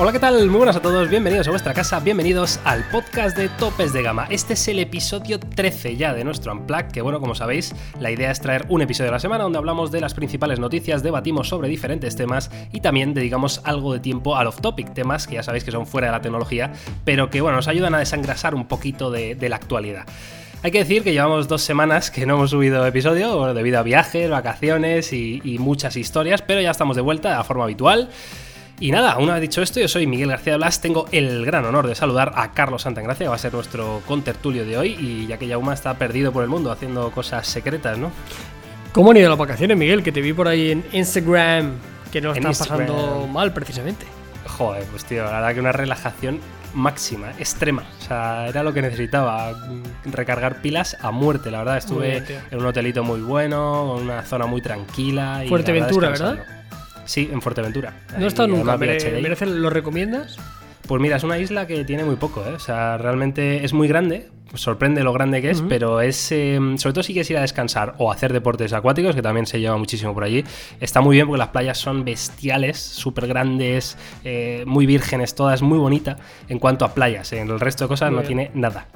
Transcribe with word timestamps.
Hola, 0.00 0.12
¿qué 0.12 0.20
tal? 0.20 0.46
Muy 0.46 0.58
buenas 0.58 0.76
a 0.76 0.80
todos, 0.80 1.08
bienvenidos 1.08 1.48
a 1.48 1.50
vuestra 1.50 1.74
casa, 1.74 1.98
bienvenidos 1.98 2.60
al 2.62 2.88
podcast 2.88 3.36
de 3.36 3.48
Topes 3.48 3.92
de 3.92 4.04
Gama. 4.04 4.28
Este 4.30 4.52
es 4.52 4.68
el 4.68 4.78
episodio 4.78 5.40
13 5.40 5.96
ya 5.96 6.14
de 6.14 6.22
nuestro 6.22 6.52
Unplug, 6.52 6.92
que 6.92 7.02
bueno, 7.02 7.18
como 7.18 7.34
sabéis, 7.34 7.74
la 7.98 8.12
idea 8.12 8.30
es 8.30 8.40
traer 8.40 8.64
un 8.68 8.80
episodio 8.80 9.10
a 9.10 9.14
la 9.14 9.18
semana 9.18 9.42
donde 9.42 9.58
hablamos 9.58 9.90
de 9.90 10.00
las 10.00 10.14
principales 10.14 10.60
noticias, 10.60 11.02
debatimos 11.02 11.48
sobre 11.48 11.68
diferentes 11.68 12.14
temas 12.14 12.48
y 12.72 12.80
también 12.80 13.12
dedicamos 13.12 13.60
algo 13.64 13.92
de 13.92 13.98
tiempo 13.98 14.36
al 14.36 14.46
off-topic, 14.46 14.94
temas 14.94 15.26
que 15.26 15.34
ya 15.34 15.42
sabéis 15.42 15.64
que 15.64 15.72
son 15.72 15.84
fuera 15.84 16.06
de 16.06 16.12
la 16.12 16.20
tecnología, 16.20 16.72
pero 17.04 17.28
que 17.28 17.40
bueno, 17.40 17.56
nos 17.56 17.66
ayudan 17.66 17.96
a 17.96 17.98
desangrasar 17.98 18.54
un 18.54 18.68
poquito 18.68 19.10
de, 19.10 19.34
de 19.34 19.48
la 19.48 19.56
actualidad. 19.56 20.06
Hay 20.62 20.70
que 20.70 20.78
decir 20.78 21.02
que 21.02 21.12
llevamos 21.12 21.48
dos 21.48 21.62
semanas 21.62 22.12
que 22.12 22.24
no 22.24 22.34
hemos 22.34 22.50
subido 22.50 22.86
episodio 22.86 23.52
debido 23.52 23.80
a 23.80 23.82
viajes, 23.82 24.30
vacaciones 24.30 25.12
y, 25.12 25.40
y 25.42 25.58
muchas 25.58 25.96
historias, 25.96 26.42
pero 26.42 26.60
ya 26.60 26.70
estamos 26.70 26.94
de 26.94 27.02
vuelta 27.02 27.40
a 27.40 27.42
forma 27.42 27.64
habitual. 27.64 28.10
Y 28.80 28.92
nada, 28.92 29.18
una 29.18 29.32
vez 29.34 29.42
dicho 29.42 29.60
esto, 29.60 29.80
yo 29.80 29.88
soy 29.88 30.06
Miguel 30.06 30.28
García 30.28 30.56
Blas, 30.56 30.80
tengo 30.80 31.06
el 31.10 31.44
gran 31.44 31.64
honor 31.64 31.88
de 31.88 31.96
saludar 31.96 32.32
a 32.36 32.52
Carlos 32.52 32.82
Santagracia, 32.82 33.24
que 33.24 33.28
va 33.28 33.34
a 33.34 33.38
ser 33.38 33.52
nuestro 33.52 34.02
contertulio 34.06 34.64
de 34.64 34.78
hoy, 34.78 34.96
y 34.98 35.26
ya 35.26 35.36
que 35.36 35.48
Yauma 35.48 35.74
está 35.74 35.94
perdido 35.94 36.30
por 36.32 36.44
el 36.44 36.48
mundo 36.48 36.70
haciendo 36.70 37.10
cosas 37.10 37.46
secretas, 37.48 37.98
¿no? 37.98 38.12
¿Cómo 38.92 39.10
han 39.10 39.16
ido 39.16 39.28
las 39.28 39.38
vacaciones, 39.38 39.76
Miguel? 39.76 40.04
Que 40.04 40.12
te 40.12 40.20
vi 40.20 40.32
por 40.32 40.46
ahí 40.46 40.70
en 40.70 40.84
Instagram, 40.92 41.72
que 42.12 42.20
no 42.20 42.30
En 42.30 42.46
estás 42.46 42.68
pasando 42.68 42.94
Instagram. 42.94 43.32
mal 43.32 43.52
precisamente. 43.52 44.06
Joder, 44.46 44.84
pues 44.84 45.04
tío, 45.04 45.24
la 45.24 45.32
verdad 45.32 45.54
que 45.54 45.60
una 45.60 45.72
relajación 45.72 46.38
máxima, 46.72 47.32
extrema. 47.38 47.82
O 48.00 48.04
sea, 48.04 48.46
era 48.46 48.62
lo 48.62 48.72
que 48.72 48.80
necesitaba, 48.82 49.52
mm, 49.52 50.12
recargar 50.12 50.62
pilas 50.62 50.96
a 51.00 51.10
muerte, 51.10 51.50
la 51.50 51.58
verdad. 51.58 51.78
Estuve 51.78 52.20
bien, 52.20 52.40
en 52.50 52.58
un 52.58 52.66
hotelito 52.66 53.02
muy 53.02 53.20
bueno, 53.20 53.96
en 53.98 54.04
una 54.04 54.22
zona 54.22 54.46
muy 54.46 54.62
tranquila. 54.62 55.44
Y 55.44 55.48
Fuerteventura, 55.48 56.10
verdad. 56.10 56.46
Sí, 57.08 57.28
en 57.32 57.40
Fuerteventura. 57.40 57.94
No 58.18 58.24
he 58.26 58.28
estado 58.28 58.48
nunca. 58.48 58.76
mere- 58.76 58.98
VHDI. 58.98 59.22
merece- 59.22 59.46
¿Lo 59.46 59.70
recomiendas? 59.70 60.36
Pues 60.86 61.00
mira, 61.02 61.16
es 61.16 61.24
una 61.24 61.38
isla 61.38 61.66
que 61.66 61.84
tiene 61.84 62.04
muy 62.04 62.16
poco, 62.16 62.44
¿eh? 62.46 62.52
O 62.54 62.58
sea, 62.58 62.96
realmente 62.98 63.64
es 63.64 63.72
muy 63.74 63.88
grande, 63.88 64.28
sorprende 64.54 65.02
lo 65.02 65.12
grande 65.12 65.42
que 65.42 65.50
es, 65.50 65.62
pero 65.68 66.00
es, 66.02 66.30
eh, 66.32 66.58
sobre 66.76 66.92
todo 66.94 67.02
si 67.02 67.12
quieres 67.14 67.30
ir 67.30 67.36
a 67.36 67.42
descansar 67.42 67.94
o 67.98 68.10
hacer 68.12 68.32
deportes 68.32 68.72
acuáticos, 68.72 69.14
que 69.14 69.20
también 69.22 69.44
se 69.46 69.58
lleva 69.60 69.76
muchísimo 69.76 70.12
por 70.14 70.24
allí, 70.24 70.44
está 70.80 71.00
muy 71.02 71.16
bien 71.16 71.26
porque 71.26 71.38
las 71.38 71.48
playas 71.48 71.76
son 71.78 72.04
bestiales, 72.04 72.78
súper 72.78 73.26
grandes, 73.26 73.98
eh, 74.24 74.64
muy 74.66 74.86
vírgenes 74.86 75.34
todas, 75.34 75.60
muy 75.62 75.78
bonita 75.78 76.16
en 76.48 76.58
cuanto 76.58 76.84
a 76.86 76.94
playas, 76.94 77.32
en 77.34 77.48
el 77.50 77.60
resto 77.60 77.84
de 77.84 77.88
cosas 77.88 78.10
Muy 78.10 78.16
no 78.22 78.28
bien. 78.28 78.48
tiene 78.48 78.50
nada. 78.60 78.86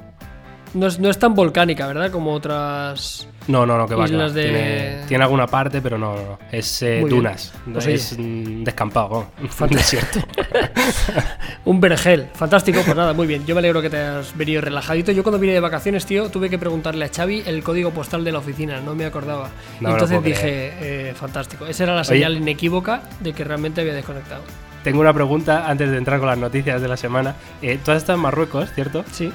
No 0.73 0.87
es, 0.87 0.99
no 0.99 1.09
es 1.09 1.19
tan 1.19 1.35
volcánica, 1.35 1.85
¿verdad? 1.87 2.09
Como 2.11 2.33
otras. 2.33 3.27
No, 3.47 3.65
no, 3.65 3.77
no, 3.77 3.87
que 3.87 3.93
va, 3.95 4.05
que 4.05 4.11
va. 4.13 4.17
Islas 4.17 4.33
de- 4.33 4.43
Tiene, 4.43 5.01
tiene 5.07 5.23
alguna 5.23 5.45
parte, 5.47 5.81
pero 5.81 5.97
no, 5.97 6.15
no, 6.15 6.21
no. 6.23 6.39
Es 6.51 6.81
eh, 6.81 7.03
dunas, 7.07 7.53
Pues 7.71 7.85
es 7.87 8.17
mm, 8.17 8.63
descampado, 8.63 9.27
un 9.59 9.67
desierto. 9.69 10.19
Un 11.65 11.79
vergel. 11.79 12.27
Fantástico, 12.33 12.81
pues 12.83 12.95
nada, 12.95 13.13
muy 13.13 13.27
bien. 13.27 13.45
Yo 13.45 13.55
me 13.55 13.59
alegro 13.59 13.81
que 13.81 13.89
te 13.89 13.97
has 13.97 14.35
venido 14.35 14.61
relajadito. 14.61 15.11
Yo 15.11 15.23
cuando 15.23 15.39
vine 15.39 15.53
de 15.53 15.59
vacaciones, 15.59 16.05
tío, 16.05 16.29
tuve 16.29 16.49
que 16.49 16.57
preguntarle 16.57 17.05
a 17.05 17.09
Xavi 17.09 17.43
el 17.45 17.63
código 17.63 17.91
postal 17.91 18.23
de 18.23 18.31
la 18.31 18.39
oficina, 18.39 18.81
no 18.81 18.95
me 18.95 19.05
acordaba. 19.05 19.49
No 19.79 19.91
Entonces 19.91 20.23
dije, 20.23 20.73
eh, 20.81 21.13
fantástico. 21.15 21.65
Esa 21.65 21.83
era 21.83 21.95
la 21.95 22.03
señal 22.03 22.35
inequívoca 22.37 23.03
de 23.19 23.33
que 23.33 23.43
realmente 23.43 23.81
había 23.81 23.93
desconectado. 23.93 24.41
Tengo 24.83 24.99
una 24.99 25.13
pregunta 25.13 25.69
antes 25.69 25.89
de 25.89 25.97
entrar 25.97 26.19
con 26.19 26.27
las 26.27 26.37
noticias 26.37 26.81
de 26.81 26.87
la 26.89 26.97
semana. 26.97 27.35
Eh, 27.61 27.79
tú 27.83 27.91
has 27.91 27.97
estado 27.97 28.17
en 28.17 28.23
Marruecos, 28.23 28.69
¿cierto? 28.73 29.05
Sí. 29.11 29.31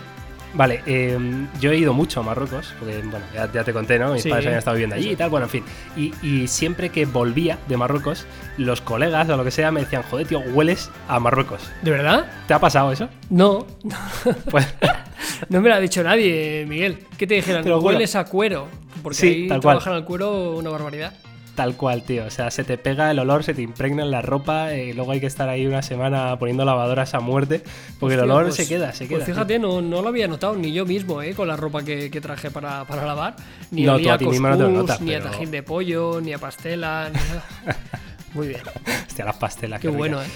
Vale, 0.54 0.82
eh, 0.86 1.18
yo 1.60 1.70
he 1.72 1.76
ido 1.76 1.92
mucho 1.92 2.20
a 2.20 2.22
Marruecos, 2.22 2.72
porque 2.78 2.98
bueno, 3.02 3.24
ya, 3.34 3.50
ya 3.52 3.64
te 3.64 3.72
conté, 3.72 3.98
¿no? 3.98 4.14
Mis 4.14 4.22
Sí. 4.22 4.30
padres 4.30 4.46
habían 4.46 4.58
estado 4.58 4.74
viviendo 4.76 4.96
allí 4.96 5.10
y 5.10 5.16
tal, 5.16 5.28
bueno, 5.30 5.44
en 5.46 5.50
fin. 5.50 5.64
Y, 5.96 6.12
y 6.26 6.48
siempre 6.48 6.88
que 6.88 7.04
volvía 7.04 7.58
de 7.68 7.76
Marruecos, 7.76 8.26
los 8.56 8.80
colegas 8.80 9.28
o 9.28 9.36
lo 9.36 9.44
que 9.44 9.50
sea 9.50 9.70
me 9.70 9.80
decían, 9.80 10.02
joder, 10.10 10.26
tío, 10.26 10.40
hueles 10.40 10.90
a 11.06 11.20
Marruecos. 11.20 11.60
¿De 11.82 11.90
verdad? 11.90 12.26
¿Te 12.46 12.54
ha 12.54 12.58
pasado 12.58 12.90
eso? 12.92 13.08
No. 13.30 13.66
Pues 14.50 14.66
No 15.50 15.60
me 15.60 15.68
lo 15.68 15.74
ha 15.76 15.80
dicho 15.80 16.02
nadie, 16.02 16.64
Miguel. 16.66 16.98
¿Qué 17.16 17.26
te 17.26 17.34
dijeron? 17.34 17.62
Te. 17.62 17.72
Hueles 17.72 18.16
a 18.16 18.24
cuero. 18.24 18.66
Porque 19.02 19.16
Sí, 19.18 19.26
ahí 19.26 19.48
tal 19.48 19.60
cual. 19.60 19.76
trabajan 19.78 19.92
al 19.92 20.04
cuero 20.04 20.56
una 20.56 20.70
barbaridad. 20.70 21.12
Tal 21.58 21.76
cual, 21.76 22.02
tío. 22.04 22.24
O 22.24 22.30
sea, 22.30 22.52
se 22.52 22.62
te 22.62 22.78
pega 22.78 23.10
el 23.10 23.18
olor, 23.18 23.42
se 23.42 23.52
te 23.52 23.62
impregna 23.62 24.04
en 24.04 24.12
la 24.12 24.22
ropa 24.22 24.74
y 24.74 24.92
luego 24.92 25.10
hay 25.10 25.18
que 25.18 25.26
estar 25.26 25.48
ahí 25.48 25.66
una 25.66 25.82
semana 25.82 26.38
poniendo 26.38 26.64
lavadoras 26.64 27.14
a 27.14 27.20
muerte, 27.20 27.64
porque 27.98 28.14
el 28.14 28.20
olor 28.20 28.44
pues- 28.44 28.54
se 28.54 28.68
queda, 28.68 28.92
se 28.92 29.08
queda. 29.08 29.18
Pues 29.18 29.26
fíjate, 29.28 29.58
no, 29.58 29.82
no 29.82 30.00
lo 30.00 30.08
había 30.08 30.28
notado 30.28 30.54
ni 30.54 30.72
yo 30.72 30.86
mismo, 30.86 31.20
¿eh? 31.20 31.34
Con 31.34 31.48
la 31.48 31.56
ropa 31.56 31.82
que, 31.82 32.12
que 32.12 32.20
traje 32.20 32.52
para, 32.52 32.84
para 32.84 33.04
lavar. 33.04 33.34
Ni 33.72 33.82
No, 33.82 33.94
tú 33.94 33.96
olía 33.98 34.12
a 34.12 34.14
a 34.14 34.18
ti 34.18 34.26
mismo 34.26 34.48
no 34.48 34.56
te 34.56 34.68
notas, 34.72 35.00
ni 35.00 35.14
a 35.14 35.20
tajín 35.20 35.50
de 35.50 35.62
pollo, 35.64 36.20
ni 36.20 36.32
a 36.32 36.38
pastela, 36.38 37.10
ni 37.12 37.18
nada. 37.18 37.44
Muy 38.34 38.46
bien. 38.48 38.60
Hostia, 39.08 39.24
las 39.24 39.36
pastelas. 39.36 39.80
Qué 39.80 39.88
bueno, 39.88 40.22
¿eh? 40.22 40.26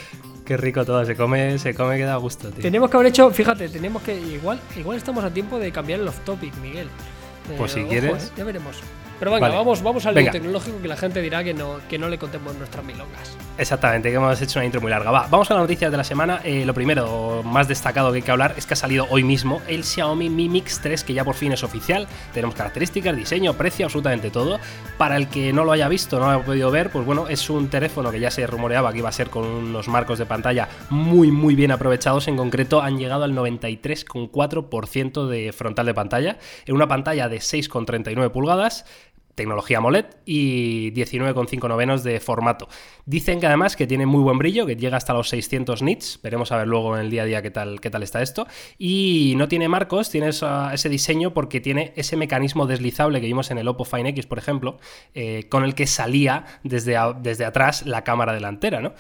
Qué 0.45 0.57
rico 0.57 0.85
todo, 0.85 1.05
se 1.05 1.15
come, 1.15 1.57
se 1.61 1.73
come 1.73 1.97
que 1.99 2.03
da 2.05 2.17
gusto, 2.17 2.51
tío. 2.51 2.63
Tenemos 2.63 2.91
que 2.91 2.97
haber 2.97 3.07
hecho, 3.11 3.31
fíjate, 3.31 3.69
tenemos 3.69 4.03
que. 4.03 4.19
Igual, 4.19 4.59
igual 4.77 4.97
estamos 4.97 5.23
a 5.23 5.31
tiempo 5.33 5.61
de 5.61 5.71
cambiar 5.71 6.01
el 6.01 6.09
off-topic, 6.09 6.53
Miguel. 6.57 6.89
Eh, 7.51 7.55
Pues 7.57 7.71
si 7.73 7.81
ojo, 7.81 7.89
quieres. 7.91 8.25
¿eh? 8.25 8.31
Ya 8.39 8.45
veremos. 8.45 8.77
Pero 9.19 9.31
venga, 9.31 9.47
Vale. 9.47 9.57
vamos, 9.59 9.83
vamos 9.83 10.07
al 10.07 10.15
Venga. 10.15 10.33
tecnológico 10.33 10.81
que 10.83 10.89
la 10.89 10.97
gente 10.97 11.21
dirá 11.21 11.45
que 11.45 11.55
no, 11.55 11.79
que 11.89 11.99
no 11.99 12.09
le 12.09 12.19
contemos 12.19 12.55
nuestras 12.57 12.85
milongas. 12.85 13.37
Exactamente, 13.59 14.11
que 14.11 14.17
hemos 14.17 14.41
hecho 14.41 14.59
una 14.59 14.67
intro 14.67 14.81
muy 14.81 14.91
larga. 14.91 15.11
Va, 15.11 15.27
vamos 15.31 15.51
a 15.51 15.55
las 15.55 15.63
noticias 15.63 15.91
de 15.91 15.97
la 15.97 16.05
semana. 16.05 16.41
Eh, 16.43 16.65
lo 16.65 16.75
primero, 16.75 17.43
más 17.45 17.69
destacado 17.69 18.11
que 18.11 18.17
hay 18.17 18.23
que 18.23 18.31
hablar, 18.31 18.55
es 18.57 18.67
que 18.67 18.75
ha 18.75 18.77
salido 18.77 19.07
hoy 19.11 19.23
mismo 19.25 19.61
el 19.69 19.85
Xiaomi 19.85 20.31
Mi 20.31 20.49
Mix 20.49 20.81
3, 20.81 21.05
que 21.05 21.15
ya 21.15 21.25
por 21.25 21.35
fin 21.35 21.53
es 21.53 21.63
oficial. 21.63 22.09
Tenemos 22.33 22.55
características, 22.55 23.15
diseño, 23.17 23.55
precio, 23.55 23.87
absolutamente 23.87 24.31
todo. 24.31 24.59
Para 24.99 25.17
el 25.17 25.29
que 25.29 25.53
no 25.53 25.65
lo 25.65 25.73
haya 25.73 25.89
visto, 25.89 26.19
no 26.19 26.27
lo 26.27 26.33
haya 26.33 26.45
podido 26.45 26.71
ver, 26.71 26.91
pues 26.91 27.05
bueno, 27.05 27.29
es 27.29 27.49
un 27.51 27.69
teléfono 27.69 28.11
que 28.11 28.21
ya 28.21 28.31
se 28.31 28.47
rumoreaba 28.47 28.93
que 28.93 28.99
iba 28.99 29.09
a 29.09 29.13
ser 29.13 29.31
con 29.31 29.45
unos 29.45 29.89
marcos 29.89 30.19
de 30.19 30.27
pantalla 30.27 30.69
muy, 30.91 31.31
muy 31.31 31.55
bien 31.55 31.71
aprovechados. 31.71 32.29
En 32.29 32.37
concreto, 32.37 32.81
han 32.83 32.99
llegado 32.99 33.25
al 33.25 33.35
93,4% 33.35 35.27
de 35.27 35.53
frontal 35.53 35.87
de 35.87 35.95
pantalla, 35.95 36.39
en 36.67 36.75
una 36.75 36.89
pantalla 36.89 37.29
de 37.29 37.39
6,39 37.39 38.31
pulgadas 38.31 38.85
tecnología 39.35 39.79
AMOLED 39.79 40.07
y 40.27 40.93
19,5 40.93 41.69
novenos 41.69 42.05
de 42.05 42.21
formato. 42.21 42.69
Dicen 43.07 43.41
que 43.41 43.47
además 43.47 43.77
que 43.77 43.87
tiene 43.87 44.07
muy 44.07 44.23
buen 44.23 44.39
brillo, 44.39 44.67
que 44.67 44.77
llega 44.77 44.97
hasta 44.97 45.15
los 45.15 45.29
600 45.31 45.83
nits. 45.83 46.21
Veremos 46.23 46.53
a 46.53 46.59
ver 46.59 46.69
luego 46.69 46.97
en 46.97 47.03
el 47.03 47.11
día 47.11 47.23
a 47.23 47.25
día 47.25 47.43
qué 47.43 47.51
tal, 47.51 47.81
qué 47.81 47.91
tal 47.91 48.03
está 48.03 48.23
esto. 48.23 48.47
Y 48.79 49.35
no 49.37 49.49
tiene 49.49 49.69
marcos, 49.69 50.11
tiene 50.11 50.29
ese 50.29 50.89
diseño 50.89 51.33
porque 51.33 51.61
tiene 51.61 51.93
ese 51.97 52.17
mecanismo 52.17 52.67
deslizable 52.67 53.21
que 53.21 53.27
vimos 53.27 53.51
en 53.51 53.59
el 53.59 53.69
Oppo 53.69 53.85
Find 53.85 54.07
X, 54.09 54.27
por 54.27 54.39
ejemplo, 54.39 54.79
eh, 55.15 55.47
con 55.49 55.65
el 55.65 55.75
que 55.75 55.87
salía 55.87 56.45
desde, 56.63 56.97
desde 57.21 57.45
atrás 57.45 57.87
la 57.87 58.05
cámara 58.05 58.33
delantera, 58.33 58.81
¿no? 58.81 58.93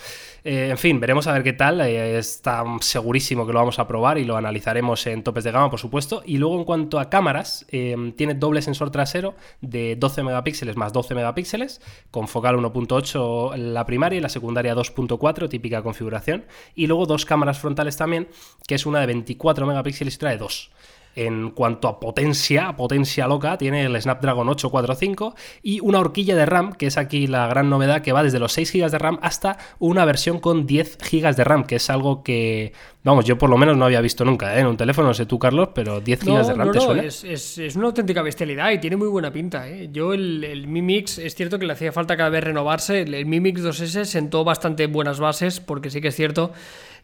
Eh, 0.45 0.71
en 0.71 0.79
fin, 0.79 0.99
veremos 0.99 1.29
a 1.29 1.33
ver 1.33 1.45
qué 1.45 1.53
tal. 1.53 1.81
eh, 1.81 2.19
está 2.19 2.65
segurísimo 2.81 3.47
que 3.47 3.53
lo 3.53 3.61
vamos 3.61 3.79
a 3.79 3.87
probar 3.87 4.19
y 4.19 4.25
lo 4.25 4.37
analizaremos 4.37 5.07
en 5.07 5.23
topes 5.23 5.45
de 5.45 5.53
gama, 5.53 5.71
por 5.71 5.79
supuesto. 5.79 6.23
Y 6.27 6.39
luego 6.39 6.59
en 6.59 6.65
cuanto 6.65 6.99
a 6.99 7.09
cámaras, 7.09 7.65
eh, 7.71 7.95
tiene 8.17 8.35
doble 8.35 8.61
sensor 8.63 8.91
trasero 8.91 9.35
de 9.61 9.97
12 9.97 10.25
megapíxeles 10.25 10.77
más 10.77 10.93
12 10.93 11.15
megapíxeles, 11.15 11.81
con 12.11 12.27
focal 12.27 12.57
1.8 12.57 13.57
la 13.57 13.87
primaria 13.87 14.19
y 14.19 14.21
la 14.21 14.29
secundaria 14.29 14.75
2.4, 14.75 15.49
típica 15.49 15.83
configuración. 15.83 16.45
Y 16.75 16.89
luego 16.89 17.07
dos 17.07 17.25
cámaras 17.25 17.59
frontales 17.61 17.97
también, 17.97 18.29
que 18.67 18.75
es 18.75 18.87
una 18.87 19.01
de 19.01 19.07
24 19.07 19.67
megapíxeles 19.67 20.15
y 20.15 20.17
otra 20.17 20.31
de 20.31 20.39
2. 20.39 20.71
En 21.15 21.51
cuanto 21.51 21.89
a 21.89 22.01
potencia, 22.01 22.75
potencia 22.75 23.27
loca, 23.27 23.59
tiene 23.59 23.85
el 23.85 24.01
Snapdragon 24.01 24.49
845 24.49 25.35
y 25.63 25.81
una 25.81 26.01
horquilla 26.01 26.35
de 26.35 26.47
RAM, 26.47 26.73
que 26.73 26.87
es 26.87 26.97
aquí 26.97 27.27
la 27.27 27.47
gran 27.49 27.69
novedad, 27.69 28.01
que 28.01 28.13
va 28.13 28.23
desde 28.23 28.39
los 28.39 28.53
6 28.53 28.73
GB 28.73 28.91
de 28.91 28.99
RAM 28.99 29.19
hasta 29.21 29.59
una 29.79 30.05
versión 30.07 30.39
con 30.41 30.67
10 30.67 30.99
GB 30.99 31.35
de 31.37 31.45
RAM, 31.45 31.65
que 31.65 31.77
es 31.77 31.91
algo 31.91 32.23
que, 32.23 32.73
vamos, 33.05 33.27
yo 33.27 33.37
por 33.37 33.51
lo 33.51 33.59
menos 33.59 33.77
no 33.77 33.85
había 33.85 34.01
visto 34.01 34.25
nunca 34.25 34.57
¿eh? 34.57 34.61
en 34.61 34.67
un 34.67 34.77
teléfono, 34.79 35.09
no 35.09 35.15
sé 35.15 35.27
tú, 35.27 35.39
Carlos, 35.39 35.69
pero 35.75 36.01
10 36.01 36.25
GB 36.25 36.47
de 36.47 36.55
RAM 36.55 36.67
no, 36.69 36.73
te 36.73 36.79
no, 36.79 36.85
suena. 36.85 37.03
es, 37.03 37.25
es- 37.25 37.59
es 37.59 37.77
una 37.77 37.89
auténtica 37.89 38.23
bestialidad 38.23 38.71
y 38.71 38.79
tiene 38.79 38.97
muy 38.97 39.09
buena 39.09 39.31
pinta. 39.31 39.69
¿eh? 39.69 39.91
Yo 39.93 40.15
el, 40.15 40.43
el 40.45 40.67
Mi 40.67 40.81
Mix, 40.81 41.19
es 41.19 41.35
cierto 41.35 41.59
que 41.59 41.67
le 41.67 41.75
hacía 41.75 41.93
falta 41.93 42.17
cada 42.17 42.31
vez 42.31 42.43
renovarse. 42.43 43.03
El, 43.03 43.13
el 43.15 43.27
Mi 43.27 43.39
Mix 43.41 43.63
2S 43.63 44.05
sentó 44.05 44.45
bastante 44.45 44.87
buenas 44.87 45.21
bases 45.21 45.61
porque 45.61 45.91
sí 45.91 46.01
que 46.01 46.09
es 46.09 46.17
cierto 46.17 46.53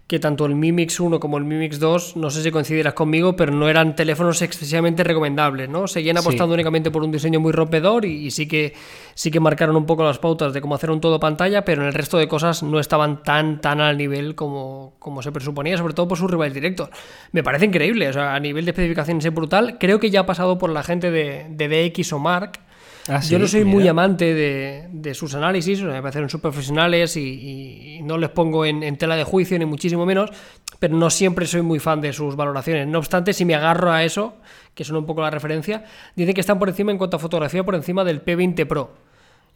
que 0.09 0.19
tanto 0.19 0.47
el 0.47 0.55
Mi 0.55 0.73
Mix 0.73 1.01
1 1.01 1.21
como 1.21 1.37
el 1.37 1.45
Mi 1.45 1.57
Mix 1.57 1.79
2, 1.79 2.17
no 2.17 2.31
sé 2.31 2.43
si 2.43 2.51
coincidirás 2.51 2.95
conmigo, 2.95 3.37
pero 3.37 3.53
no 3.53 3.69
eran 3.69 3.95
teléfonos 3.95 4.41
excesivamente 4.41 5.05
recomendables, 5.05 5.69
¿no? 5.69 5.87
Seguían 5.87 6.17
apostando 6.17 6.55
únicamente 6.55 6.91
por 6.91 7.03
un 7.03 7.13
diseño 7.13 7.41
muy 7.41 7.53
rompedor 7.53 8.07
y, 8.07 8.27
y, 8.27 8.31
sí 8.31 8.49
que 8.49 8.73
sí 9.15 9.31
que 9.31 9.39
marcaron 9.39 9.77
un 9.77 9.85
poco 9.85 10.05
las 10.05 10.19
pautas 10.19 10.55
de 10.55 10.63
cómo 10.63 10.75
hacer 10.75 10.91
un 10.91 11.03
todo 11.03 11.21
pantalla, 11.21 11.63
pero 11.63 11.83
en 11.83 11.89
el 11.89 11.95
resto 11.95 12.17
de 12.17 12.27
cosas 12.27 12.63
no 12.63 12.81
estaban 12.81 13.23
tan 13.23 13.61
tan 13.61 13.83
al 13.83 13.99
nivel 13.99 14.35
como, 14.35 14.95
como 14.99 15.21
se 15.21 15.31
presuponía, 15.31 15.77
sobre 15.77 15.93
todo 15.93 16.09
por 16.09 16.17
sus 16.17 16.31
rivales 16.31 16.55
directos. 16.55 16.89
Me 17.33 17.43
parece 17.43 17.67
increíble, 17.67 18.09
o 18.09 18.13
sea, 18.15 18.35
a 18.35 18.41
nivel 18.41 18.65
de 18.65 18.71
especificaciones 18.71 19.27
es 19.27 19.35
brutal. 19.35 19.77
Creo 19.79 20.01
que 20.01 20.09
ya 20.09 20.21
ha 20.21 20.27
pasado 20.27 20.57
por 20.57 20.71
la 20.71 20.83
gente 20.83 21.11
de, 21.11 21.49
de 21.51 21.91
DX 21.91 22.15
o 22.15 22.19
Mark, 22.19 22.61
Ah, 23.09 23.21
yo 23.21 23.39
no 23.39 23.49
soy 23.49 23.65
mira. 23.65 23.75
muy 23.75 23.89
amante 23.89 24.35
de, 24.35 24.89
de 24.93 25.15
sus 25.15 25.35
análisis, 25.35 25.81
o 25.81 25.87
sea, 25.87 25.95
me 25.95 26.03
parecen 26.03 26.29
súper 26.29 26.51
profesionales 26.51 27.17
y, 27.17 28.01
no 28.03 28.19
les 28.19 28.31
pongo 28.31 28.65
en, 28.65 28.83
en 28.83 28.97
tela 28.97 29.17
de 29.17 29.25
juicio, 29.25 29.59
ni 29.59 29.65
muchísimo 29.65 30.05
menos, 30.07 30.31
pero 30.79 30.97
no 30.97 31.11
siempre 31.11 31.47
soy 31.47 31.63
muy 31.63 31.79
fan 31.79 32.01
de 32.01 32.13
sus 32.13 32.37
valoraciones. 32.37 32.87
No 32.87 32.99
obstante, 32.99 33.33
si 33.33 33.45
me 33.45 33.55
agarro 33.55 33.91
a 33.91 34.05
eso, 34.05 34.37
que 34.75 34.85
son 34.85 34.97
un 34.97 35.07
poco 35.07 35.23
la 35.23 35.31
referencia, 35.31 35.85
dicen 36.15 36.35
que 36.35 36.41
están 36.41 36.59
por 36.59 36.69
encima 36.69 36.93
en 36.93 36.99
cuanto 36.99 37.17
a 37.17 37.21
fotografía, 37.21 37.65
por 37.65 37.75
encima 37.75 38.05
del 38.05 38.25
P20 38.25 38.67
Pro, 38.67 38.95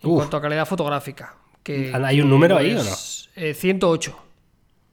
en 0.03 0.11
Uf. 0.11 0.17
cuanto 0.17 0.37
a 0.37 0.43
calidad 0.43 0.67
fotográfica. 0.67 1.37
Que, 1.63 1.93
¿Hay 1.95 2.21
un 2.21 2.29
número 2.29 2.57
ahí 2.57 2.75
o 2.75 2.83
no? 2.83 2.91
Eh, 3.37 3.55
108. 3.55 4.17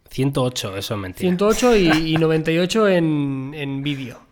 108, 0.10 0.78
eso 0.78 0.94
es 0.94 1.00
mentira. 1.00 1.30
108 1.30 1.76
y, 1.78 1.90
y 2.14 2.18
98 2.18 2.88
en, 2.90 3.52
en 3.56 3.82
vídeo. 3.84 4.29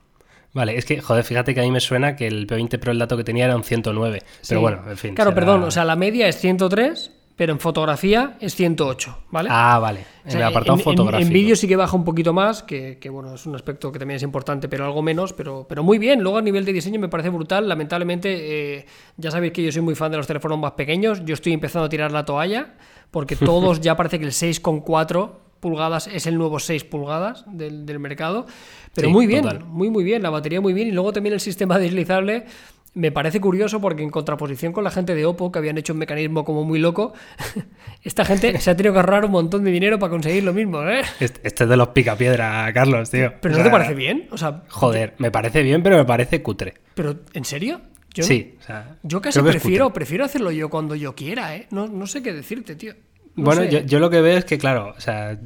Vale, 0.58 0.76
es 0.76 0.86
que, 0.86 1.00
joder, 1.00 1.24
fíjate 1.24 1.54
que 1.54 1.60
a 1.60 1.64
mí 1.64 1.70
me 1.72 1.80
suena 1.80 2.16
que 2.16 2.26
el 2.26 2.48
P20 2.48 2.80
Pro 2.80 2.92
el 2.92 2.98
dato 3.00 3.16
que 3.16 3.24
tenía 3.24 3.46
era 3.46 3.56
un 3.56 3.64
109. 3.64 4.20
Pero 4.22 4.42
Sí. 4.42 4.56
bueno, 4.56 4.82
en 4.90 4.98
fin. 4.98 5.14
Claro, 5.14 5.30
será- 5.32 5.40
perdón, 5.40 5.64
o 5.64 5.72
sea, 5.72 5.86
la 5.86 5.96
media 5.96 6.28
es 6.28 6.38
103, 6.38 7.12
pero 7.36 7.54
en 7.54 7.60
fotografía 7.60 8.36
es 8.40 8.56
108, 8.56 9.20
¿vale? 9.30 9.50
Ah, 9.52 9.78
vale. 9.78 10.00
O 10.26 10.30
En 10.32 10.38
el 10.38 10.44
apartado 10.44 10.74
en- 10.74 10.80
en- 10.80 10.84
fotográfico. 10.84 11.28
En, 11.28 11.32
vídeo 11.34 11.56
sí 11.56 11.68
que 11.68 11.76
baja 11.76 11.96
un 11.96 12.04
poquito 12.04 12.34
más, 12.34 12.64
que, 12.64 12.98
que, 13.00 13.10
bueno, 13.12 13.36
es 13.36 13.46
un 13.46 13.54
aspecto 13.54 13.92
que 13.92 14.00
también 14.00 14.16
es 14.16 14.24
importante, 14.24 14.68
pero 14.68 14.86
algo 14.86 15.04
menos, 15.04 15.34
pero, 15.34 15.68
pero 15.70 15.84
muy 15.84 16.00
bien. 16.00 16.22
Luego 16.24 16.40
a 16.40 16.42
nivel 16.42 16.66
de 16.66 16.74
diseño 16.74 17.00
me 17.00 17.08
parece 17.10 17.30
brutal. 17.30 17.70
Lamentablemente, 17.70 18.78
eh, 18.80 18.86
ya 19.18 19.30
sabéis 19.30 19.54
que 19.54 19.62
yo 19.64 19.72
soy 19.72 19.84
muy 19.84 19.94
fan 19.94 20.10
de 20.10 20.18
los 20.18 20.26
teléfonos 20.26 20.58
más 20.58 20.72
pequeños. 20.72 21.24
Yo 21.24 21.36
estoy 21.36 21.54
empezando 21.54 21.86
a 21.86 21.90
tirar 21.90 22.12
la 22.12 22.26
toalla, 22.26 22.74
porque 23.12 23.36
todos 23.36 23.80
ya 23.82 23.96
parece 23.96 24.18
que 24.18 24.26
el 24.26 24.32
6,4 24.34 25.42
pulgadas 25.60 26.08
es 26.08 26.26
el 26.28 26.38
nuevo 26.38 26.60
6 26.60 26.84
pulgadas 26.86 27.44
del, 27.48 27.86
del 27.86 28.00
mercado. 28.00 28.46
Pero 28.94 29.08
Sí, 29.10 29.14
muy 29.14 29.28
bien, 29.28 29.44
total. 29.44 29.64
muy 29.66 29.90
muy 29.90 30.04
bien, 30.04 30.24
la 30.24 30.30
batería 30.30 30.62
muy 30.62 30.74
bien. 30.74 30.88
Y 30.88 30.92
luego 30.92 31.14
también 31.14 31.34
el 31.34 31.40
sistema 31.40 31.78
deslizable. 31.80 32.46
Me 32.94 33.12
parece 33.12 33.40
curioso 33.40 33.80
porque 33.80 34.02
en 34.02 34.10
contraposición 34.10 34.74
con 34.74 34.84
la 34.84 34.90
gente 34.90 35.14
de 35.14 35.24
Oppo, 35.26 35.52
que 35.52 35.60
habían 35.60 35.78
hecho 35.78 35.94
un 35.94 36.00
mecanismo 36.00 36.44
como 36.44 36.64
muy 36.64 36.80
loco, 36.80 37.14
esta 38.04 38.26
gente 38.26 38.60
se 38.60 38.72
ha 38.72 38.76
tenido 38.76 38.94
que 38.94 39.00
ahorrar 39.00 39.24
un 39.26 39.32
montón 39.32 39.64
de 39.64 39.70
dinero 39.70 40.00
para 40.00 40.10
conseguir 40.10 40.44
lo 40.44 40.52
mismo, 40.52 40.82
¿eh? 40.82 41.02
Este, 41.20 41.42
este 41.48 41.64
es 41.66 41.70
de 41.70 41.78
los 41.78 41.90
picapiedra, 41.90 42.72
Carlos, 42.74 43.12
tío. 43.12 43.34
Pero 43.40 43.54
O 43.54 43.58
¿no 43.60 43.64
te 43.64 43.70
parece 43.70 43.94
bien? 43.94 44.28
O 44.32 44.38
sea, 44.38 44.64
Joder, 44.70 45.14
me 45.20 45.30
parece 45.30 45.62
bien, 45.62 45.84
pero 45.84 45.98
me 45.98 46.06
parece 46.06 46.42
cutre. 46.42 46.74
pero 46.96 47.18
¿en 47.34 47.46
serio? 47.46 47.82
Yo, 48.16 48.24
sí. 48.24 48.56
o 48.60 48.64
sea, 48.64 48.96
Yo 49.04 49.22
casi 49.22 49.42
prefiero, 49.44 49.94
prefiero 49.94 50.26
hacerlo 50.26 50.50
yo 50.50 50.70
cuando 50.70 50.96
yo 50.96 51.14
quiera, 51.14 51.56
¿eh? 51.56 51.68
No, 51.70 51.88
no 51.88 52.08
sé 52.08 52.24
qué 52.24 52.34
decirte, 52.34 52.76
tío. 52.76 52.96
No 53.38 53.44
Bueno, 53.46 53.64
yo, 53.64 53.80
yo 53.80 54.00
lo 54.00 54.10
que 54.10 54.20
veo 54.22 54.38
es 54.38 54.44
que, 54.46 54.58
claro, 54.58 54.94
o 54.98 55.00
sea, 55.00 55.38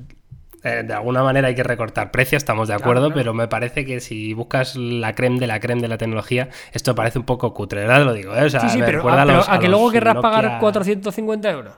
eh, 0.63 0.83
de 0.85 0.93
alguna 0.93 1.23
manera 1.23 1.47
hay 1.49 1.55
que 1.55 1.63
recortar 1.63 2.09
precio, 2.11 2.37
estamos 2.37 2.67
de 2.67 2.73
acuerdo, 2.73 3.07
claro. 3.07 3.15
pero 3.15 3.33
me 3.33 3.47
parece 3.47 3.83
que 3.85 3.99
si 3.99 4.33
buscas 4.33 4.75
la 4.75 5.13
creme 5.13 5.39
de 5.39 5.47
la 5.47 5.59
creme 5.59 5.81
de 5.81 5.87
la 5.87 5.97
tecnología, 5.97 6.49
esto 6.71 6.95
parece 6.95 7.19
un 7.19 7.25
poco 7.25 7.53
cutre, 7.53 7.81
¿verdad? 7.81 8.05
Lo 8.05 8.13
digo, 8.13 8.35
¿eh? 8.35 8.45
O 8.45 8.49
sea, 8.49 8.61
Sí, 8.61 8.69
sí, 8.69 8.77
me 8.79 8.85
pero, 8.85 8.99
recuerda 8.99 9.23
a, 9.23 9.25
pero 9.25 9.37
los- 9.39 9.49
a 9.49 9.59
que 9.59 9.67
luego 9.69 9.91
querrás 9.91 10.15
Nokia- 10.15 10.21
pagar 10.21 10.59
450 10.59 11.49
euros. 11.51 11.73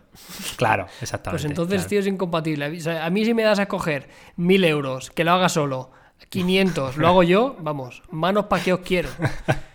Claro, 0.57 0.85
exactamente. 1.01 1.41
Pues 1.41 1.45
entonces, 1.45 1.75
claro. 1.77 1.89
tío, 1.89 1.99
es 1.99 2.07
incompatible. 2.07 2.77
O 2.77 2.79
sea, 2.81 3.05
a 3.05 3.09
mí 3.09 3.25
si 3.25 3.33
me 3.33 3.43
das 3.43 3.59
a 3.59 3.63
escoger 3.63 4.07
1000 4.37 4.63
euros, 4.65 5.09
que 5.11 5.23
lo 5.23 5.31
haga 5.31 5.49
solo, 5.49 5.91
500, 6.29 6.97
lo 6.97 7.07
hago 7.07 7.23
yo, 7.23 7.55
vamos, 7.59 8.03
manos 8.11 8.45
para 8.45 8.63
que 8.63 8.73
os 8.73 8.79
quiero. 8.81 9.09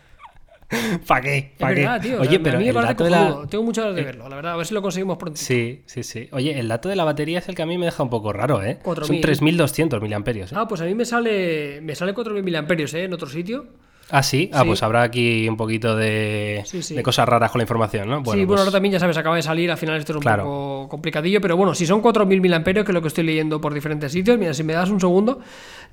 ¿Para 1.06 1.20
qué? 1.22 1.36
Es 1.38 1.44
¿Pa' 1.58 1.68
qué? 1.68 1.74
verdad, 1.76 2.00
tío. 2.00 2.20
Oye, 2.20 2.40
pero 2.40 2.56
a 2.58 2.60
mí 2.60 2.66
me 2.66 2.74
parece 2.74 3.04
de 3.04 3.10
la... 3.10 3.36
Tengo 3.48 3.64
muchas 3.64 3.84
ganas 3.84 3.96
de 3.96 4.02
verlo, 4.04 4.28
la 4.28 4.36
verdad. 4.36 4.52
A 4.52 4.56
ver 4.56 4.66
si 4.66 4.74
lo 4.74 4.82
conseguimos 4.82 5.16
pronto. 5.16 5.38
Sí, 5.40 5.82
sí, 5.86 6.02
sí. 6.02 6.28
Oye, 6.32 6.58
el 6.58 6.68
dato 6.68 6.88
de 6.88 6.96
la 6.96 7.04
batería 7.04 7.38
es 7.38 7.48
el 7.48 7.54
que 7.54 7.62
a 7.62 7.66
mí 7.66 7.78
me 7.78 7.86
deja 7.86 8.02
un 8.02 8.10
poco 8.10 8.32
raro, 8.32 8.62
¿eh? 8.62 8.78
4000. 8.82 9.22
Son 9.24 9.48
3.200 9.48 10.00
miliamperios. 10.02 10.52
¿eh? 10.52 10.56
Ah, 10.58 10.68
pues 10.68 10.80
a 10.80 10.84
mí 10.84 10.94
me 10.94 11.04
sale, 11.06 11.80
me 11.82 11.94
sale 11.94 12.14
4.000 12.14 12.42
miliamperios, 12.42 12.92
¿eh? 12.94 13.04
En 13.04 13.12
otro 13.14 13.28
sitio. 13.28 13.66
Ah, 14.10 14.22
sí. 14.22 14.50
Ah, 14.54 14.60
Sí. 14.62 14.68
pues 14.68 14.82
habrá 14.82 15.02
aquí 15.02 15.46
un 15.48 15.56
poquito 15.56 15.94
de, 15.96 16.62
Sí, 16.64 16.82
sí. 16.82 16.94
de 16.94 17.02
cosas 17.02 17.28
raras 17.28 17.50
con 17.50 17.58
la 17.58 17.64
información, 17.64 18.08
¿no? 18.08 18.18
sí, 18.18 18.22
pues- 18.24 18.46
bueno, 18.46 18.60
ahora 18.62 18.72
también 18.72 18.92
ya 18.92 19.00
sabes, 19.00 19.16
acaba 19.18 19.36
de 19.36 19.42
salir, 19.42 19.70
al 19.70 19.76
final 19.76 19.96
esto 19.98 20.12
es 20.12 20.16
un 20.16 20.22
Claro. 20.22 20.44
poco 20.44 20.88
complicadillo, 20.90 21.40
pero 21.42 21.56
bueno, 21.58 21.74
si 21.74 21.84
son 21.86 22.00
4.000 22.00 22.40
miliamperios, 22.40 22.86
que 22.86 22.92
es 22.92 22.94
lo 22.94 23.02
que 23.02 23.08
estoy 23.08 23.24
leyendo 23.24 23.60
por 23.60 23.74
diferentes 23.74 24.10
sitios, 24.12 24.38
mira, 24.38 24.54
si 24.54 24.64
me 24.64 24.72
das 24.72 24.88
un 24.88 24.98
segundo, 24.98 25.40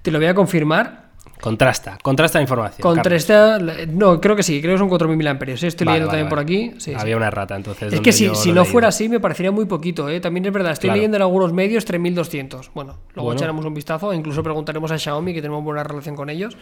te 0.02 0.12
lo 0.12 0.20
voy 0.20 0.28
a 0.28 0.34
confirmar. 0.34 1.05
Contrasta, 1.42 1.98
contrasta 2.02 2.40
la 2.40 2.44
información. 2.44 2.82
Con 2.82 2.96
Carlos. 2.96 3.26
3 3.26 3.88
no, 3.90 4.20
creo 4.22 4.36
que 4.36 4.44
sí, 4.44 4.62
creo 4.62 4.74
que 4.76 4.80
son 4.80 4.90
4.000 4.90 5.16
miliamperios. 5.16 5.62
¿eh? 5.64 5.68
Estoy 5.68 5.86
Vale, 5.86 6.00
leyendo 6.00 6.08
vale, 6.12 6.24
también 6.24 6.30
por 6.30 6.40
aquí. 6.40 6.72
Sí, 6.80 6.92
sí. 6.92 6.98
Había 6.98 7.18
una 7.18 7.30
rata, 7.30 7.56
entonces. 7.56 7.94
Es 7.94 8.02
que 8.02 8.12
si, 8.12 8.26
yo 8.26 8.36
si 8.36 8.52
no 8.52 8.66
fuera 8.66 8.88
así, 8.88 9.10
me 9.10 9.20
parecería 9.20 9.52
muy 9.52 9.66
poquito, 9.66 10.10
¿eh? 10.10 10.20
También 10.20 10.46
es 10.46 10.54
verdad, 10.54 10.72
estoy 10.72 10.88
Claro. 10.88 10.98
leyendo 10.98 11.18
en 11.18 11.24
algunos 11.24 11.54
medios 11.54 11.86
3.200. 11.86 12.70
Bueno, 12.74 12.98
luego 13.14 13.26
Bueno. 13.28 13.38
echaremos 13.38 13.66
un 13.66 13.74
vistazo, 13.74 14.12
e 14.12 14.16
incluso 14.16 14.42
preguntaremos 14.44 14.92
a 14.92 14.98
Xiaomi, 14.98 15.34
que 15.34 15.42
tenemos 15.42 15.64
buena 15.64 15.84
relación 15.84 16.16
con 16.16 16.30
ellos, 16.30 16.58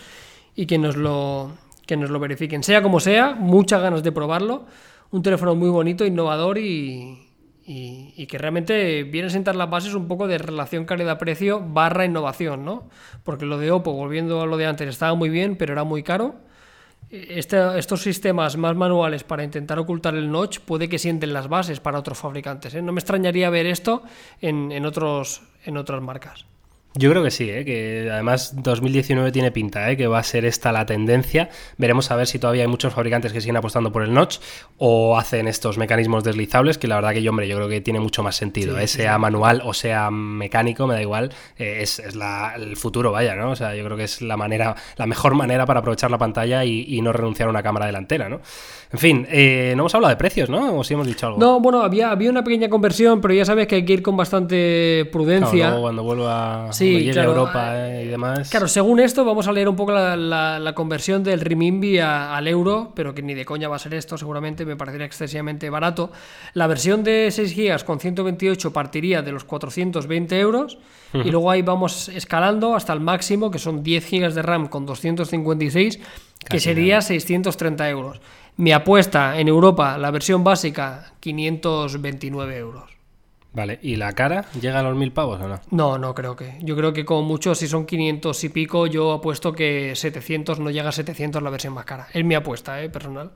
y 0.55 0.65
que 0.65 0.77
nos 0.77 0.95
lo, 0.97 1.51
que 1.85 1.95
nos 1.95 2.09
lo 2.09 2.19
verifiquen. 2.19 2.63
Sea 2.63 2.81
como 2.81 2.99
sea, 2.99 3.35
muchas 3.35 3.81
ganas 3.81 4.03
de 4.03 4.11
probarlo. 4.11 4.65
Un 5.11 5.21
teléfono 5.21 5.53
muy 5.55 5.69
bonito, 5.69 6.05
innovador 6.05 6.57
y, 6.57 7.27
y, 7.65 8.13
y 8.15 8.27
que 8.27 8.37
realmente 8.37 9.03
viene 9.03 9.27
a 9.27 9.31
sentar 9.31 9.55
las 9.55 9.69
bases 9.69 9.93
un 9.93 10.07
poco 10.07 10.27
de 10.27 10.37
relación 10.37 10.85
calidad-precio 10.85 11.61
barra 11.65 12.05
innovación, 12.05 12.65
¿no? 12.65 12.89
Porque 13.23 13.45
lo 13.45 13.57
de 13.57 13.71
Oppo, 13.71 13.93
volviendo 13.93 14.41
a 14.41 14.45
lo 14.45 14.57
de 14.57 14.65
antes, 14.65 14.87
estaba 14.89 15.15
muy 15.15 15.29
bien, 15.29 15.55
pero 15.55 15.73
era 15.73 15.83
muy 15.83 16.03
caro. 16.03 16.35
Este- 17.09 17.77
estos 17.77 18.01
sistemas 18.01 18.57
más 18.57 18.75
manuales 18.75 19.23
para 19.23 19.43
intentar 19.43 19.77
ocultar 19.77 20.15
el 20.15 20.31
notch 20.31 20.59
puede 20.59 20.89
que 20.89 20.97
sienten 20.97 21.31
las 21.31 21.47
bases 21.47 21.79
para 21.79 21.99
otros 21.99 22.17
fabricantes. 22.17 22.73
¿eh? 22.73 22.81
No 22.81 22.91
me 22.91 22.99
extrañaría 22.99 23.49
ver 23.51 23.67
esto 23.67 24.01
en, 24.41 24.71
en 24.71 24.85
otros, 24.85 25.43
en 25.63 25.77
otras 25.77 26.01
marcas. 26.01 26.45
Yo 26.95 27.09
creo 27.09 27.23
que 27.23 27.31
sí, 27.31 27.49
¿eh? 27.49 27.65
que 27.65 28.07
además 28.11 28.53
2019 28.61 29.31
tiene 29.31 29.51
pinta, 29.51 29.89
¿eh? 29.89 29.97
que 29.97 30.05
va 30.05 30.19
a 30.19 30.23
ser 30.23 30.45
esta 30.45 30.71
la 30.71 30.85
tendencia. 30.85 31.49
Veremos 31.77 32.11
a 32.11 32.15
ver 32.15 32.27
si 32.27 32.37
todavía 32.37 32.61
hay 32.61 32.67
muchos 32.67 32.93
fabricantes 32.93 33.33
que 33.33 33.41
siguen 33.41 33.57
apostando 33.57 33.91
por 33.91 34.03
el 34.03 34.13
notch 34.13 34.37
o 34.77 35.17
hacen 35.17 35.47
estos 35.47 35.79
mecanismos 35.79 36.23
deslizables, 36.23 36.77
que 36.77 36.87
la 36.87 36.95
verdad 36.95 37.13
que 37.13 37.23
yo, 37.23 37.31
hombre, 37.31 37.47
yo 37.47 37.55
creo 37.55 37.67
que 37.67 37.81
tiene 37.81 37.99
mucho 37.99 38.21
más 38.21 38.35
sentido. 38.35 38.77
¿eh? 38.77 38.87
Sea 38.87 39.17
manual 39.17 39.61
o 39.65 39.73
sea 39.73 40.11
mecánico, 40.11 40.85
me 40.85 40.93
da 40.93 41.01
igual, 41.01 41.31
eh, 41.57 41.79
es, 41.81 41.97
es 41.97 42.15
la- 42.15 42.53
el 42.55 42.77
futuro, 42.77 43.11
vaya, 43.11 43.33
¿no? 43.35 43.49
O 43.51 43.55
sea, 43.55 43.73
yo 43.75 43.83
creo 43.85 43.97
que 43.97 44.03
es 44.03 44.21
la 44.21 44.37
manera, 44.37 44.75
la 44.97 45.07
mejor 45.07 45.33
manera 45.33 45.65
para 45.65 45.79
aprovechar 45.79 46.11
la 46.11 46.19
pantalla 46.19 46.63
y, 46.63 46.85
y 46.87 47.01
no 47.01 47.11
renunciar 47.11 47.47
a 47.47 47.49
una 47.49 47.63
cámara 47.63 47.87
delantera, 47.87 48.29
¿no? 48.29 48.39
En 48.91 48.99
fin, 48.99 49.27
eh, 49.31 49.73
no 49.75 49.81
hemos 49.81 49.95
hablado 49.95 50.09
de 50.11 50.17
precios, 50.17 50.47
¿no? 50.51 50.77
O 50.77 50.83
si 50.83 50.93
hemos 50.93 51.07
dicho 51.07 51.25
algo. 51.25 51.39
No, 51.39 51.59
bueno, 51.59 51.81
había, 51.81 52.11
había 52.11 52.29
una 52.29 52.43
pequeña 52.43 52.69
conversión, 52.69 53.19
pero 53.19 53.33
ya 53.33 53.45
sabes 53.45 53.65
que 53.65 53.75
hay 53.75 53.85
que 53.85 53.93
ir 53.93 54.03
con 54.03 54.15
bastante 54.15 54.99
Claro, 55.05 55.11
prudencia. 55.11 55.67
luego 55.69 55.81
cuando 55.81 56.03
vuelva 56.03 56.67
Sí, 56.71 56.82
llegue 56.85 57.11
claro, 57.13 57.29
a 57.31 57.33
Europa 57.33 57.89
eh, 57.89 58.03
y 58.05 58.07
demás. 58.07 58.49
Claro, 58.49 58.67
según 58.67 58.99
esto, 58.99 59.23
vamos 59.25 59.47
a 59.47 59.51
leer 59.51 59.69
un 59.69 59.75
poco 59.75 59.91
la, 59.91 60.15
la- 60.15 60.59
la 60.59 60.73
conversión 60.75 61.23
del 61.23 61.41
renminbi 61.41 61.99
a- 61.99 62.35
al 62.35 62.47
euro, 62.47 62.91
pero 62.95 63.13
que 63.13 63.21
ni 63.21 63.33
de 63.33 63.45
coña 63.45 63.67
va 63.69 63.75
a 63.75 63.79
ser 63.79 63.93
esto, 63.93 64.17
seguramente 64.17 64.65
me 64.65 64.75
parecería 64.75 65.05
excesivamente 65.05 65.69
barato. 65.69 66.11
La 66.53 66.67
versión 66.67 67.03
de 67.03 67.29
6 67.31 67.55
GB 67.55 67.83
con 67.85 67.99
128 67.99 68.71
partiría 68.73 69.21
de 69.21 69.31
los 69.31 69.43
420 69.43 70.39
euros, 70.39 70.77
y 71.13 71.29
luego 71.29 71.51
ahí 71.51 71.61
vamos 71.61 72.09
escalando 72.09 72.75
hasta 72.75 72.91
el 72.93 72.99
máximo, 72.99 73.51
que 73.51 73.59
son 73.59 73.83
10 73.83 74.09
GB 74.09 74.33
de 74.33 74.41
RAM 74.41 74.67
con 74.67 74.85
256, 74.87 75.99
que 76.49 76.59
sería 76.59 77.01
630 77.01 77.87
euros. 77.89 78.19
Mi 78.57 78.71
apuesta 78.71 79.39
en 79.39 79.47
Europa, 79.47 79.97
la 79.97 80.11
versión 80.11 80.43
básica, 80.43 81.13
529 81.19 82.57
euros. 82.57 82.92
Vale, 83.53 83.79
¿y 83.83 83.97
la 83.97 84.13
cara 84.13 84.45
llega 84.59 84.79
a 84.79 84.83
los 84.83 84.95
mil 84.95 85.11
pavos 85.11 85.39
o 85.39 85.47
no? 85.47 85.61
No, 85.69 85.97
no 85.99 86.15
creo 86.15 86.35
que. 86.35 86.57
Yo 86.61 86.75
creo 86.75 86.91
que 86.91 87.05
como 87.05 87.21
mucho, 87.21 87.53
si 87.53 87.67
son 87.67 87.85
500 87.85 88.43
y 88.43 88.49
pico, 88.49 88.87
yo 88.87 89.11
apuesto 89.11 89.53
que 89.53 89.95
700 89.95 90.59
no 90.59 90.71
llega 90.71 90.89
a 90.89 90.91
700 90.91 91.41
la 91.43 91.51
versión 91.51 91.73
más 91.73 91.85
cara. 91.85 92.07
Es 92.13 92.25
mi 92.25 92.33
apuesta, 92.33 92.81
¿eh? 92.81 92.89
Personal. 92.89 93.31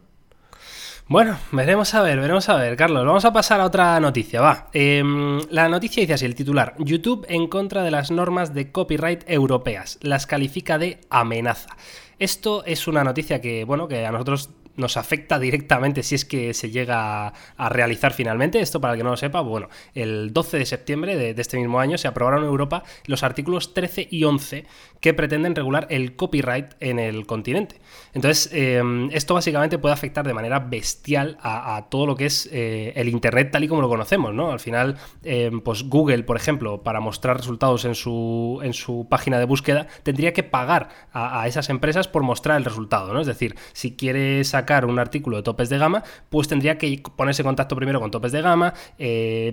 Bueno, 1.10 1.38
veremos 1.54 1.94
a 1.94 2.02
ver, 2.02 2.20
veremos 2.20 2.50
a 2.50 2.56
ver, 2.56 2.76
Carlos. 2.76 3.06
Vamos 3.06 3.24
a 3.24 3.32
pasar 3.32 3.62
a 3.62 3.66
otra 3.66 3.98
noticia, 4.00 4.42
va. 4.42 4.68
Em, 4.74 5.40
la 5.52 5.70
noticia 5.70 6.02
dice 6.02 6.16
así, 6.16 6.26
el 6.26 6.36
titular. 6.36 6.74
YouTube 6.80 7.26
en 7.30 7.48
contra 7.48 7.84
de 7.84 7.92
las 7.92 8.12
normas 8.12 8.54
de 8.54 8.74
copyright 8.74 9.24
europeas. 9.28 10.00
Las 10.02 10.26
califica 10.28 10.78
de 10.78 11.00
amenaza. 11.10 11.78
Esto 12.20 12.66
es 12.66 12.88
una 12.88 13.06
noticia 13.06 13.40
que, 13.40 13.64
bueno, 13.64 13.88
que 13.88 14.06
a 14.06 14.12
nosotros 14.12 14.50
nos 14.78 14.96
afecta 14.96 15.40
directamente 15.40 16.04
si 16.04 16.16
es 16.16 16.26
que 16.26 16.54
se 16.54 16.72
llega 16.72 17.34
a, 17.58 17.70
realizar 17.70 18.14
finalmente. 18.14 18.60
Esto, 18.60 18.80
para 18.80 18.94
el 18.94 19.00
que 19.00 19.04
no 19.04 19.12
lo 19.12 19.18
sepa, 19.18 19.42
bueno, 19.42 19.70
el 19.94 20.32
12 20.32 20.60
de 20.60 20.66
septiembre 20.66 21.16
de, 21.16 21.42
este 21.42 21.58
mismo 21.58 21.80
año 21.80 21.98
se 21.98 22.08
aprobaron 22.08 22.44
en 22.44 22.50
Europa 22.50 22.84
los 23.06 23.24
artículos 23.24 23.74
13 23.74 24.08
y 24.10 24.24
11 24.24 24.66
que 25.02 25.14
pretenden 25.14 25.56
regular 25.56 25.88
el 25.90 26.16
copyright 26.16 26.74
en 26.80 27.00
el 27.00 27.26
continente. 27.26 27.80
Entonces, 28.14 28.50
eh, 28.54 28.82
esto 29.12 29.34
básicamente 29.34 29.78
puede 29.78 29.94
afectar 29.94 30.26
de 30.26 30.34
manera 30.34 30.60
bestial 30.60 31.38
a, 31.42 31.88
todo 31.90 32.06
lo 32.06 32.16
que 32.16 32.26
es 32.26 32.50
eh, 32.52 32.94
el 32.96 33.10
Internet 33.10 33.52
tal 33.52 33.64
y 33.64 33.68
como 33.68 33.82
lo 33.82 33.90
conocemos, 33.90 34.34
¿no? 34.34 34.52
Al 34.52 34.60
final, 34.60 34.98
eh, 35.24 35.52
pues 35.64 35.84
Google, 35.84 36.24
por 36.24 36.38
ejemplo, 36.38 36.84
para 36.84 37.00
mostrar 37.00 37.38
resultados 37.38 37.86
en 37.86 37.96
su, 37.96 38.60
en 38.64 38.74
su 38.74 39.08
página 39.10 39.40
de 39.40 39.46
búsqueda, 39.46 39.88
tendría 40.04 40.34
que 40.34 40.44
pagar 40.44 40.90
a, 41.14 41.48
esas 41.48 41.70
empresas 41.70 42.08
por 42.08 42.24
mostrar 42.24 42.58
el 42.58 42.66
resultado, 42.66 43.14
¿no? 43.14 43.22
Es 43.22 43.28
decir, 43.28 43.56
si 43.74 43.96
quiere 43.96 44.44
sacar 44.44 44.67
un 44.86 45.00
artículo 45.00 45.38
de 45.38 45.44
topes 45.44 45.70
de 45.70 45.78
gama, 45.78 46.04
pues 46.30 46.48
tendría 46.48 46.78
que 46.78 47.02
ponerse 47.16 47.42
en 47.42 47.48
contacto 47.48 47.76
primero 47.76 48.00
con 48.00 48.12
topes 48.12 48.32
de 48.32 48.42
gama, 48.42 48.74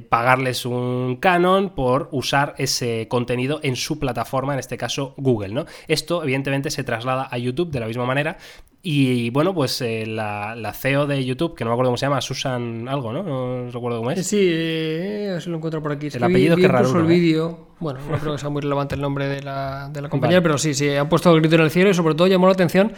pagarles 0.08 0.66
un 0.66 1.16
canon 1.16 1.70
por 1.70 2.08
usar 2.12 2.54
ese 2.58 3.08
contenido 3.08 3.60
en 3.62 3.76
su 3.76 3.98
plataforma, 3.98 4.52
en 4.54 4.58
este 4.58 4.76
caso 4.76 5.14
Google, 5.16 5.54
¿no? 5.54 5.66
Esto, 5.88 6.22
evidentemente, 6.22 6.70
se 6.70 6.84
traslada 6.84 7.28
a 7.30 7.38
YouTube 7.38 7.70
de 7.70 7.80
la 7.80 7.86
misma 7.86 8.04
manera 8.04 8.36
y 8.86 9.30
bueno, 9.30 9.54
pues 9.54 9.80
eh, 9.80 10.04
la, 10.06 10.72
CEO 10.74 11.06
de 11.06 11.24
YouTube, 11.24 11.54
que 11.54 11.64
no 11.64 11.70
me 11.70 11.72
acuerdo 11.72 11.88
cómo 11.88 11.96
se 11.96 12.04
llama, 12.04 12.20
Susan 12.20 12.86
algo, 12.86 13.14
¿no? 13.14 13.22
No 13.22 13.70
recuerdo 13.70 13.96
cómo 13.96 14.10
es. 14.10 14.26
Sí, 14.26 14.38
eh, 14.42 15.38
lo 15.46 15.56
encuentro 15.56 15.82
por 15.82 15.92
aquí. 15.92 16.08
el 16.12 16.22
apellido 16.22 16.54
que 16.54 16.68
raro. 16.68 17.00
el 17.00 17.06
vídeo. 17.06 17.68
Bueno, 17.80 18.00
no 18.10 18.18
creo 18.18 18.32
que 18.32 18.38
sea 18.38 18.50
muy 18.50 18.60
relevante 18.60 18.94
el 18.94 19.00
nombre 19.00 19.26
de 19.26 19.42
la, 19.42 19.88
de 19.90 20.02
la 20.02 20.08
compañía, 20.10 20.42
pero 20.42 20.58
sí, 20.58 20.74
sí, 20.74 20.90
han 20.90 21.08
puesto 21.08 21.34
el 21.34 21.40
grito 21.40 21.54
en 21.54 21.62
el 21.62 21.70
cielo 21.70 21.88
y 21.88 21.94
sobre 21.94 22.14
todo 22.14 22.28
llamó 22.28 22.46
la 22.46 22.52
atención 22.52 22.92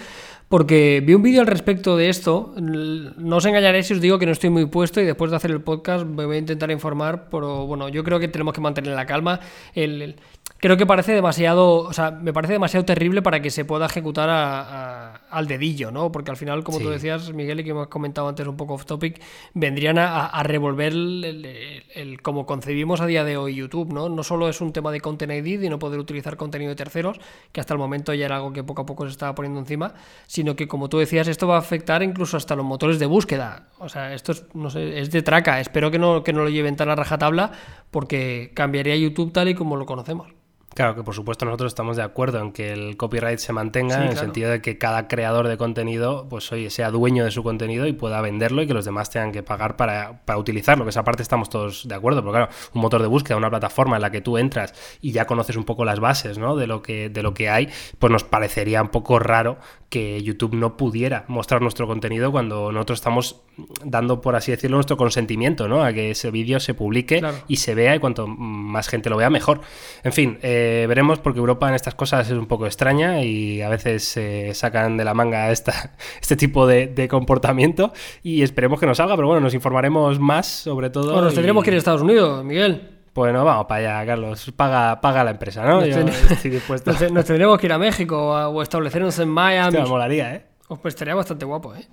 porque 0.49 1.03
vi 1.05 1.15
un 1.15 1.23
vídeo 1.23 1.41
al 1.41 1.47
respecto 1.47 1.97
de 1.97 2.09
esto. 2.09 2.55
No 2.57 3.37
os 3.37 3.45
engañaré 3.45 3.83
si 3.83 3.95
os 3.95 4.01
digo 4.01 4.19
que 4.19 4.27
no 4.27 4.33
estoy 4.33 4.51
muy 4.51 4.67
puesto 4.67 5.01
y 5.01 5.05
después 5.05 5.31
de 5.31 5.37
hacer 5.37 5.51
el 5.51 5.61
podcast 5.61 6.07
me 6.07 6.25
voy 6.25 6.37
a 6.37 6.39
intentar 6.39 6.71
informar, 6.71 7.29
pero 7.31 7.67
bueno, 7.67 7.89
yo 7.89 8.05
creo 8.05 8.19
que 8.19 8.29
tenemos 8.29 8.55
que 8.55 8.61
mantener 8.61 8.95
la 8.95 9.07
calma. 9.07 9.41
el, 9.75 10.17
creo 10.59 10.77
que 10.77 10.87
parece 10.87 11.13
demasiado, 11.13 11.79
o 11.79 11.93
sea, 11.93 12.11
me 12.11 12.33
parece 12.33 12.55
demasiado 12.55 12.85
terrible 12.85 13.23
para 13.23 13.41
que 13.41 13.51
se 13.51 13.65
pueda 13.65 13.87
ejecutar 13.87 14.29
al 14.31 15.47
dedillo, 15.47 15.91
¿no? 15.91 16.11
Porque 16.11 16.31
al 16.31 16.37
final, 16.37 16.65
como 16.65 16.79
tú 16.79 16.91
decías, 16.91 17.33
Miguel, 17.33 17.61
y 17.61 17.65
que 17.65 17.71
hemos 17.71 17.89
comentado 17.89 18.29
antes 18.29 18.47
un 18.47 18.57
poco 18.57 18.75
off 18.75 18.87
topic, 18.87 19.21
vendrían 19.55 19.99
a, 19.99 20.43
revolver 20.43 20.93
el, 20.93 22.21
como 22.23 22.47
concebimos 22.47 23.01
a 23.01 23.07
día 23.07 23.25
de 23.25 23.37
hoy 23.37 23.55
YouTube, 23.55 23.93
¿no? 23.93 24.09
No 24.09 24.23
solo 24.23 24.49
es 24.49 24.61
un 24.61 24.73
tema 24.73 24.93
de 24.93 25.01
Content 25.01 25.33
ID 25.33 25.63
y 25.63 25.69
no 25.69 25.79
poder 25.79 25.99
utilizar 25.99 26.37
contenido 26.37 26.71
de 26.71 26.77
terceros, 26.77 27.21
que 27.53 27.61
hasta 27.61 27.75
el 27.75 27.79
momento 27.79 28.15
ya 28.15 28.27
era 28.27 28.37
algo 28.37 28.53
que 28.53 28.65
poco 28.65 28.83
a 28.83 28.87
poco 28.87 29.05
se 29.05 29.13
estaba 29.13 29.35
poniendo 29.35 29.61
encima, 29.61 29.95
sino 30.27 30.57
que, 30.57 30.69
como 30.69 30.89
tú 30.89 30.99
decías, 30.99 31.29
esto 31.29 31.47
va 31.47 31.57
a 31.57 31.59
afectar 31.59 32.03
incluso 32.03 32.37
hasta 32.37 32.57
los 32.57 32.65
motores 32.65 32.99
de 32.99 33.07
búsqueda. 33.07 33.69
O 33.79 33.89
sea, 33.89 34.15
esto 34.15 34.33
es, 34.33 34.45
no 34.55 34.71
sé, 34.71 35.01
es 35.01 35.11
de 35.11 35.23
traca. 35.23 35.61
Espero 35.61 35.91
que 35.91 35.99
no, 35.99 36.23
que 36.25 36.33
no 36.33 36.43
lo 36.43 36.49
lleven 36.49 36.77
tan 36.77 36.89
a 36.89 36.95
rajatabla, 36.95 37.53
porque 37.91 38.53
cambiaría 38.55 38.97
YouTube 38.97 39.33
tal 39.33 39.49
y 39.49 39.55
como 39.55 39.77
lo 39.77 39.87
conocemos. 39.87 40.37
Claro 40.77 40.95
que 40.95 41.03
por 41.03 41.15
supuesto 41.15 41.47
nosotros 41.47 41.71
estamos 41.71 41.97
de 41.97 42.03
acuerdo 42.03 42.39
en 42.39 42.53
que 42.53 42.71
el 42.71 42.99
copyright 42.99 43.39
se 43.39 43.55
mantenga 43.55 43.97
en 43.97 44.11
el 44.11 44.19
sentido 44.19 44.51
de 44.51 44.61
que 44.61 44.77
cada 44.77 45.09
creador 45.09 45.49
de 45.49 45.57
contenido, 45.57 46.27
pues 46.29 46.53
oye, 46.53 46.69
sea 46.69 46.91
dueño 46.91 47.25
de 47.25 47.31
su 47.31 47.43
contenido 47.43 47.87
y 47.87 47.95
pueda 47.95 48.21
venderlo 48.21 48.61
y 48.61 48.67
que 48.67 48.75
los 48.75 48.85
demás 48.85 49.09
tengan 49.09 49.33
que 49.33 49.43
pagar 49.43 49.77
para, 49.79 50.21
para 50.27 50.39
utilizarlo, 50.39 50.85
que 50.85 50.91
esa 50.91 51.03
parte 51.03 51.23
estamos 51.23 51.49
todos 51.49 51.89
de 51.89 51.95
acuerdo, 51.95 52.23
porque 52.23 52.41
claro, 52.41 52.53
un 52.75 52.83
motor 52.83 53.01
de 53.01 53.09
búsqueda, 53.09 53.39
una 53.39 53.49
plataforma 53.49 53.97
en 53.97 54.03
la 54.03 54.11
que 54.11 54.21
tú 54.21 54.37
entras 54.37 54.75
y 55.01 55.13
ya 55.13 55.27
conoces 55.27 55.57
un 55.57 55.65
poco 55.65 55.87
las 55.87 55.99
bases 55.99 56.37
¿no? 56.37 56.57
de, 56.57 56.67
lo 56.67 56.83
que, 56.83 57.09
de 57.09 57.23
lo 57.23 57.33
que 57.33 57.49
hay, 57.49 57.71
pues 57.99 58.13
nos 58.13 58.25
parecería 58.25 58.83
un 58.83 58.89
poco 58.89 59.19
raro 59.19 59.57
que 59.89 60.23
YouTube 60.23 60.55
no 60.55 60.77
pudiera 60.77 61.25
mostrar 61.29 61.63
nuestro 61.63 61.87
contenido 61.87 62.33
cuando 62.33 62.73
nosotros 62.73 62.99
estamos 62.99 63.41
dando, 63.85 64.21
por 64.21 64.37
así 64.37 64.51
decirlo, 64.51 64.77
nuestro 64.77 64.97
consentimiento, 64.97 65.69
¿no? 65.69 65.83
A 65.85 65.93
que 65.93 66.11
ese 66.11 66.31
vídeo 66.31 66.61
se 66.61 66.75
publique 66.75 67.23
y 67.49 67.57
se 67.57 67.75
vea 67.75 67.95
y 67.95 67.99
cuanto 67.99 68.27
más 68.27 68.89
gente 68.89 69.09
lo 69.09 69.17
vea, 69.17 69.31
mejor. 69.31 69.61
En 70.03 70.13
fin, 70.13 70.39
eh, 70.43 70.66
veremos 70.89 71.19
porque 71.19 71.39
Europa 71.39 71.69
en 71.69 71.75
estas 71.75 71.95
cosas 71.95 72.27
es 72.27 72.33
un 72.33 72.47
poco 72.47 72.67
extraña 72.67 73.23
y 73.23 73.63
a 73.63 73.69
veces 73.69 74.05
se 74.05 74.55
sacan 74.55 74.97
de 74.97 75.05
la 75.05 75.15
manga 75.15 75.51
esta, 75.51 75.95
este 76.21 76.37
tipo 76.37 76.67
de, 76.67 77.09
comportamiento 77.09 77.93
y 78.23 78.43
esperemos 78.43 78.81
que 78.81 78.87
nos 78.87 78.97
salga, 78.97 79.17
pero 79.17 79.29
bueno, 79.29 79.41
nos 79.41 79.55
informaremos 79.55 80.19
más 80.19 80.47
sobre 80.47 80.91
todo. 80.91 81.13
Bueno, 81.13 81.23
nos 81.23 81.35
tendremos 81.35 81.63
que 81.63 81.71
ir 81.71 81.75
a 81.75 81.79
Estados 81.79 82.03
Unidos, 82.03 82.45
Miguel. 82.45 82.91
Bueno, 83.15 83.45
vamos 83.45 83.67
para 83.67 83.97
allá, 83.97 84.07
Carlos. 84.07 84.53
Paga, 84.55 85.01
paga 85.01 85.25
la 85.25 85.31
empresa, 85.31 85.65
¿no? 85.65 85.81
Nos, 85.81 85.89
Yo 85.89 86.01
estoy 86.31 86.51
dispuesto. 86.51 86.93
nos, 86.93 87.25
tendremos 87.25 87.59
que 87.59 87.67
ir 87.67 87.73
a 87.73 87.79
México 87.79 88.17
o 88.17 88.63
establecernos 88.63 89.19
en 89.19 89.29
Miami. 89.29 89.79
me 89.79 89.87
molaría, 89.87 90.35
¿eh? 90.35 90.47
Os 90.69 90.79
pues 90.81 90.95
estaría 90.95 91.15
bastante 91.15 91.45
guapo, 91.45 91.75
¿eh? 91.75 91.87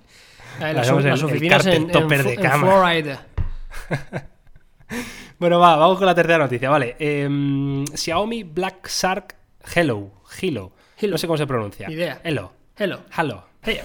eh 0.60 0.72
las, 0.74 0.90
oficinas 0.90 1.64
en, 1.66 1.86
de 1.86 2.48
Florida. 2.58 3.26
bueno, 5.38 5.58
va, 5.58 5.76
vamos 5.76 5.98
con 5.98 6.06
la 6.06 6.14
tercera 6.14 6.38
noticia, 6.38 6.70
vale. 6.70 6.96
Em, 6.98 7.84
Xiaomi 7.86 8.44
Black 8.44 8.88
Shark 8.88 9.36
Hello. 9.74 10.10
Hello. 10.40 10.72
No 11.02 11.18
sé 11.18 11.26
cómo 11.26 11.36
se 11.36 11.46
pronuncia. 11.46 11.90
Idea. 11.90 12.20
Hello. 12.24 12.52
Hello. 12.76 13.00
Hello. 13.16 13.44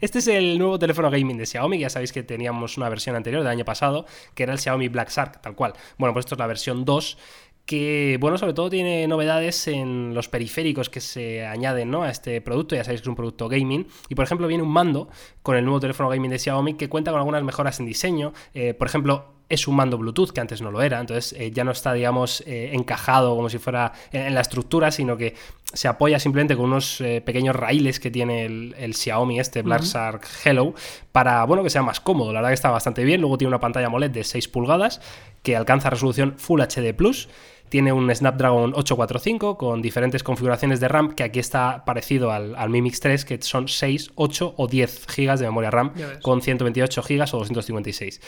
Este 0.00 0.20
es 0.20 0.28
el 0.28 0.58
nuevo 0.58 0.78
teléfono 0.78 1.10
gaming 1.10 1.36
de 1.36 1.46
Xiaomi, 1.46 1.76
ya 1.76 1.90
sabéis 1.90 2.12
que 2.12 2.22
teníamos 2.22 2.76
una 2.76 2.88
versión 2.88 3.16
anterior 3.16 3.42
del 3.42 3.50
año 3.50 3.64
pasado, 3.64 4.06
que 4.34 4.44
era 4.44 4.52
el 4.52 4.60
Xiaomi 4.60 4.86
Black 4.88 5.10
Shark, 5.10 5.40
tal 5.42 5.56
cual. 5.56 5.72
Bueno, 5.98 6.12
pues 6.12 6.24
esto 6.24 6.36
es 6.36 6.38
la 6.38 6.46
versión 6.46 6.84
2 6.84 7.18
que, 7.66 8.16
bueno, 8.20 8.38
sobre 8.38 8.54
todo 8.54 8.70
tiene 8.70 9.06
novedades 9.06 9.68
en 9.68 10.14
los 10.14 10.28
periféricos 10.28 10.90
que 10.90 11.00
se 11.00 11.46
añaden 11.46 11.90
¿no? 11.90 12.02
a 12.02 12.10
este 12.10 12.40
producto. 12.40 12.74
Ya 12.74 12.84
sabéis 12.84 13.00
que 13.00 13.04
es 13.04 13.08
un 13.08 13.14
producto 13.14 13.48
gaming. 13.48 13.86
Y, 14.08 14.14
por 14.14 14.24
ejemplo, 14.24 14.46
viene 14.46 14.62
un 14.62 14.70
mando 14.70 15.08
con 15.42 15.56
el 15.56 15.64
nuevo 15.64 15.80
teléfono 15.80 16.08
gaming 16.08 16.30
de 16.30 16.38
Xiaomi 16.38 16.74
que 16.74 16.88
cuenta 16.88 17.12
con 17.12 17.18
algunas 17.18 17.42
mejoras 17.42 17.78
en 17.80 17.86
diseño. 17.86 18.32
Eh, 18.54 18.74
por 18.74 18.88
ejemplo, 18.88 19.26
es 19.48 19.68
un 19.68 19.76
mando 19.76 19.98
Bluetooth 19.98 20.30
que 20.30 20.40
antes 20.40 20.62
no 20.62 20.70
lo 20.70 20.82
era, 20.82 21.00
entonces 21.00 21.38
eh, 21.38 21.50
ya 21.50 21.64
no 21.64 21.72
está, 21.72 21.92
digamos, 21.92 22.42
eh, 22.46 22.70
encajado 22.72 23.34
como 23.36 23.48
si 23.48 23.58
fuera 23.58 23.92
en, 24.12 24.34
la 24.34 24.40
estructura, 24.40 24.90
sino 24.90 25.16
que 25.16 25.34
se 25.72 25.88
apoya 25.88 26.18
simplemente 26.18 26.54
con 26.54 26.66
unos 26.66 27.02
pequeños 27.24 27.56
raíles 27.56 27.98
que 27.98 28.10
tiene 28.10 28.44
el, 28.44 28.94
Xiaomi 28.94 29.40
este 29.40 29.62
Black 29.62 29.82
Shark 29.82 30.26
Hello 30.44 30.74
para, 31.12 31.44
bueno, 31.44 31.62
que 31.62 31.70
sea 31.70 31.82
más 31.82 31.98
cómodo. 31.98 32.30
La 32.32 32.40
verdad 32.40 32.50
que 32.50 32.54
está 32.54 32.70
bastante 32.70 33.04
bien. 33.04 33.22
Luego 33.22 33.38
tiene 33.38 33.48
una 33.48 33.60
pantalla 33.60 33.86
AMOLED 33.86 34.10
de 34.10 34.22
6 34.22 34.48
pulgadas 34.48 35.00
que 35.42 35.56
alcanza 35.56 35.88
resolución 35.88 36.34
Full 36.36 36.60
HD 36.60 36.92
Plus 36.94 37.28
tiene 37.72 37.90
un 37.90 38.14
Snapdragon 38.14 38.74
845 38.74 39.56
con 39.56 39.80
diferentes 39.80 40.22
configuraciones 40.22 40.78
de 40.78 40.88
RAM, 40.88 41.14
que 41.14 41.22
aquí 41.22 41.38
está 41.38 41.86
parecido 41.86 42.30
al, 42.30 42.68
Mi 42.68 42.82
Mix 42.82 43.00
3, 43.00 43.24
que 43.24 43.40
son 43.40 43.66
6, 43.66 44.10
8 44.14 44.54
o 44.58 44.66
10 44.66 45.06
GB 45.06 45.38
de 45.38 45.46
memoria 45.46 45.70
RAM 45.70 45.94
con 46.20 46.42
128 46.42 47.02
GB 47.02 47.22
o 47.32 47.38
256. 47.38 48.20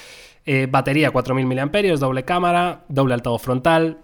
Eh, 0.46 0.66
batería 0.70 1.10
4000 1.10 1.44
mAh, 1.44 1.96
doble 1.98 2.24
cámara, 2.24 2.86
doble 2.88 3.12
altavoz 3.12 3.42
frontal, 3.42 3.98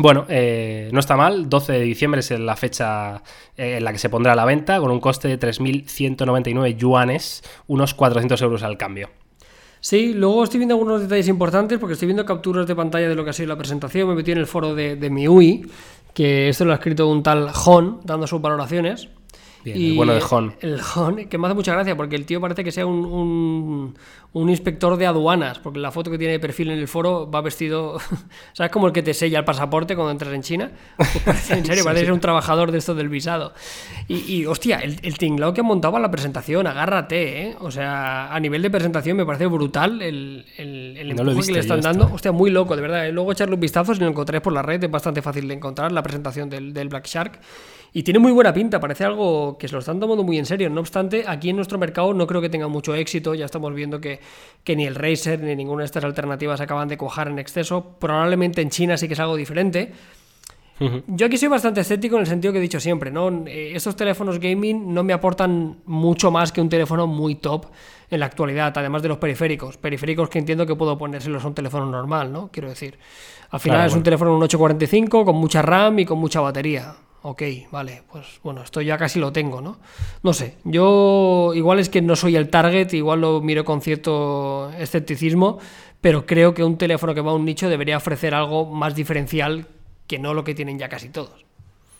bueno, 0.00 0.26
eh, 0.28 0.90
no 0.92 0.98
está 0.98 1.16
mal. 1.16 1.48
12 1.48 1.72
de 1.72 1.80
diciembre 1.82 2.18
es 2.18 2.32
la 2.32 2.56
fecha 2.56 3.22
eh, 3.56 3.76
en 3.76 3.84
la 3.84 3.92
que 3.92 3.98
se 3.98 4.08
pondrá 4.08 4.32
a 4.32 4.34
la 4.36 4.44
venta, 4.44 4.80
con 4.80 4.90
un 4.90 4.98
coste 4.98 5.28
de 5.28 5.38
3.199 5.38 6.76
yuanes, 6.76 7.44
unos 7.68 7.94
400 7.94 8.42
euros 8.42 8.64
al 8.64 8.76
cambio. 8.76 9.10
Sí, 9.84 10.14
luego 10.14 10.44
estoy 10.44 10.60
viendo 10.60 10.76
algunos 10.76 11.02
detalles 11.02 11.28
importantes 11.28 11.78
porque 11.78 11.92
estoy 11.92 12.06
viendo 12.06 12.24
capturas 12.24 12.66
de 12.66 12.74
pantalla 12.74 13.06
de 13.06 13.14
lo 13.14 13.22
que 13.22 13.28
ha 13.28 13.32
sido 13.34 13.50
la 13.50 13.58
presentación. 13.58 14.08
Me 14.08 14.14
metí 14.14 14.32
en 14.32 14.38
el 14.38 14.46
foro 14.46 14.74
de, 14.74 14.96
de 14.96 15.10
MIUI, 15.10 15.66
que 16.14 16.48
esto 16.48 16.64
lo 16.64 16.72
ha 16.72 16.76
escrito 16.76 17.06
un 17.06 17.22
tal 17.22 17.50
Hon, 17.66 18.00
dando 18.02 18.26
sus 18.26 18.40
valoraciones 18.40 19.10
y 19.62 19.90
el 19.90 19.96
bueno 19.96 20.14
de 20.14 20.22
Hon. 20.22 20.54
El 20.60 20.80
Hon, 20.80 21.28
que 21.28 21.36
me 21.36 21.48
hace 21.48 21.54
mucha 21.54 21.74
gracia 21.74 21.94
porque 21.98 22.16
el 22.16 22.24
tío 22.24 22.40
parece 22.40 22.64
que 22.64 22.72
sea 22.72 22.86
un, 22.86 23.04
un, 23.04 23.94
inspector 24.34 24.96
de 24.96 25.06
aduanas, 25.06 25.60
porque 25.60 25.78
la 25.78 25.90
foto 25.90 26.10
que 26.10 26.18
tiene 26.18 26.32
de 26.32 26.40
perfil 26.40 26.70
en 26.70 26.78
el 26.78 26.88
foro 26.88 27.30
va 27.30 27.40
vestido, 27.40 27.98
¿sabes? 28.52 28.72
Como 28.72 28.88
el 28.88 28.92
que 28.92 29.02
te 29.02 29.14
sella 29.14 29.38
el 29.38 29.44
pasaporte 29.44 29.94
cuando 29.94 30.10
entras 30.10 30.32
en 30.34 30.42
China. 30.42 30.72
Pues 30.96 31.50
en 31.52 31.64
serio, 31.64 31.84
parece 31.84 32.04
ser 32.04 32.12
un 32.12 32.20
trabajador 32.20 32.72
de 32.72 32.78
esto 32.78 32.94
del 32.94 33.08
visado. 33.08 33.54
Y, 34.08 34.44
hostia, 34.46 34.78
el, 34.78 34.98
el 35.02 35.16
tinglao 35.18 35.54
que 35.54 35.60
han 35.60 35.66
montado 35.66 35.98
la 35.98 36.10
presentación, 36.10 36.66
agárrate, 36.66 37.42
¿eh? 37.42 37.56
O 37.60 37.70
sea, 37.70 38.34
a 38.34 38.40
nivel 38.40 38.60
de 38.62 38.70
presentación 38.70 39.16
me 39.16 39.24
parece 39.24 39.46
brutal 39.46 40.02
el, 40.02 40.44
el, 40.56 40.96
el 40.96 41.10
empuje 41.10 41.46
que 41.46 41.52
le 41.52 41.60
están 41.60 41.80
dando. 41.80 42.10
Hostia, 42.12 42.32
muy 42.32 42.50
loco, 42.50 42.74
de 42.74 42.82
verdad. 42.82 43.06
¿eh? 43.06 43.12
Luego 43.12 43.32
echarle 43.32 43.54
un 43.54 43.60
vistazo, 43.60 43.94
si 43.94 44.00
lo 44.00 44.08
encontráis 44.08 44.42
por 44.42 44.52
la 44.52 44.62
red, 44.62 44.82
es 44.82 44.90
bastante 44.90 45.22
fácil 45.22 45.46
de 45.46 45.54
encontrar 45.54 45.92
la 45.92 46.02
presentación 46.02 46.50
del, 46.50 46.72
del 46.72 46.88
Black 46.88 47.06
Shark. 47.06 47.40
Y 47.96 48.02
tiene 48.02 48.18
muy 48.18 48.32
buena 48.32 48.52
pinta, 48.52 48.80
parece 48.80 49.04
algo 49.04 49.56
que 49.56 49.68
se 49.68 49.74
lo 49.74 49.78
están 49.78 50.00
tomando 50.00 50.24
muy 50.24 50.36
en 50.36 50.46
serio. 50.46 50.68
No 50.68 50.80
obstante, 50.80 51.24
aquí 51.28 51.50
en 51.50 51.56
nuestro 51.56 51.78
mercado 51.78 52.12
no 52.12 52.26
creo 52.26 52.40
que 52.40 52.48
tenga 52.48 52.66
mucho 52.66 52.92
éxito. 52.92 53.36
Ya 53.36 53.44
estamos 53.44 53.72
viendo 53.72 54.00
que, 54.00 54.18
que 54.64 54.74
ni 54.76 54.86
el 54.86 54.94
Razer 54.94 55.40
ni 55.40 55.54
ninguna 55.54 55.82
de 55.82 55.86
estas 55.86 56.04
alternativas 56.04 56.60
acaban 56.60 56.88
de 56.88 56.96
cuajar 56.96 57.28
en 57.28 57.38
exceso. 57.38 57.96
Probablemente 57.98 58.62
en 58.62 58.70
China 58.70 58.96
sí 58.96 59.06
que 59.06 59.14
es 59.14 59.20
algo 59.20 59.36
diferente. 59.36 59.92
Yo 61.06 61.26
aquí 61.26 61.38
soy 61.38 61.48
bastante 61.48 61.82
escéptico 61.82 62.16
en 62.16 62.22
el 62.22 62.26
sentido 62.26 62.52
que 62.52 62.58
he 62.58 62.62
dicho 62.62 62.80
siempre, 62.80 63.10
¿no? 63.12 63.46
Eh, 63.46 63.72
estos 63.76 63.94
teléfonos 63.94 64.40
gaming 64.40 64.92
no 64.92 65.04
me 65.04 65.12
aportan 65.12 65.78
mucho 65.86 66.32
más 66.32 66.50
que 66.50 66.60
un 66.60 66.68
teléfono 66.68 67.06
muy 67.06 67.36
top 67.36 67.66
en 68.10 68.18
la 68.18 68.26
actualidad, 68.26 68.72
además 68.76 69.00
de 69.00 69.08
los 69.08 69.18
periféricos. 69.18 69.76
Periféricos 69.76 70.28
que 70.28 70.40
entiendo 70.40 70.66
que 70.66 70.74
puedo 70.74 70.98
ponérselos 70.98 71.44
a 71.44 71.48
un 71.48 71.54
teléfono 71.54 71.86
normal, 71.86 72.32
¿no? 72.32 72.50
Quiero 72.50 72.68
decir. 72.68 72.98
Al 73.50 73.60
final 73.60 73.86
es 73.86 73.94
un 73.94 74.02
teléfono 74.02 74.34
un 74.34 74.42
845 74.42 75.24
con 75.24 75.36
mucha 75.36 75.62
RAM 75.62 76.00
y 76.00 76.04
con 76.04 76.18
mucha 76.18 76.40
batería. 76.40 76.96
Ok, 77.26 77.42
vale, 77.70 78.02
pues 78.12 78.38
bueno, 78.42 78.62
esto 78.62 78.82
ya 78.82 78.98
casi 78.98 79.18
lo 79.18 79.32
tengo, 79.32 79.62
¿no? 79.62 79.78
No 80.22 80.34
sé, 80.34 80.56
yo 80.62 81.52
igual 81.54 81.78
es 81.78 81.88
que 81.88 82.02
no 82.02 82.16
soy 82.16 82.36
el 82.36 82.50
target, 82.50 82.92
igual 82.92 83.22
lo 83.22 83.40
miro 83.40 83.64
con 83.64 83.80
cierto 83.80 84.70
escepticismo, 84.78 85.58
pero 86.02 86.26
creo 86.26 86.52
que 86.52 86.62
un 86.62 86.76
teléfono 86.76 87.14
que 87.14 87.22
va 87.22 87.30
a 87.30 87.34
un 87.34 87.46
nicho 87.46 87.70
debería 87.70 87.96
ofrecer 87.96 88.34
algo 88.34 88.66
más 88.66 88.94
diferencial 88.94 89.66
que 90.06 90.18
no 90.18 90.34
lo 90.34 90.44
que 90.44 90.54
tienen 90.54 90.78
ya 90.78 90.90
casi 90.90 91.08
todos. 91.08 91.46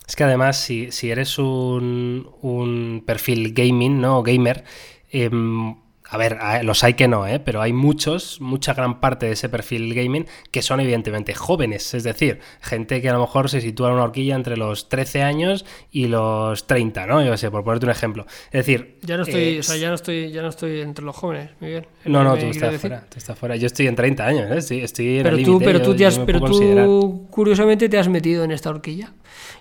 Es 0.07 0.15
que 0.15 0.25
además, 0.25 0.59
si, 0.61 0.93
si 0.93 1.11
eres 1.11 1.39
un, 1.39 2.29
un 2.43 3.03
perfil 3.07 3.55
gaming, 3.55 4.03
¿no? 4.03 4.23
Gamer, 4.23 4.63
em, 5.11 5.75
a 6.07 6.19
ver, 6.19 6.39
los 6.65 6.85
hay 6.85 6.95
que 6.95 7.09
no, 7.09 7.27
¿eh? 7.27 7.41
pero 7.41 7.63
hay 7.63 7.73
muchos, 7.73 8.41
mucha 8.41 8.75
gran 8.75 9.01
parte 9.01 9.27
de 9.27 9.33
ese 9.33 9.49
perfil 9.49 9.95
gaming 9.95 10.27
que 10.51 10.61
son 10.61 10.81
evidentemente 10.81 11.35
jóvenes, 11.35 11.95
es 11.95 12.05
decir, 12.05 12.41
gente 12.61 13.01
que 13.01 13.09
a 13.09 13.15
lo 13.15 13.21
mejor 13.21 13.49
se 13.49 13.63
sitúa 13.63 13.89
en 13.89 13.95
una 13.95 14.05
horquilla 14.05 14.35
entre 14.37 14.59
los 14.59 14.91
13 14.91 15.23
años 15.23 15.65
y 15.91 16.09
los 16.09 16.67
30, 16.67 17.07
¿no? 17.07 17.25
Yo 17.25 17.35
sé, 17.39 17.51
por 17.51 17.65
ponerte 17.65 17.87
un 17.87 17.93
ejemplo. 17.93 18.27
Es 18.47 18.67
decir, 18.67 18.99
ya 19.01 19.17
no 19.17 19.23
estoy, 19.23 19.43
eh, 19.43 19.61
o 19.61 19.63
sea, 19.63 19.77
ya 19.77 19.89
no 19.89 19.95
estoy, 19.95 20.31
ya 20.31 20.43
no 20.43 20.49
estoy 20.49 20.83
entre 20.83 21.05
los 21.05 21.17
jóvenes, 21.17 21.51
Miguel. 21.61 21.87
No, 22.05 22.23
no, 22.23 22.37
tú 22.37 22.47
estás, 22.47 22.79
fuera, 22.79 23.07
tú 23.09 23.19
estás 23.19 23.39
fuera. 23.39 23.57
Yo 23.57 23.67
estoy 23.67 23.87
en 23.87 23.97
30 23.97 24.27
años, 24.27 24.51
¿eh? 24.51 24.61
Sí, 24.61 24.81
estoy 24.81 25.19
en 25.19 25.23
pero 25.23 25.37
el 25.39 25.45
tú, 25.45 25.59
pero 25.59 25.79
yo, 25.79 25.85
tú, 25.87 25.97
te 25.97 26.05
has, 26.05 26.19
pero 26.19 26.41
tú 26.41 27.27
curiosamente 27.31 27.89
te 27.89 27.99
has 27.99 28.09
metido 28.09 28.45
en 28.45 28.51
esta 28.51 28.69
horquilla 28.69 29.15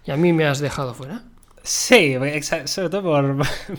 y 0.05 0.11
a 0.11 0.17
mí 0.17 0.33
me 0.33 0.45
has 0.45 0.59
dejado 0.59 0.93
fuera. 0.93 1.23
Sí, 1.63 2.17
sobre 2.65 2.89
todo 2.89 3.01
por, 3.03 3.37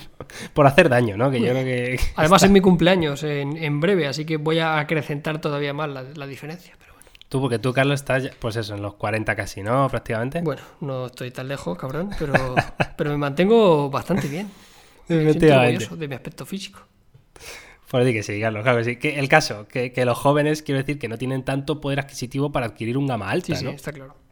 por 0.54 0.66
hacer 0.66 0.88
daño, 0.88 1.18
¿no? 1.18 1.30
Que 1.30 1.40
yo 1.40 1.50
creo 1.50 1.64
que. 1.64 2.00
Además, 2.16 2.42
es 2.42 2.50
mi 2.50 2.62
cumpleaños 2.62 3.22
en, 3.22 3.58
en, 3.58 3.78
breve, 3.78 4.06
así 4.06 4.24
que 4.24 4.38
voy 4.38 4.58
a 4.58 4.78
acrecentar 4.78 5.38
todavía 5.40 5.74
más 5.74 5.90
la, 5.90 6.02
la, 6.02 6.26
diferencia. 6.26 6.74
Pero 6.78 6.94
bueno. 6.94 7.08
Tú, 7.28 7.42
porque 7.42 7.58
tú, 7.58 7.74
Carlos, 7.74 8.00
estás, 8.00 8.30
pues 8.38 8.56
eso, 8.56 8.74
en 8.74 8.80
los 8.80 8.94
40 8.94 9.36
casi, 9.36 9.62
¿no? 9.62 9.86
Prácticamente. 9.90 10.40
Bueno, 10.40 10.62
no 10.80 11.06
estoy 11.06 11.30
tan 11.30 11.46
lejos, 11.46 11.76
cabrón, 11.76 12.10
pero, 12.18 12.32
pero 12.96 13.10
me 13.10 13.18
mantengo 13.18 13.90
bastante 13.90 14.28
bien. 14.28 14.50
Me 15.08 15.32
siento 15.32 15.54
orgulloso 15.54 15.96
de 15.96 16.08
mi 16.08 16.14
aspecto 16.14 16.46
físico. 16.46 16.80
Por 17.90 18.02
decir 18.02 18.16
que 18.16 18.22
sí, 18.22 18.40
Carlos, 18.40 18.62
claro 18.62 18.78
que 18.78 18.84
sí. 18.84 18.96
Que 18.96 19.18
el 19.18 19.28
caso, 19.28 19.68
que, 19.68 19.92
que, 19.92 20.06
los 20.06 20.16
jóvenes, 20.16 20.62
quiero 20.62 20.80
decir, 20.80 20.98
que 20.98 21.06
no 21.06 21.18
tienen 21.18 21.44
tanto 21.44 21.82
poder 21.82 22.00
adquisitivo 22.00 22.50
para 22.50 22.66
adquirir 22.66 22.96
un 22.96 23.06
gama 23.06 23.30
alta, 23.30 23.54
sí, 23.54 23.62
¿no? 23.62 23.70
Sí, 23.70 23.76
está 23.76 23.92
claro. 23.92 24.24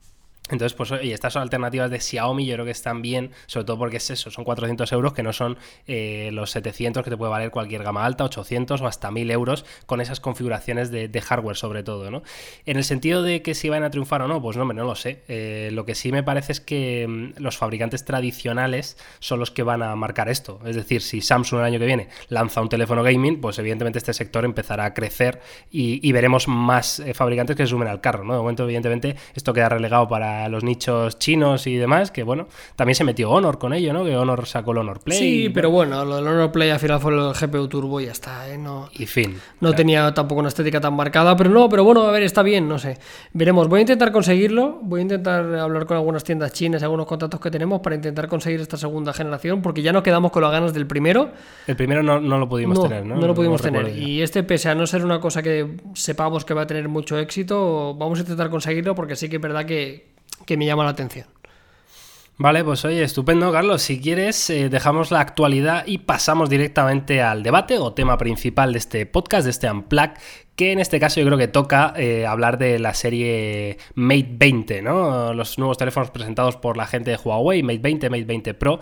Entonces, 0.53 0.77
pues, 0.77 0.93
y 1.03 1.13
estas 1.13 1.33
son 1.33 1.43
alternativas 1.43 1.91
de 1.91 1.99
Xiaomi, 1.99 2.45
yo 2.45 2.55
creo 2.55 2.67
que 2.67 2.71
están 2.71 3.01
bien, 3.01 3.31
sobre 3.47 3.65
todo 3.65 3.79
porque 3.79 3.97
es 3.97 4.11
eso, 4.11 4.31
son 4.31 4.45
400 4.45 4.93
euros 4.93 5.15
que 5.15 5.23
no 5.23 5.33
son 5.33 5.57
eh, 5.87 6.29
los 6.33 6.51
700 6.51 7.03
que 7.03 7.09
te 7.09 7.17
puede 7.17 7.31
valer 7.31 7.51
cualquier 7.51 7.83
gama 7.83 8.05
alta, 8.05 8.25
800 8.25 8.83
o 8.83 8.87
hasta 8.87 9.11
1000 9.11 9.31
euros 9.31 9.65
con 9.87 10.03
esas 10.03 10.21
configuraciones 10.21 10.91
de, 10.91 11.23
hardware 11.23 11.57
sobre 11.57 11.85
todo, 11.85 12.11
¿no? 12.11 12.23
En 12.67 12.77
el 12.77 12.85
sentido 12.85 13.23
de 13.23 13.43
que 13.43 13.55
si 13.55 13.69
van 13.69 13.85
a 13.85 13.91
triunfar 13.91 14.23
o 14.23 14.29
no, 14.29 14.43
pues 14.43 14.57
no, 14.57 14.65
no 14.65 14.85
lo 14.85 14.95
sé. 14.97 15.23
Eh, 15.29 15.71
lo 15.73 15.87
que 15.87 15.95
sí 15.95 16.11
me 16.11 16.25
parece 16.25 16.53
es 16.53 16.61
que 16.61 17.07
mm, 17.09 17.41
los 17.41 17.57
fabricantes 17.57 18.05
tradicionales 18.05 18.99
son 19.21 19.39
los 19.39 19.53
que 19.53 19.63
van 19.63 19.83
a 19.83 19.95
marcar 19.95 20.29
esto. 20.29 20.61
Es 20.67 20.77
decir, 20.77 21.01
si 21.01 21.21
Samsung 21.21 21.61
el 21.61 21.67
año 21.67 21.79
que 21.79 21.87
viene 21.87 22.09
lanza 22.29 22.61
un 22.61 22.69
teléfono 22.69 23.03
gaming, 23.03 23.41
pues 23.41 23.59
evidentemente 23.59 23.99
este 23.99 24.13
sector 24.13 24.45
empezará 24.45 24.85
a 24.85 24.95
crecer 24.95 25.41
y, 25.71 26.07
y 26.07 26.13
veremos 26.13 26.49
más 26.49 26.99
eh, 26.99 27.15
fabricantes 27.15 27.57
que 27.57 27.63
se 27.63 27.69
sumen 27.69 27.89
al 27.89 28.01
carro, 28.01 28.25
¿no? 28.25 28.35
De 28.35 28.41
momento, 28.41 28.65
evidentemente, 28.65 29.17
esto 29.35 29.55
queda 29.55 29.69
relegado 29.69 30.09
para 30.09 30.42
los 30.49 30.65
nichos 30.65 31.19
chinos 31.19 31.67
y 31.67 31.77
demás, 31.77 32.11
que 32.11 32.23
bueno, 32.23 32.49
también 32.77 32.95
se 32.95 33.05
metió 33.05 33.31
Honor 33.31 33.59
con 33.59 33.73
ello, 33.73 33.93
¿no? 33.93 34.05
Que 34.05 34.17
Honor 34.17 34.47
sacó 34.47 34.73
el 34.73 34.79
Honor 34.79 35.01
Play. 35.01 35.19
Sí, 35.19 35.45
y, 35.45 35.49
pero 35.49 35.71
bueno, 35.71 36.05
lo 36.05 36.17
del 36.17 36.27
Honor 36.27 36.53
Play 36.53 36.71
al 36.71 36.79
final 36.79 37.01
fue 37.01 37.13
el 37.13 37.33
GPU 37.33 37.69
Turbo 37.69 38.01
y 38.01 38.07
ya 38.07 38.13
está, 38.13 38.49
¿eh? 38.49 38.59
No, 38.59 38.89
y 38.93 39.07
fin. 39.07 39.33
No 39.33 39.69
claro. 39.69 39.77
tenía 39.77 40.15
tampoco 40.15 40.41
una 40.41 40.49
estética 40.49 40.81
tan 40.81 40.95
marcada, 40.95 41.37
pero 41.37 41.51
no, 41.51 41.69
pero 41.69 41.85
bueno, 41.85 42.03
a 42.03 42.11
ver, 42.11 42.23
está 42.23 42.43
bien, 42.43 42.69
no 42.69 42.79
sé. 42.79 42.99
Veremos, 43.33 43.69
voy 43.69 43.79
a 43.79 43.81
intentar 43.83 44.13
conseguirlo, 44.13 44.81
voy 44.83 45.01
a 45.01 45.03
intentar 45.03 45.55
hablar 45.55 45.87
con 45.87 45.97
algunas 45.97 46.25
tiendas 46.25 46.53
chinas, 46.53 46.83
algunos 46.83 47.07
contactos 47.07 47.41
que 47.41 47.51
tenemos 47.51 47.81
para 47.81 47.97
intentar 47.97 48.29
conseguir 48.29 48.61
esta 48.61 48.77
segunda 48.77 49.13
generación, 49.13 49.63
porque 49.63 49.83
ya 49.83 49.93
nos 49.93 50.03
quedamos 50.03 50.31
con 50.33 50.43
las 50.43 50.53
ganas 50.53 50.73
del 50.75 50.87
primero. 50.87 51.31
El 51.67 51.77
primero 51.77 52.03
no, 52.03 52.21
no 52.21 52.39
lo 52.39 52.49
pudimos 52.49 52.79
no, 52.79 52.85
tener, 52.85 53.07
¿no? 53.07 53.17
No 53.17 53.27
lo 53.27 53.35
pudimos 53.35 53.63
No 53.63 53.71
tener. 53.71 53.97
Y 53.97 54.23
este, 54.23 54.43
pese 54.43 54.69
a 54.69 54.75
no 54.75 54.87
ser 54.87 55.05
una 55.05 55.21
cosa 55.21 55.43
que 55.43 55.77
sepamos 55.95 56.45
que 56.45 56.55
va 56.55 56.63
a 56.63 56.67
tener 56.67 56.89
mucho 56.89 57.19
éxito, 57.19 57.95
vamos 57.95 58.19
a 58.19 58.23
intentar 58.23 58.51
conseguirlo 58.51 58.95
porque 58.95 59.17
sí 59.17 59.29
que 59.29 59.37
es 59.37 59.43
verdad 59.43 59.65
que, 59.65 60.12
que 60.47 60.57
me 60.57 60.67
llama 60.67 60.85
la 60.85 60.91
atención. 60.91 61.27
Vale, 62.39 62.65
pues 62.65 62.85
oye, 62.85 63.05
estupendo, 63.05 63.53
Carlos. 63.53 63.83
Si 63.83 64.01
quieres, 64.01 64.51
eh, 64.51 64.69
dejamos 64.69 65.11
la 65.11 65.21
actualidad 65.21 65.85
y 65.87 65.99
pasamos 65.99 66.51
directamente 66.51 67.23
al 67.23 67.43
debate 67.43 67.79
o 67.79 67.93
tema 67.93 68.19
principal 68.19 68.73
de 68.73 68.79
este 68.79 69.07
podcast, 69.07 69.45
de 69.45 69.51
este 69.51 69.71
Unplug, 69.71 70.11
que 70.57 70.73
en 70.73 70.81
este 70.81 70.99
caso 70.99 71.21
yo 71.21 71.27
creo 71.27 71.39
que 71.39 71.47
toca 71.47 71.93
eh, 71.97 72.27
hablar 72.27 72.59
de 72.59 72.79
la 72.79 72.95
serie 72.95 73.79
Mate 73.95 74.29
20, 74.33 74.83
¿no? 74.83 75.35
Los 75.35 75.59
nuevos 75.59 75.79
teléfonos 75.79 76.11
presentados 76.11 76.57
por 76.57 76.77
la 76.77 76.87
gente 76.87 77.11
de 77.13 77.17
Huawei, 77.17 77.63
Mate 77.63 77.79
20, 77.79 78.11
Mate 78.11 78.25
20 78.25 78.55
Pro, 78.55 78.81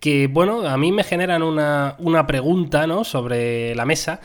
que, 0.00 0.26
bueno, 0.26 0.66
a 0.66 0.76
mí 0.76 0.90
me 0.90 1.04
generan 1.04 1.42
una, 1.42 1.94
una 1.98 2.26
pregunta, 2.26 2.86
¿no? 2.86 3.04
Sobre 3.04 3.74
la 3.74 3.84
mesa. 3.84 4.20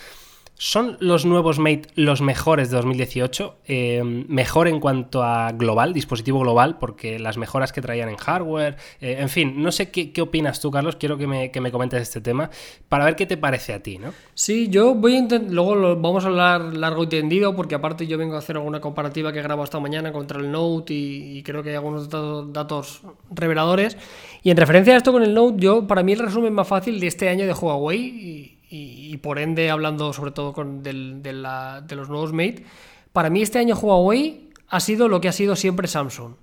¿Son 0.63 0.95
los 0.99 1.25
nuevos 1.25 1.57
Mate 1.57 1.89
los 1.95 2.21
mejores 2.21 2.69
de 2.69 2.75
2018? 2.77 3.55
Eh, 3.65 4.03
mejor 4.03 4.67
en 4.67 4.79
cuanto 4.79 5.23
a 5.23 5.53
global, 5.53 5.91
dispositivo 5.91 6.41
global, 6.41 6.77
porque 6.77 7.17
las 7.17 7.35
mejoras 7.35 7.73
que 7.73 7.81
traían 7.81 8.09
en 8.09 8.15
hardware, 8.17 8.77
eh, 8.99 9.17
en 9.19 9.29
fin, 9.29 9.63
no 9.63 9.71
sé 9.71 9.89
qué, 9.89 10.11
qué, 10.11 10.21
opinas 10.21 10.61
tú, 10.61 10.69
Carlos, 10.69 10.97
quiero 10.97 11.17
que 11.17 11.25
me, 11.25 11.49
que 11.49 11.61
me, 11.61 11.71
comentes 11.71 12.03
este 12.03 12.21
tema 12.21 12.51
para 12.89 13.05
ver 13.05 13.15
qué 13.15 13.25
te 13.25 13.37
parece 13.37 13.73
a 13.73 13.81
ti, 13.81 13.97
¿no? 13.97 14.13
Sí, 14.35 14.67
yo 14.69 14.93
voy 14.93 15.17
a 15.17 15.39
luego 15.39 15.95
vamos 15.95 16.25
a 16.25 16.27
hablar 16.27 16.61
largo 16.77 17.05
y 17.05 17.07
tendido, 17.07 17.55
porque 17.55 17.73
aparte 17.73 18.05
yo 18.05 18.19
vengo 18.19 18.35
a 18.35 18.37
hacer 18.37 18.55
alguna 18.55 18.79
comparativa 18.79 19.33
que 19.33 19.41
grabo 19.41 19.63
esta 19.63 19.79
mañana 19.79 20.13
contra 20.13 20.39
el 20.39 20.51
Note 20.51 20.93
y, 20.93 21.41
creo 21.41 21.63
que 21.63 21.69
hay 21.69 21.75
algunos 21.77 22.07
datos, 22.07 22.53
datos, 22.53 23.01
reveladores. 23.31 23.97
Y 24.43 24.51
en 24.51 24.57
referencia 24.57 24.93
a 24.93 24.97
esto 24.97 25.11
con 25.11 25.23
el 25.23 25.33
Note, 25.33 25.55
yo, 25.57 25.87
para 25.87 26.03
mí 26.03 26.11
el 26.11 26.19
resumen 26.19 26.53
más 26.53 26.67
fácil 26.67 26.99
de 26.99 27.07
este 27.07 27.29
año 27.29 27.47
de 27.47 27.53
Huawei... 27.53 27.99
Y, 27.99 28.57
y, 28.71 29.13
y, 29.13 29.17
por 29.17 29.37
ende 29.37 29.69
hablando 29.69 30.13
sobre 30.13 30.31
todo 30.31 30.53
con 30.53 30.81
del, 30.81 31.21
de, 31.21 31.33
la, 31.33 31.81
de, 31.81 31.95
los 31.95 32.09
nuevos 32.09 32.31
Mate, 32.31 32.63
para 33.11 33.29
mí 33.29 33.41
este 33.41 33.59
año 33.59 33.75
Huawei 33.75 34.49
ha 34.69 34.79
sido 34.79 35.09
lo 35.09 35.19
que 35.19 35.27
ha 35.27 35.33
sido 35.33 35.55
siempre 35.55 35.87
Samsung 35.87 36.35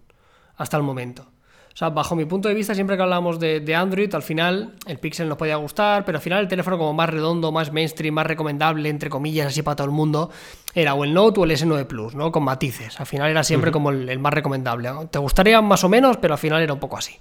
hasta 0.57 0.77
el 0.77 0.83
momento. 0.83 1.27
O 1.73 1.77
sea, 1.79 1.91
bajo 1.91 2.17
mi 2.17 2.25
punto 2.25 2.49
de 2.49 2.55
vista, 2.55 2.75
siempre 2.75 2.97
que 2.97 3.05
hablamos 3.05 3.39
de, 3.39 3.61
de, 3.61 3.75
Android, 3.77 4.13
al 4.13 4.25
final 4.25 4.75
el 4.85 4.99
Pixel 4.99 5.29
nos 5.29 5.39
podía 5.39 5.55
gustar, 5.57 6.05
pero 6.05 6.19
al 6.19 6.23
final 6.23 6.41
el 6.41 6.49
teléfono 6.49 6.77
como 6.77 6.93
más 6.93 7.09
redondo, 7.09 7.53
más 7.53 7.73
mainstream, 7.73 8.15
más 8.15 8.27
recomendable, 8.27 8.89
entre 8.89 9.09
comillas, 9.09 9.47
así 9.47 9.63
para 9.63 9.77
todo 9.77 9.85
el 9.87 9.93
mundo, 9.93 10.29
era 10.75 10.95
o 10.95 11.05
el 11.05 11.15
Note 11.15 11.39
o 11.39 11.45
el 11.45 11.53
S9 11.53 11.87
Plus, 11.87 12.17
¿no? 12.17 12.33
Con 12.33 12.43
matices. 12.43 12.99
Al 12.99 13.07
final 13.07 13.31
era 13.31 13.45
siempre 13.45 13.69
uh 13.69 13.71
-huh. 13.71 13.75
como 13.75 13.91
el, 13.91 14.09
el 14.09 14.19
más 14.19 14.35
recomendable. 14.35 14.91
Te 15.09 15.21
gustaría 15.21 15.63
más 15.63 15.85
o 15.85 15.89
menos, 15.89 16.17
pero 16.17 16.35
al 16.35 16.41
final 16.41 16.61
era 16.61 16.73
un 16.73 16.81
poco 16.81 16.99
así. 16.99 17.15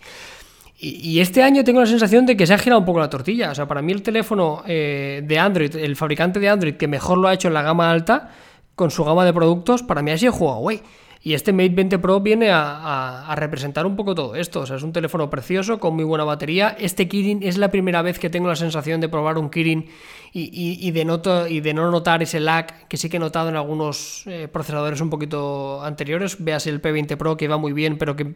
Y, 0.79 1.19
este 1.21 1.41
año 1.41 1.63
tengo 1.63 1.79
la 1.79 1.87
sensación 1.87 2.27
de 2.27 2.37
que 2.37 2.45
se 2.45 2.53
ha 2.53 2.57
girado 2.59 2.79
un 2.79 2.85
poco 2.85 2.99
la 2.99 3.09
tortilla. 3.09 3.51
O 3.51 3.55
sea, 3.55 3.67
para 3.67 3.81
mí 3.81 3.91
el 3.91 4.03
teléfono 4.03 4.61
eh, 4.67 5.23
de 5.25 5.39
Android, 5.39 5.75
el 5.75 5.95
fabricante 5.95 6.39
de 6.39 6.49
Android 6.49 6.75
que 6.75 6.87
mejor 6.87 7.17
lo 7.17 7.27
ha 7.27 7.33
hecho 7.33 7.47
en 7.47 7.55
la 7.55 7.63
gama 7.63 7.89
alta, 7.89 8.29
con 8.75 8.91
su 8.91 9.03
gama 9.03 9.25
de 9.25 9.33
productos, 9.33 9.81
para 9.81 10.03
mí 10.03 10.11
ha 10.11 10.17
sido 10.17 10.33
Huawei. 10.33 10.81
Y 11.23 11.33
este 11.33 11.51
Mate 11.51 11.69
20 11.69 11.97
Pro 11.97 12.21
viene 12.21 12.51
a, 12.51 13.33
representar 13.35 13.87
un 13.87 13.95
poco 13.95 14.13
todo 14.13 14.35
esto. 14.35 14.61
O 14.61 14.65
sea, 14.67 14.77
es 14.77 14.83
un 14.83 14.93
teléfono 14.93 15.31
precioso, 15.31 15.79
con 15.79 15.95
muy 15.95 16.03
buena 16.03 16.23
batería. 16.23 16.77
Este 16.79 17.07
Kirin 17.07 17.41
es 17.41 17.57
la 17.57 17.71
primera 17.71 18.03
vez 18.03 18.19
que 18.19 18.29
tengo 18.29 18.47
la 18.47 18.55
sensación 18.55 19.01
de 19.01 19.09
probar 19.09 19.39
un 19.39 19.49
Kirin 19.49 19.87
y, 20.31 20.43
y, 20.43 20.87
y, 20.87 20.91
de, 20.91 21.05
noto, 21.05 21.47
y 21.47 21.59
de, 21.59 21.73
no 21.73 21.89
notar 21.89 22.21
ese 22.21 22.39
lag 22.39 22.87
que 22.87 22.97
sí 22.97 23.09
que 23.09 23.17
he 23.17 23.19
notado 23.19 23.49
en 23.49 23.55
algunos 23.55 24.23
eh, 24.27 24.47
procesadores 24.47 25.01
un 25.01 25.09
poquito 25.09 25.83
anteriores. 25.83 26.37
Veas 26.39 26.67
el 26.67 26.81
P20 26.81 27.17
Pro 27.17 27.35
que 27.35 27.47
va 27.47 27.57
muy 27.57 27.73
bien, 27.73 27.97
pero 27.97 28.15
que 28.15 28.35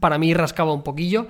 para 0.00 0.18
mí 0.18 0.34
rascaba 0.34 0.72
un 0.72 0.82
poquillo. 0.82 1.28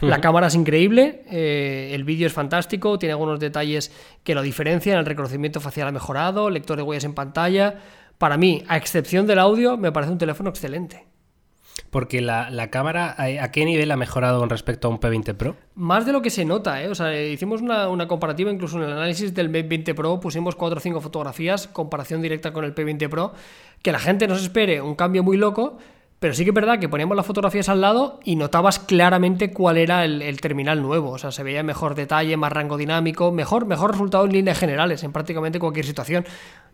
La 0.00 0.20
cámara 0.20 0.46
es 0.46 0.54
increíble, 0.54 1.24
eh, 1.30 1.90
el 1.92 2.04
vídeo 2.04 2.26
es 2.26 2.32
fantástico, 2.32 2.98
tiene 2.98 3.12
algunos 3.12 3.40
detalles 3.40 3.92
que 4.22 4.34
lo 4.34 4.42
diferencian, 4.42 4.98
el 4.98 5.06
reconocimiento 5.06 5.60
facial 5.60 5.88
ha 5.88 5.92
mejorado, 5.92 6.50
lector 6.50 6.76
de 6.76 6.82
huellas 6.82 7.04
en 7.04 7.14
pantalla. 7.14 7.76
Para 8.16 8.36
mí, 8.36 8.64
a 8.68 8.76
excepción 8.76 9.26
del 9.26 9.38
audio, 9.38 9.76
me 9.76 9.92
parece 9.92 10.12
un 10.12 10.18
teléfono 10.18 10.50
excelente. 10.50 11.06
Porque 11.90 12.20
la, 12.20 12.50
la, 12.50 12.70
cámara, 12.70 13.14
¿a 13.16 13.50
qué 13.50 13.64
nivel 13.64 13.90
ha 13.90 13.96
mejorado 13.96 14.40
con 14.40 14.50
respecto 14.50 14.88
a 14.88 14.90
un 14.90 15.00
P20 15.00 15.34
Pro? 15.34 15.56
Más 15.74 16.04
de 16.04 16.12
lo 16.12 16.20
que 16.20 16.28
se 16.28 16.44
nota, 16.44 16.82
¿eh? 16.82 16.88
O 16.88 16.94
sea, 16.94 17.18
hicimos 17.20 17.62
una, 17.62 17.88
una, 17.88 18.06
comparativa, 18.06 18.50
incluso 18.50 18.76
en 18.76 18.84
el 18.84 18.92
análisis 18.92 19.32
del 19.32 19.50
P20 19.50 19.94
Pro, 19.94 20.20
pusimos 20.20 20.54
4 20.54 20.76
o 20.76 20.80
5 20.80 21.00
fotografías, 21.00 21.66
comparación 21.68 22.20
directa 22.20 22.52
con 22.52 22.64
el 22.64 22.74
P20 22.74 23.08
Pro, 23.08 23.32
que 23.82 23.92
la 23.92 23.98
gente 23.98 24.28
no 24.28 24.36
se 24.36 24.42
espere 24.42 24.82
un 24.82 24.96
cambio 24.96 25.22
muy 25.22 25.38
loco, 25.38 25.78
pero 26.20 26.34
sí 26.34 26.42
que 26.42 26.50
es 26.50 26.54
verdad 26.54 26.80
que 26.80 26.88
poníamos 26.88 27.16
las 27.16 27.26
fotografías 27.26 27.68
al 27.68 27.80
lado 27.80 28.18
y 28.24 28.34
notabas 28.34 28.80
claramente 28.80 29.52
cuál 29.52 29.76
era 29.76 30.04
el, 30.04 30.40
terminal 30.40 30.82
nuevo. 30.82 31.10
O 31.10 31.18
sea, 31.18 31.30
se 31.30 31.44
veía 31.44 31.62
mejor 31.62 31.94
detalle, 31.94 32.36
más 32.36 32.52
rango 32.52 32.76
dinámico, 32.76 33.30
mejor, 33.30 33.66
mejor 33.66 33.92
resultado 33.92 34.24
en 34.24 34.32
líneas 34.32 34.58
generales, 34.58 35.04
en 35.04 35.12
prácticamente 35.12 35.60
cualquier 35.60 35.86
situación. 35.86 36.24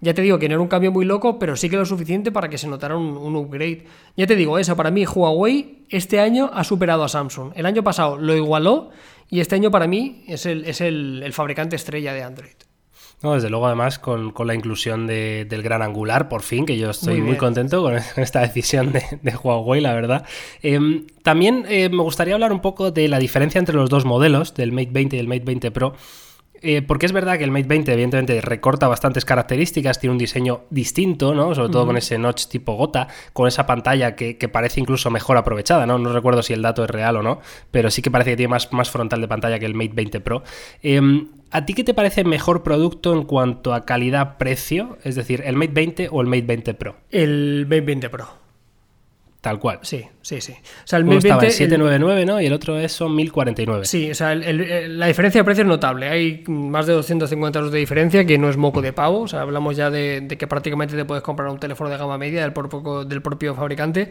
Ya 0.01 0.15
te 0.15 0.23
digo 0.23 0.39
que 0.39 0.49
no 0.49 0.55
era 0.55 0.63
un 0.63 0.69
cambio 0.69 0.93
muy 0.93 1.05
loco, 1.05 1.39
pero 1.39 1.57
sí 1.57 1.69
que 1.69 1.77
lo 1.77 1.85
suficiente 1.85 2.33
para 2.33 2.49
que 2.49 2.57
se 2.57 2.69
notara 2.69 2.97
un, 2.97 3.37
upgrade. 3.37 3.85
Ya 4.17 4.27
te 4.27 4.35
digo, 4.35 4.59
eso 4.59 4.77
para 4.77 4.91
mí 4.91 5.05
Huawei 5.05 5.85
este 5.91 6.21
año 6.21 6.51
ha 6.55 6.65
superado 6.65 7.05
a 7.05 7.09
Samsung. 7.09 7.53
El 7.55 7.67
año 7.67 7.85
pasado 7.85 8.17
lo 8.17 8.35
igualó 8.35 8.91
y 9.29 9.41
este 9.41 9.57
año 9.57 9.71
para 9.71 9.87
mí 9.87 10.25
es 10.27 10.47
el, 10.47 10.65
es 10.65 10.81
el 10.81 11.31
fabricante 11.35 11.77
estrella 11.77 12.15
de 12.15 12.23
Android. 12.23 12.55
No, 13.25 13.33
desde 13.35 13.49
luego, 13.51 13.67
además, 13.67 13.99
con, 13.99 14.31
con 14.33 14.47
la 14.47 14.55
inclusión 14.55 15.07
de- 15.07 15.47
del 15.49 15.63
gran 15.63 15.81
angular, 15.83 16.29
por 16.29 16.43
fin, 16.43 16.67
que 16.67 16.77
yo 16.77 16.91
estoy 16.91 17.21
Muy 17.23 17.37
contento 17.37 17.83
con 17.83 17.95
esta 18.17 18.41
decisión 18.41 18.93
de, 18.93 19.03
de 19.23 19.35
Huawei, 19.35 19.81
la 19.81 19.95
verdad. 19.95 20.27
Em, 20.63 21.07
también 21.23 21.65
eh, 21.69 21.89
me 21.89 22.03
gustaría 22.03 22.35
hablar 22.35 22.53
un 22.53 22.61
poco 22.61 22.91
de 22.91 23.09
la 23.09 23.19
diferencia 23.19 23.59
entre 23.59 23.75
los 23.77 23.89
dos 23.89 24.05
modelos, 24.05 24.53
del 24.55 24.73
Mate 24.73 24.91
20 24.93 25.17
y 25.17 25.19
el 25.19 25.27
Mate 25.27 25.43
20 25.45 25.71
Pro. 25.71 25.95
Eh, 26.67 26.81
porque 26.81 27.05
es 27.05 27.13
verdad 27.13 27.37
que 27.37 27.45
el 27.45 27.51
Mate 27.51 27.67
20 27.67 27.93
evidentemente 27.93 28.41
recorta 28.41 28.89
bastantes 28.89 29.27
características, 29.27 30.01
tiene 30.01 30.13
un 30.13 30.19
diseño 30.19 30.63
distinto, 30.71 31.35
¿no? 31.35 31.55
Sobre 31.55 31.69
todo 31.69 31.85
con 31.85 31.99
ese 31.99 32.17
notch 32.17 32.47
tipo 32.47 32.73
gota, 32.73 33.07
con 33.35 33.47
esa 33.47 33.67
pantalla 33.67 34.17
que, 34.17 34.39
que 34.39 34.49
parece 34.49 34.81
incluso 34.81 35.11
mejor 35.11 35.37
aprovechada, 35.37 35.85
¿no? 35.85 35.99
No 35.99 36.11
recuerdo 36.11 36.43
si 36.43 36.55
el 36.55 36.63
dato 36.63 36.83
es 36.83 36.89
real 36.89 37.19
o 37.19 37.23
no, 37.23 37.41
pero 37.71 37.91
sí 37.91 38.01
que 38.01 38.11
parece 38.11 38.31
que 38.31 38.39
tiene 38.39 38.49
más, 38.49 38.73
más 38.73 38.91
frontal 38.91 39.21
de 39.21 39.29
pantalla 39.29 39.59
que 39.59 39.67
el 39.67 39.75
Mate 39.75 39.93
20 39.93 40.21
Pro. 40.21 40.43
Em, 40.83 41.29
¿A 41.51 41.67
ti 41.67 41.75
qué 41.75 41.85
te 41.85 41.93
parece 41.93 42.25
mejor 42.25 42.63
producto 42.63 43.13
en 43.13 43.25
cuanto 43.25 43.75
a 43.75 43.85
calidad-precio? 43.85 44.97
Es 45.05 45.17
decir, 45.17 45.43
¿el 45.45 45.57
Mate 45.57 45.73
20 45.73 46.09
o 46.11 46.23
el 46.23 46.29
Mate 46.29 46.43
20 46.43 46.75
Pro? 46.75 46.97
El 47.11 47.67
Mate 47.69 47.83
20 47.83 48.09
Pro. 48.09 48.44
Tal 49.45 49.59
cual. 49.59 49.79
Sí, 49.83 50.03
sí, 50.23 50.41
sí. 50.41 50.53
O 50.53 50.87
sea, 50.87 50.97
el 50.99 51.05
Uno 51.05 51.17
Mate 51.17 51.29
estaba 51.29 51.41
20. 51.43 51.47
en 51.47 51.51
el- 51.51 51.69
799, 51.79 52.25
¿no? 52.25 52.41
Y 52.41 52.47
el 52.47 52.53
otro 52.55 52.79
es 52.79 52.93
son 52.93 53.15
1049. 53.15 53.85
Sí, 53.85 54.11
o 54.11 54.15
sea, 54.15 54.33
el- 54.33 54.43
el- 54.43 54.61
el- 54.63 54.99
la 54.99 55.07
diferencia 55.07 55.39
de 55.43 55.45
precio 55.45 55.63
es 55.65 55.69
notable. 55.69 56.09
Hay 56.09 56.43
más 56.49 56.87
de 56.87 56.95
250 56.95 57.59
euros 57.59 57.71
de 57.71 57.79
diferencia, 57.79 58.25
que 58.25 58.39
no 58.39 58.49
es 58.49 58.57
moco 58.57 58.81
de 58.81 58.95
pavo. 58.95 59.21
O 59.21 59.29
sea, 59.29 59.43
hablamos 59.43 59.77
ya 59.77 59.91
de, 59.91 60.23
de 60.23 60.39
que 60.39 60.47
prácticamente 60.47 60.97
te 60.97 61.05
puedes 61.05 61.23
comprar 61.23 61.51
un 61.51 61.59
teléfono 61.59 61.91
de 61.91 61.99
gama 61.99 62.17
media 62.17 62.41
del 62.41 62.55
propio, 62.55 63.05
del 63.05 63.21
propio 63.21 63.55
fabricante. 63.55 64.11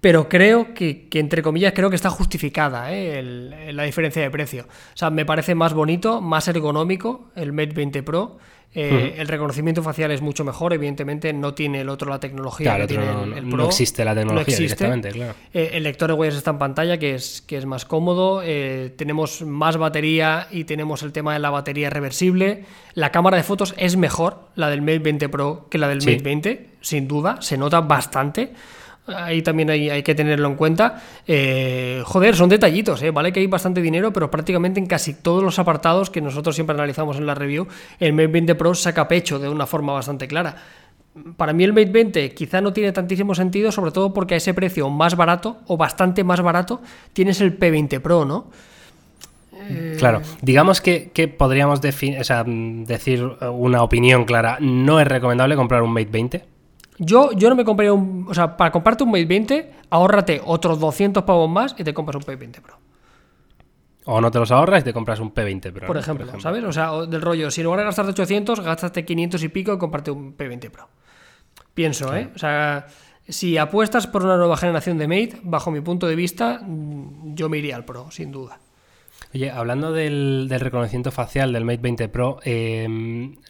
Pero 0.00 0.28
creo 0.30 0.72
que, 0.72 1.08
que, 1.10 1.18
entre 1.18 1.42
comillas, 1.42 1.74
creo 1.74 1.90
que 1.90 1.96
está 1.96 2.08
justificada 2.08 2.90
¿eh? 2.92 3.18
el- 3.18 3.76
la 3.76 3.82
diferencia 3.82 4.22
de 4.22 4.30
precio. 4.30 4.64
O 4.64 4.96
sea, 4.96 5.10
me 5.10 5.26
parece 5.26 5.54
más 5.54 5.74
bonito, 5.74 6.22
más 6.22 6.48
ergonómico 6.48 7.30
el 7.36 7.52
Mate 7.52 7.72
20 7.74 8.02
Pro. 8.02 8.38
Eh, 8.76 9.14
El 9.18 9.28
reconocimiento 9.28 9.82
facial 9.82 10.10
es 10.10 10.20
mucho 10.20 10.44
mejor, 10.44 10.72
evidentemente 10.72 11.32
no 11.32 11.54
tiene 11.54 11.82
el 11.82 11.88
otro 11.88 12.10
la 12.10 12.18
tecnología 12.18 12.74
Claro, 12.74 12.86
que 12.88 12.94
el 12.94 13.00
tiene 13.00 13.12
no- 13.14 13.22
el, 13.24 13.32
el 13.34 13.48
no 13.48 13.56
Pro. 13.56 13.66
existe 13.66 14.04
la 14.04 14.14
tecnología 14.14 14.42
existe. 14.52 14.64
directamente, 14.84 15.10
claro. 15.10 15.34
Eh, 15.52 15.70
el 15.74 15.82
lector 15.84 16.08
de 16.10 16.14
huellas 16.14 16.36
está 16.36 16.50
en 16.50 16.58
pantalla, 16.58 16.98
que 16.98 17.14
es, 17.14 17.42
que 17.46 17.56
es 17.56 17.66
más 17.66 17.84
cómodo. 17.84 18.42
eh, 18.44 18.92
tenemos 18.96 19.42
más 19.42 19.76
batería 19.76 20.48
y 20.50 20.64
tenemos 20.64 21.02
el 21.04 21.12
tema 21.12 21.32
de 21.34 21.38
la 21.38 21.50
batería 21.50 21.88
reversible. 21.90 22.64
La 22.94 23.10
cámara 23.12 23.36
de 23.36 23.42
fotos 23.44 23.74
es 23.76 23.96
mejor, 23.96 24.48
la 24.56 24.68
del 24.70 24.80
Mate 24.82 24.98
20 24.98 25.28
Pro, 25.28 25.66
que 25.70 25.78
la 25.78 25.88
del 25.88 26.00
Sí. 26.02 26.10
Mate 26.10 26.22
20, 26.24 26.66
sin 26.80 27.06
duda. 27.08 27.40
Se 27.42 27.56
nota 27.56 27.80
bastante. 27.80 28.52
Ahí 29.06 29.42
también 29.42 29.68
hay, 29.68 29.90
hay 29.90 30.02
que 30.02 30.14
tenerlo 30.14 30.48
en 30.48 30.54
cuenta. 30.54 31.02
Eh, 31.26 32.02
joder, 32.06 32.34
son 32.36 32.48
detallitos, 32.48 33.02
¿eh? 33.02 33.10
Vale 33.10 33.32
que 33.32 33.40
hay 33.40 33.46
bastante 33.46 33.82
dinero, 33.82 34.12
pero 34.12 34.30
prácticamente 34.30 34.80
en 34.80 34.86
casi 34.86 35.12
todos 35.12 35.42
los 35.42 35.58
apartados 35.58 36.08
que 36.08 36.22
nosotros 36.22 36.54
siempre 36.54 36.74
analizamos 36.74 37.18
en 37.18 37.26
la 37.26 37.34
review, 37.34 37.66
el 38.00 38.14
Mate 38.14 38.28
20 38.28 38.54
Pro 38.54 38.74
saca 38.74 39.06
pecho 39.06 39.38
de 39.38 39.48
una 39.48 39.66
forma 39.66 39.92
bastante 39.92 40.26
clara. 40.26 40.56
Para 41.36 41.52
mí 41.52 41.64
el 41.64 41.74
Mate 41.74 41.90
20 41.90 42.32
quizá 42.32 42.62
no 42.62 42.72
tiene 42.72 42.92
tantísimo 42.92 43.34
sentido, 43.34 43.70
sobre 43.70 43.90
todo 43.90 44.14
porque 44.14 44.34
a 44.34 44.36
ese 44.38 44.54
precio 44.54 44.88
más 44.88 45.16
barato 45.16 45.58
o 45.66 45.76
bastante 45.76 46.24
más 46.24 46.40
barato 46.40 46.80
tienes 47.12 47.42
el 47.42 47.58
P20 47.58 48.00
Pro, 48.00 48.24
¿no? 48.24 48.46
Claro, 49.98 50.20
digamos 50.42 50.80
que, 50.80 51.10
que 51.14 51.28
podríamos 51.28 51.80
decir 51.80 52.16
una 53.52 53.82
opinión 53.82 54.24
clara. 54.24 54.58
No 54.60 55.00
es 55.00 55.06
recomendable 55.06 55.56
comprar 55.56 55.82
un 55.82 55.92
Mate 55.92 56.08
20. 56.10 56.53
Yo, 56.98 57.32
yo 57.32 57.48
no 57.48 57.56
me 57.56 57.64
compraría 57.64 57.92
un. 57.92 58.26
O 58.28 58.34
sea, 58.34 58.56
para 58.56 58.70
comprarte 58.70 59.04
un 59.04 59.10
Mate 59.10 59.24
20, 59.24 59.72
ahórrate 59.90 60.40
otros 60.44 60.78
200 60.78 61.24
pavos 61.24 61.50
más 61.50 61.74
y 61.78 61.84
te 61.84 61.92
compras 61.92 62.16
un 62.16 62.22
P20 62.22 62.60
Pro. 62.60 62.78
O 64.06 64.20
no 64.20 64.30
te 64.30 64.38
los 64.38 64.50
ahorras 64.50 64.82
y 64.82 64.84
te 64.84 64.92
compras 64.92 65.18
un 65.18 65.32
P20 65.32 65.72
Pro. 65.72 65.86
Por 65.86 65.96
ejemplo, 65.96 66.40
¿sabes? 66.40 66.62
O 66.64 66.72
sea, 66.72 66.92
o 66.92 67.06
del 67.06 67.22
rollo, 67.22 67.50
si 67.50 67.62
en 67.62 67.64
lugar 67.64 67.80
de 67.80 67.86
gastarte 67.86 68.10
800, 68.10 68.60
gastaste 68.60 69.04
500 69.04 69.42
y 69.42 69.48
pico 69.48 69.72
y 69.72 69.78
comparte 69.78 70.10
un 70.10 70.36
P20 70.36 70.70
Pro. 70.70 70.88
Pienso, 71.72 72.14
¿eh? 72.14 72.30
O 72.34 72.38
sea, 72.38 72.86
si 73.26 73.56
apuestas 73.56 74.06
por 74.06 74.24
una 74.24 74.36
nueva 74.36 74.56
generación 74.56 74.98
de 74.98 75.08
Mate, 75.08 75.40
bajo 75.42 75.70
mi 75.70 75.80
punto 75.80 76.06
de 76.06 76.14
vista, 76.14 76.60
mm, 76.62 77.34
yo 77.34 77.48
me 77.48 77.58
iría 77.58 77.76
al 77.76 77.84
Pro, 77.84 78.10
sin 78.10 78.30
duda. 78.30 78.58
Oye, 79.34 79.50
hablando 79.50 79.92
del, 79.92 80.46
del 80.48 80.60
reconocimiento 80.60 81.10
facial 81.10 81.52
del 81.52 81.64
Mate 81.64 81.80
20 81.82 82.08
Pro, 82.08 82.38
eh, 82.44 82.86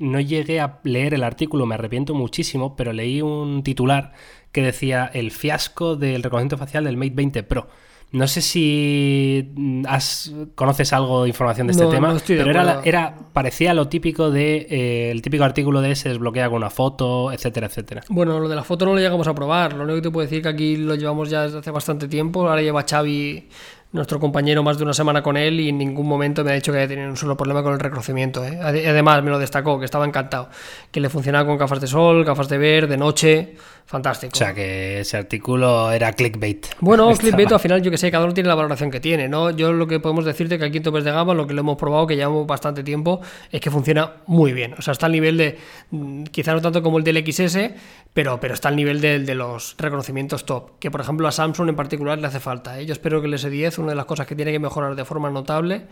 no 0.00 0.20
llegué 0.20 0.58
a 0.60 0.80
leer 0.82 1.12
el 1.12 1.22
artículo, 1.22 1.66
me 1.66 1.74
arrepiento 1.74 2.14
muchísimo, 2.14 2.74
pero 2.74 2.94
leí 2.94 3.20
un 3.20 3.62
titular 3.62 4.12
que 4.50 4.62
decía 4.62 5.10
el 5.12 5.30
fiasco 5.30 5.96
del 5.96 6.22
reconocimiento 6.22 6.56
facial 6.56 6.84
del 6.84 6.96
Mate 6.96 7.12
20 7.14 7.42
Pro. 7.42 7.68
No 8.12 8.28
sé 8.28 8.42
si 8.42 9.52
mm, 9.56 9.86
has, 9.88 10.32
conoces 10.54 10.92
algo 10.92 11.24
de 11.24 11.30
información 11.30 11.66
de 11.66 11.72
este 11.72 11.84
No, 11.84 11.90
tema, 11.90 12.08
no 12.08 12.16
estoy 12.16 12.36
de 12.36 12.44
pero 12.44 12.80
era, 12.84 13.16
parecía 13.32 13.74
lo 13.74 13.88
típico 13.88 14.30
de 14.30 14.68
eh, 14.70 15.10
el 15.10 15.20
típico 15.20 15.42
artículo 15.42 15.80
de 15.80 15.96
se 15.96 16.10
desbloquea 16.10 16.46
con 16.46 16.58
una 16.58 16.70
foto, 16.70 17.32
etcétera, 17.32 17.66
etcétera. 17.66 18.04
Bueno, 18.08 18.38
lo 18.38 18.48
de 18.48 18.54
la 18.54 18.62
foto 18.62 18.86
no 18.86 18.92
lo 18.92 19.00
llegamos 19.00 19.26
a 19.26 19.34
probar. 19.34 19.72
Lo 19.72 19.82
único 19.82 19.96
que 19.96 20.02
te 20.02 20.10
puedo 20.12 20.26
decir 20.26 20.42
que 20.42 20.48
aquí 20.48 20.76
lo 20.76 20.94
llevamos 20.94 21.28
ya 21.28 21.42
desde 21.42 21.58
hace 21.58 21.72
bastante 21.72 22.06
tiempo. 22.06 22.48
Ahora 22.48 22.62
lleva 22.62 22.84
Xavi, 22.88 23.48
nuestro 23.94 24.18
compañero, 24.18 24.62
más 24.64 24.76
de 24.76 24.82
una 24.84 24.92
semana 24.92 25.22
con 25.22 25.36
él 25.36 25.60
y 25.60 25.68
en 25.68 25.78
ningún 25.78 26.06
momento 26.08 26.42
me 26.44 26.50
ha 26.50 26.54
dicho 26.54 26.72
que 26.72 26.78
haya 26.78 26.88
tenido 26.88 27.08
un 27.08 27.16
solo 27.16 27.36
problema 27.36 27.62
con 27.62 27.72
el 27.72 27.78
reconocimiento. 27.78 28.44
¿eh? 28.44 28.58
Ade- 28.60 28.86
Además, 28.88 29.22
me 29.22 29.30
lo 29.30 29.38
destacó, 29.38 29.78
que 29.78 29.84
estaba 29.84 30.04
encantado. 30.04 30.50
Que 30.90 31.00
le 31.00 31.08
funcionaba 31.08 31.46
con 31.46 31.56
gafas 31.56 31.80
de 31.80 31.86
sol, 31.86 32.24
gafas 32.24 32.48
de 32.48 32.58
ver, 32.58 32.88
de 32.88 32.96
noche. 32.96 33.54
Fantástico. 33.86 34.32
O 34.32 34.36
sea 34.36 34.54
que 34.54 35.00
ese 35.00 35.16
artículo 35.18 35.92
era 35.92 36.12
clickbait. 36.14 36.66
Bueno, 36.80 37.12
clickbait 37.18 37.52
al 37.52 37.60
final 37.60 37.82
yo 37.82 37.90
que 37.90 37.98
sé, 37.98 38.10
cada 38.10 38.24
uno 38.24 38.32
tiene 38.32 38.48
la 38.48 38.54
valoración 38.54 38.90
que 38.90 38.98
tiene, 38.98 39.28
¿no? 39.28 39.50
Yo 39.50 39.72
lo 39.72 39.86
que 39.86 40.00
podemos 40.00 40.24
decirte 40.24 40.58
que 40.58 40.64
aquí 40.64 40.78
en 40.78 40.82
Topes 40.82 41.04
de 41.04 41.12
Gama, 41.12 41.34
lo 41.34 41.46
que 41.46 41.52
lo 41.52 41.60
hemos 41.60 41.76
probado, 41.76 42.06
que 42.06 42.16
llevamos 42.16 42.46
bastante 42.46 42.82
tiempo, 42.82 43.20
es 43.52 43.60
que 43.60 43.70
funciona 43.70 44.14
muy 44.26 44.52
bien. 44.54 44.74
O 44.78 44.82
sea, 44.82 44.92
está 44.92 45.06
al 45.06 45.12
nivel 45.12 45.36
de, 45.36 45.58
mm, 45.90 46.24
quizá 46.24 46.54
no 46.54 46.62
tanto 46.62 46.82
como 46.82 46.96
el 46.98 47.04
del 47.04 47.18
XS, 47.24 47.72
pero, 48.14 48.40
pero 48.40 48.54
está 48.54 48.68
al 48.68 48.76
nivel 48.76 49.00
del 49.02 49.26
de 49.26 49.34
los 49.34 49.74
reconocimientos 49.78 50.46
top, 50.46 50.78
que 50.78 50.90
por 50.90 51.02
ejemplo 51.02 51.28
a 51.28 51.32
Samsung 51.32 51.68
en 51.68 51.76
particular 51.76 52.18
le 52.18 52.26
hace 52.26 52.40
falta. 52.40 52.80
¿eh? 52.80 52.86
Yo 52.86 52.94
espero 52.94 53.20
que 53.20 53.26
el 53.26 53.34
S10, 53.34 53.78
una 53.78 53.90
de 53.90 53.96
las 53.96 54.06
cosas 54.06 54.26
que 54.26 54.34
tiene 54.34 54.50
que 54.50 54.58
mejorar 54.58 54.96
de 54.96 55.04
forma 55.04 55.28
notable, 55.30 55.82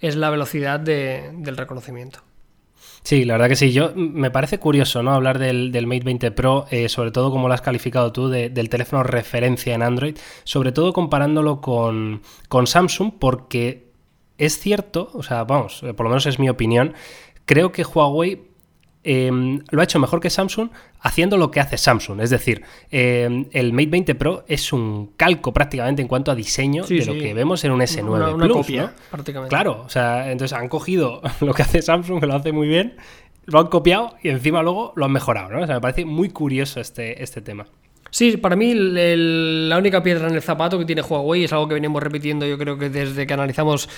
es 0.00 0.16
la 0.16 0.30
velocidad 0.30 0.80
de- 0.80 1.30
del 1.34 1.56
reconocimiento. 1.58 2.20
Sí, 3.04 3.24
la 3.24 3.34
verdad 3.34 3.48
que 3.48 3.56
sí. 3.56 3.72
Yo 3.72 3.92
me 3.96 4.30
parece 4.30 4.58
curioso, 4.58 5.02
¿no? 5.02 5.12
Hablar 5.12 5.38
del, 5.38 5.72
del 5.72 5.86
Mate 5.88 6.04
20 6.04 6.30
Pro, 6.30 6.66
eh, 6.70 6.88
sobre 6.88 7.10
todo 7.10 7.30
como 7.32 7.48
lo 7.48 7.54
has 7.54 7.60
calificado 7.60 8.12
tú, 8.12 8.28
de- 8.28 8.48
del 8.48 8.68
teléfono 8.68 9.02
referencia 9.02 9.74
en 9.74 9.82
Android, 9.82 10.16
sobre 10.44 10.70
todo 10.72 10.92
comparándolo 10.92 11.60
con, 11.60 12.22
con 12.48 12.66
Samsung, 12.68 13.12
porque 13.18 13.90
es 14.38 14.58
cierto, 14.58 15.10
o 15.14 15.22
sea, 15.24 15.42
vamos, 15.44 15.82
eh, 15.82 15.94
por 15.94 16.04
lo 16.04 16.10
menos 16.10 16.26
es 16.26 16.38
mi 16.38 16.48
opinión, 16.48 16.94
creo 17.44 17.72
que 17.72 17.82
Huawei 17.84 18.40
eh, 19.04 19.30
lo 19.70 19.80
ha 19.80 19.84
hecho 19.84 19.98
mejor 19.98 20.20
que 20.20 20.30
Samsung 20.30 20.68
haciendo 21.00 21.36
lo 21.36 21.50
que 21.50 21.60
hace 21.60 21.76
Samsung. 21.76 22.20
Es 22.20 22.30
decir, 22.30 22.62
eh, 22.90 23.46
el 23.52 23.72
Mate 23.72 23.86
20 23.88 24.14
Pro 24.14 24.44
es 24.46 24.72
un 24.72 25.12
calco 25.16 25.52
prácticamente 25.52 26.02
en 26.02 26.08
cuanto 26.08 26.30
a 26.30 26.34
diseño 26.34 26.84
Sí, 26.84 26.98
de 26.98 27.06
lo 27.06 27.12
que 27.14 27.34
vemos 27.34 27.64
en 27.64 27.72
un 27.72 27.80
S9 27.80 28.02
Una- 28.08 28.30
una 28.34 28.44
Plus, 28.44 28.56
copia, 28.58 28.82
¿no? 28.82 28.90
prácticamente. 29.10 29.48
Claro, 29.54 29.82
o 29.84 29.88
sea, 29.88 30.30
entonces 30.30 30.56
han 30.56 30.68
cogido 30.68 31.20
lo 31.40 31.52
que 31.54 31.62
hace 31.62 31.82
Samsung, 31.82 32.20
que 32.20 32.26
lo 32.26 32.34
hace 32.34 32.52
muy 32.52 32.68
bien, 32.68 32.94
lo 33.46 33.58
han 33.58 33.66
copiado 33.66 34.14
y 34.22 34.28
encima 34.28 34.62
luego 34.62 34.92
lo 34.94 35.04
han 35.04 35.12
mejorado, 35.12 35.50
¿no? 35.50 35.62
O 35.62 35.66
sea, 35.66 35.74
me 35.76 35.80
parece 35.80 36.04
muy 36.04 36.28
curioso 36.30 36.80
este, 36.80 37.22
este 37.22 37.40
tema. 37.40 37.66
Sí, 38.10 38.36
para 38.36 38.56
mí 38.56 38.70
el- 38.72 38.96
el- 38.98 39.68
la 39.70 39.78
única 39.78 40.02
piedra 40.02 40.28
en 40.28 40.34
el 40.34 40.42
zapato 40.42 40.78
que 40.78 40.84
tiene 40.84 41.00
Huawei 41.02 41.44
es 41.44 41.52
algo 41.52 41.66
que 41.66 41.74
venimos 41.74 42.02
repitiendo 42.02 42.46
yo 42.46 42.58
creo 42.58 42.76
que 42.78 42.90
desde 42.90 43.26
que 43.26 43.32
analizamos 43.34 43.88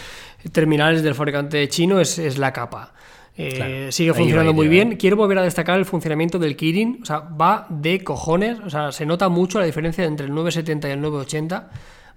terminales 0.53 1.03
del 1.03 1.15
fabricante 1.15 1.69
chino 1.69 2.01
es, 2.01 2.19
es 2.19 2.39
la 2.39 2.53
capa. 2.53 2.95
Eh, 3.37 3.53
Claro, 3.57 3.93
sigue 3.93 4.15
funcionando 4.15 4.53
muy 4.53 4.69
bien. 4.69 4.97
Quiero 4.97 5.17
volver 5.17 5.39
a 5.39 5.43
destacar 5.43 5.79
el 5.79 5.85
funcionamiento 5.85 6.39
del 6.39 6.57
Kirin. 6.57 7.01
O 7.03 7.05
sea, 7.05 7.19
va 7.21 7.67
de 7.69 8.03
cojones. 8.05 8.59
O 8.61 8.71
sea, 8.71 8.93
se 8.93 9.05
nota 9.07 9.29
mucho 9.29 9.59
la 9.59 9.65
diferencia 9.67 10.05
entre 10.05 10.27
el 10.27 10.33
970 10.35 10.89
y 10.89 10.93
el 10.93 11.01
980. 11.01 11.71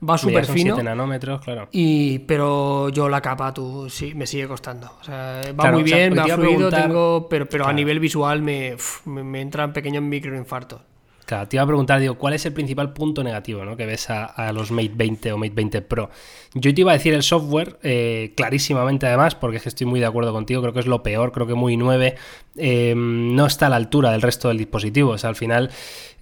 Va 0.08 0.16
súper 0.16 0.46
fino. 0.46 0.76
7 0.76 0.84
nanómetros, 0.84 1.42
claro. 1.42 1.70
Y, 1.72 2.20
pero 2.20 2.90
yo 2.90 3.10
la 3.10 3.20
capa, 3.20 3.52
tú, 3.52 3.90
sí, 3.90 4.14
me 4.14 4.28
sigue 4.28 4.48
costando. 4.48 4.92
O 5.02 5.04
sea, 5.04 5.42
va 5.54 5.64
Claro, 5.64 5.80
muy 5.80 5.86
o 5.86 5.88
sea, 5.88 5.98
bien, 5.98 6.12
va 6.20 6.24
fluido, 6.26 6.40
preguntar- 6.70 6.82
tengo, 6.84 7.28
pero, 7.28 7.48
pero 7.48 7.66
a 7.66 7.74
nivel 7.74 8.00
visual 8.00 8.44
me, 8.44 8.76
me, 9.06 9.24
me 9.24 9.42
entran 9.42 9.74
pequeños 9.74 10.04
microinfartos. 10.04 10.82
Claro, 11.28 11.46
te 11.46 11.58
iba 11.58 11.64
a 11.64 11.68
preguntar, 11.68 12.00
digo, 12.00 12.18
¿cuál 12.18 12.36
es 12.36 12.46
el 12.46 12.54
principal 12.54 12.94
punto 12.94 13.22
negativo 13.22 13.66
¿no? 13.66 13.76
que 13.76 13.86
ves 13.86 14.10
a, 14.10 14.50
los 14.54 14.72
Mate 14.72 14.94
20 14.96 15.34
o 15.34 15.38
Mate 15.38 15.52
20 15.54 15.82
Pro? 15.82 16.10
Yo 16.54 16.74
te 16.74 16.80
iba 16.80 16.92
a 16.92 16.94
decir 16.94 17.14
el 17.14 17.22
software, 17.22 17.78
eh, 17.84 18.32
clarísimamente 18.38 19.08
además, 19.08 19.36
porque 19.36 19.58
es 19.58 19.64
que 19.64 19.68
estoy 19.68 19.88
muy 19.88 20.00
de 20.00 20.06
acuerdo 20.06 20.32
contigo, 20.32 20.62
creo 20.62 20.72
que 20.74 20.80
es 20.80 20.86
lo 20.86 21.04
peor, 21.04 21.34
creo 21.34 21.46
que 21.46 21.54
muy 21.54 21.76
9 21.76 22.16
eh, 22.56 22.94
no 22.96 23.46
está 23.46 23.68
a 23.68 23.70
la 23.70 23.76
altura 23.76 24.12
del 24.12 24.22
resto 24.22 24.48
del 24.48 24.58
dispositivo. 24.58 25.12
O 25.12 25.18
sea, 25.18 25.30
al 25.30 25.36
final 25.36 25.70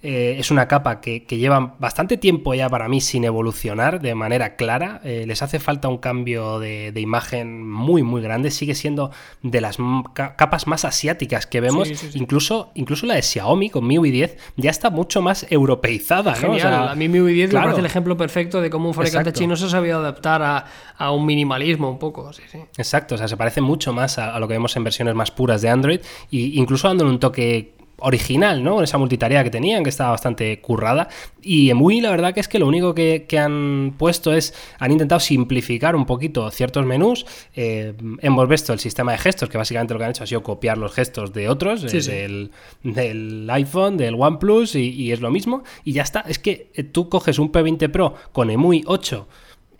eh, 0.06 0.38
es 0.38 0.52
una 0.52 0.68
capa 0.68 1.00
que, 1.00 1.24
que, 1.24 1.36
lleva 1.36 1.74
bastante 1.80 2.16
tiempo 2.16 2.54
ya 2.54 2.68
para 2.68 2.88
mí 2.88 3.00
sin 3.00 3.24
evolucionar 3.24 4.00
de 4.00 4.14
manera 4.14 4.54
clara. 4.54 5.00
Eh, 5.02 5.24
les 5.26 5.42
hace 5.42 5.58
falta 5.58 5.88
un 5.88 5.98
cambio 5.98 6.60
de, 6.60 6.92
de, 6.92 7.00
imagen 7.00 7.68
muy, 7.68 8.04
muy 8.04 8.22
grande. 8.22 8.52
Sigue 8.52 8.76
siendo 8.76 9.10
de 9.42 9.60
las 9.60 9.78
capas 10.14 10.68
más 10.68 10.84
asiáticas 10.84 11.46
que 11.48 11.60
vemos. 11.60 11.88
Sí, 11.88 11.96
sí, 11.96 12.12
sí. 12.12 12.18
Incluso, 12.20 12.70
incluso 12.74 13.04
la 13.06 13.16
de 13.16 13.22
Xiaomi 13.22 13.68
con 13.68 13.84
MIUI 13.84 14.12
10 14.12 14.36
ya 14.56 14.70
está 14.70 14.90
mucho 14.90 15.22
más 15.22 15.44
europeizada. 15.50 16.30
¿no? 16.30 16.36
Genial. 16.36 16.56
O 16.56 16.60
sea, 16.60 16.90
a 16.92 16.94
mí 16.94 17.08
MIUI 17.08 17.32
10 17.32 17.50
claro. 17.50 17.66
me 17.66 17.72
parece 17.72 17.80
el 17.80 17.86
ejemplo 17.86 18.16
perfecto 18.16 18.60
de 18.60 18.70
cómo 18.70 18.88
un 18.88 18.94
fabricante 18.94 19.30
Exacto. 19.30 19.40
chino 19.40 19.56
se 19.56 19.64
ha 19.64 19.70
sabido 19.70 19.98
adaptar 19.98 20.40
a, 20.42 20.66
a, 20.96 21.10
un 21.10 21.26
minimalismo 21.26 21.90
un 21.90 21.98
poco. 21.98 22.30
Exacto, 22.78 23.16
o 23.16 23.18
sea, 23.18 23.26
se 23.26 23.36
parece 23.36 23.60
mucho 23.60 23.92
más 23.92 24.18
a, 24.18 24.36
a, 24.36 24.38
lo 24.38 24.46
que 24.46 24.54
vemos 24.54 24.76
en 24.76 24.84
versiones 24.84 25.16
más 25.16 25.32
puras 25.32 25.62
de 25.62 25.68
Android 25.68 25.98
e 26.30 26.36
incluso 26.36 26.86
dándole 26.86 27.10
un 27.10 27.18
toque 27.18 27.75
original, 27.98 28.62
¿no? 28.62 28.82
Esa 28.82 28.98
multitarea 28.98 29.42
que 29.42 29.50
tenían, 29.50 29.82
que 29.82 29.90
estaba 29.90 30.10
bastante 30.10 30.60
currada. 30.60 31.08
Y 31.42 31.72
muy 31.74 32.00
la 32.00 32.10
verdad 32.10 32.34
que 32.34 32.40
es 32.40 32.48
que 32.48 32.58
lo 32.58 32.66
único 32.66 32.94
que, 32.94 33.26
que 33.28 33.38
han 33.38 33.94
puesto 33.96 34.32
es, 34.32 34.54
han 34.78 34.92
intentado 34.92 35.20
simplificar 35.20 35.96
un 35.96 36.06
poquito 36.06 36.50
ciertos 36.50 36.84
menús. 36.84 37.26
Eh, 37.54 37.94
hemos 38.20 38.48
visto 38.48 38.72
el 38.72 38.78
sistema 38.78 39.12
de 39.12 39.18
gestos, 39.18 39.48
que 39.48 39.58
básicamente 39.58 39.94
lo 39.94 39.98
que 39.98 40.04
han 40.04 40.10
hecho 40.10 40.24
ha 40.24 40.26
sido 40.26 40.42
copiar 40.42 40.78
los 40.78 40.92
gestos 40.92 41.32
de 41.32 41.48
otros, 41.48 41.82
sí, 41.82 41.96
eh, 41.96 42.02
sí. 42.02 42.10
Del, 42.10 42.50
del, 42.82 43.48
iPhone, 43.50 43.96
del 43.96 44.14
OnePlus, 44.14 44.74
y, 44.74 44.90
y, 44.90 45.12
es 45.12 45.20
lo 45.20 45.30
mismo. 45.30 45.62
Y 45.84 45.92
ya 45.92 46.02
está. 46.02 46.20
Es 46.20 46.38
que 46.38 46.70
tú 46.92 47.08
coges 47.08 47.38
un 47.38 47.50
P20 47.50 47.90
Pro 47.90 48.14
con 48.32 48.50
EMUI 48.50 48.84
8 48.86 49.26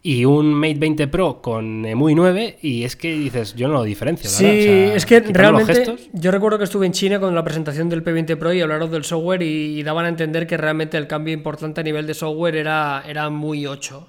y 0.07 0.25
un 0.25 0.55
Mate 0.55 0.77
20 0.79 1.09
Pro 1.09 1.43
con 1.43 1.85
EMUI 1.85 2.15
9 2.15 2.59
y 2.63 2.85
es 2.85 2.95
que 2.95 3.13
dices, 3.13 3.57
yo 3.57 3.67
no 3.67 3.75
lo 3.75 3.83
diferencio. 3.83 4.31
Sí, 4.31 4.45
o 4.45 4.49
sea, 4.49 4.95
es 4.95 5.05
que 5.05 5.19
realmente 5.19 5.97
yo 6.13 6.31
recuerdo 6.31 6.59
que 6.59 6.65
estuve 6.65 6.87
en 6.87 6.93
China 6.93 7.19
con 7.19 7.35
la 7.35 7.43
presentación 7.43 7.89
del 7.89 8.05
P20 8.05 8.37
Pro 8.39 8.53
y 8.53 8.61
hablaron 8.61 8.89
del 8.89 9.03
software 9.03 9.43
y, 9.43 9.81
y, 9.81 9.83
daban 9.83 10.07
a 10.07 10.09
entender 10.09 10.47
que 10.47 10.57
realmente 10.57 10.97
el 10.97 11.09
cambio 11.09 11.35
importante 11.35 11.81
a 11.81 11.83
nivel 11.83 12.07
de 12.07 12.15
software 12.15 12.55
era, 12.55 13.03
era 13.05 13.29
muy 13.31 13.67
8, 13.67 14.09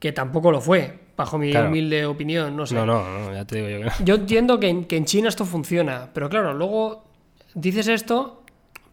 que 0.00 0.10
tampoco 0.10 0.50
lo 0.50 0.60
fue, 0.60 0.98
bajo 1.16 1.38
mi 1.38 1.52
claro. 1.52 1.68
humilde 1.68 2.04
opinión, 2.04 2.56
no 2.56 2.66
sé. 2.66 2.74
No, 2.74 2.84
no, 2.84 3.04
no, 3.04 3.32
ya 3.32 3.44
te 3.44 3.58
digo 3.58 3.68
yo 3.68 3.78
que 3.78 3.84
no. 3.84 3.92
Yo 4.04 4.16
entiendo 4.16 4.58
que 4.58 4.68
en, 4.68 4.86
que 4.86 4.96
en 4.96 5.04
China 5.04 5.28
esto 5.28 5.44
funciona, 5.44 6.10
pero 6.12 6.28
claro, 6.28 6.52
luego 6.52 7.04
dices 7.54 7.86
esto, 7.86 8.42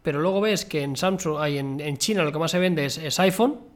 pero 0.04 0.20
luego 0.20 0.42
ves 0.42 0.64
que 0.64 0.82
en 0.82 0.94
Samsung, 0.94 1.38
hay 1.40 1.58
en, 1.58 1.80
en 1.80 1.96
China 1.96 2.22
lo 2.22 2.30
que 2.30 2.38
más 2.38 2.52
se 2.52 2.60
vende 2.60 2.84
es, 2.84 2.98
es 2.98 3.18
iPhone 3.18 3.74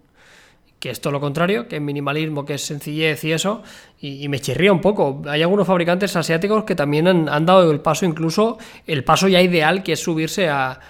que 0.81 0.89
es 0.89 1.01
todo 1.01 1.13
lo 1.13 1.21
contrario, 1.21 1.69
que 1.69 1.77
es 1.77 1.83
minimalismo, 1.83 2.47
que 2.47 2.55
es 2.55 2.63
sencillez 2.63 3.23
y 3.25 3.33
eso, 3.33 3.63
y, 4.01 4.25
y, 4.25 4.29
me 4.29 4.41
chirría 4.41 4.73
un 4.73 4.81
poco. 4.81 5.23
Hay 5.29 5.43
algunos 5.43 5.67
fabricantes 5.67 6.17
asiáticos 6.17 6.65
que 6.65 6.75
también 6.75 7.07
han, 7.07 7.29
han, 7.29 7.45
dado 7.45 7.71
el 7.71 7.81
paso, 7.81 8.07
incluso 8.07 8.57
el 8.87 9.05
paso 9.05 9.29
ya 9.29 9.43
ideal, 9.43 9.83
que 9.83 9.93
es 9.93 10.01
subirse 10.01 10.49
a, 10.49 10.81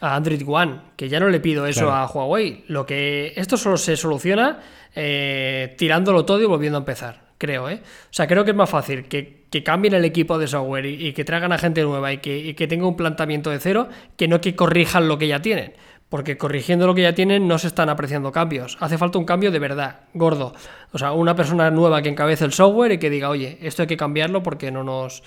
a 0.00 0.14
Android 0.14 0.42
One, 0.46 0.80
que 0.96 1.08
ya 1.08 1.18
no 1.18 1.28
le 1.28 1.40
pido 1.40 1.66
eso 1.66 1.86
claro. 1.86 1.96
a 1.96 2.06
Huawei. 2.06 2.64
Lo 2.68 2.86
que 2.86 3.32
esto 3.34 3.56
solo 3.56 3.76
se 3.76 3.96
soluciona 3.96 4.60
eh, 4.94 5.74
tirándolo 5.76 6.24
todo 6.24 6.40
y 6.40 6.46
volviendo 6.46 6.78
a 6.78 6.82
empezar, 6.82 7.20
creo. 7.36 7.68
¿eh? 7.68 7.82
O 7.82 8.12
sea, 8.12 8.28
creo 8.28 8.44
que 8.44 8.52
es 8.52 8.56
más 8.56 8.70
fácil 8.70 9.06
que, 9.08 9.46
que 9.50 9.64
cambien 9.64 9.94
el 9.94 10.04
equipo 10.04 10.38
de 10.38 10.46
software 10.46 10.86
y, 10.86 11.08
y 11.08 11.12
que 11.12 11.24
traigan 11.24 11.52
a 11.52 11.58
gente 11.58 11.82
nueva 11.82 12.12
y 12.12 12.18
que, 12.18 12.38
y 12.38 12.54
que 12.54 12.68
tenga 12.68 12.86
un 12.86 12.96
planteamiento 12.96 13.50
de 13.50 13.58
cero, 13.58 13.88
que 14.16 14.28
no 14.28 14.40
que 14.40 14.54
corrijan 14.54 15.08
lo 15.08 15.18
que 15.18 15.26
ya 15.26 15.42
tienen 15.42 15.72
porque 16.10 16.36
corrigiendo 16.36 16.86
lo 16.86 16.94
que 16.94 17.02
ya 17.02 17.14
tienen 17.14 17.48
no 17.48 17.58
se 17.58 17.68
están 17.68 17.88
apreciando 17.88 18.32
cambios. 18.32 18.76
Hace 18.80 18.98
falta 18.98 19.18
un 19.18 19.24
cambio 19.24 19.52
de 19.52 19.60
verdad, 19.60 20.00
gordo. 20.12 20.52
O 20.92 20.98
sea, 20.98 21.12
una 21.12 21.36
persona 21.36 21.70
nueva 21.70 22.02
que 22.02 22.08
encabece 22.08 22.44
el 22.44 22.52
software 22.52 22.92
y 22.92 22.98
que 22.98 23.08
diga, 23.08 23.30
oye, 23.30 23.58
esto 23.62 23.82
hay 23.82 23.88
que 23.88 23.96
cambiarlo 23.96 24.42
porque 24.42 24.72
no 24.72 24.82
nos, 24.82 25.22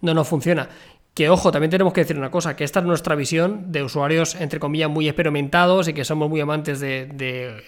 no 0.00 0.14
nos 0.14 0.26
funciona. 0.26 0.70
Que 1.12 1.28
ojo, 1.28 1.52
también 1.52 1.70
tenemos 1.70 1.92
que 1.92 2.00
decir 2.00 2.16
una 2.16 2.30
cosa, 2.30 2.56
que 2.56 2.64
esta 2.64 2.80
es 2.80 2.86
nuestra 2.86 3.14
visión 3.14 3.70
de 3.70 3.82
usuarios, 3.82 4.34
entre 4.34 4.58
comillas, 4.58 4.88
muy 4.88 5.06
experimentados 5.06 5.86
y 5.88 5.92
que 5.92 6.06
somos 6.06 6.30
muy 6.30 6.40
amantes 6.40 6.80
de, 6.80 7.04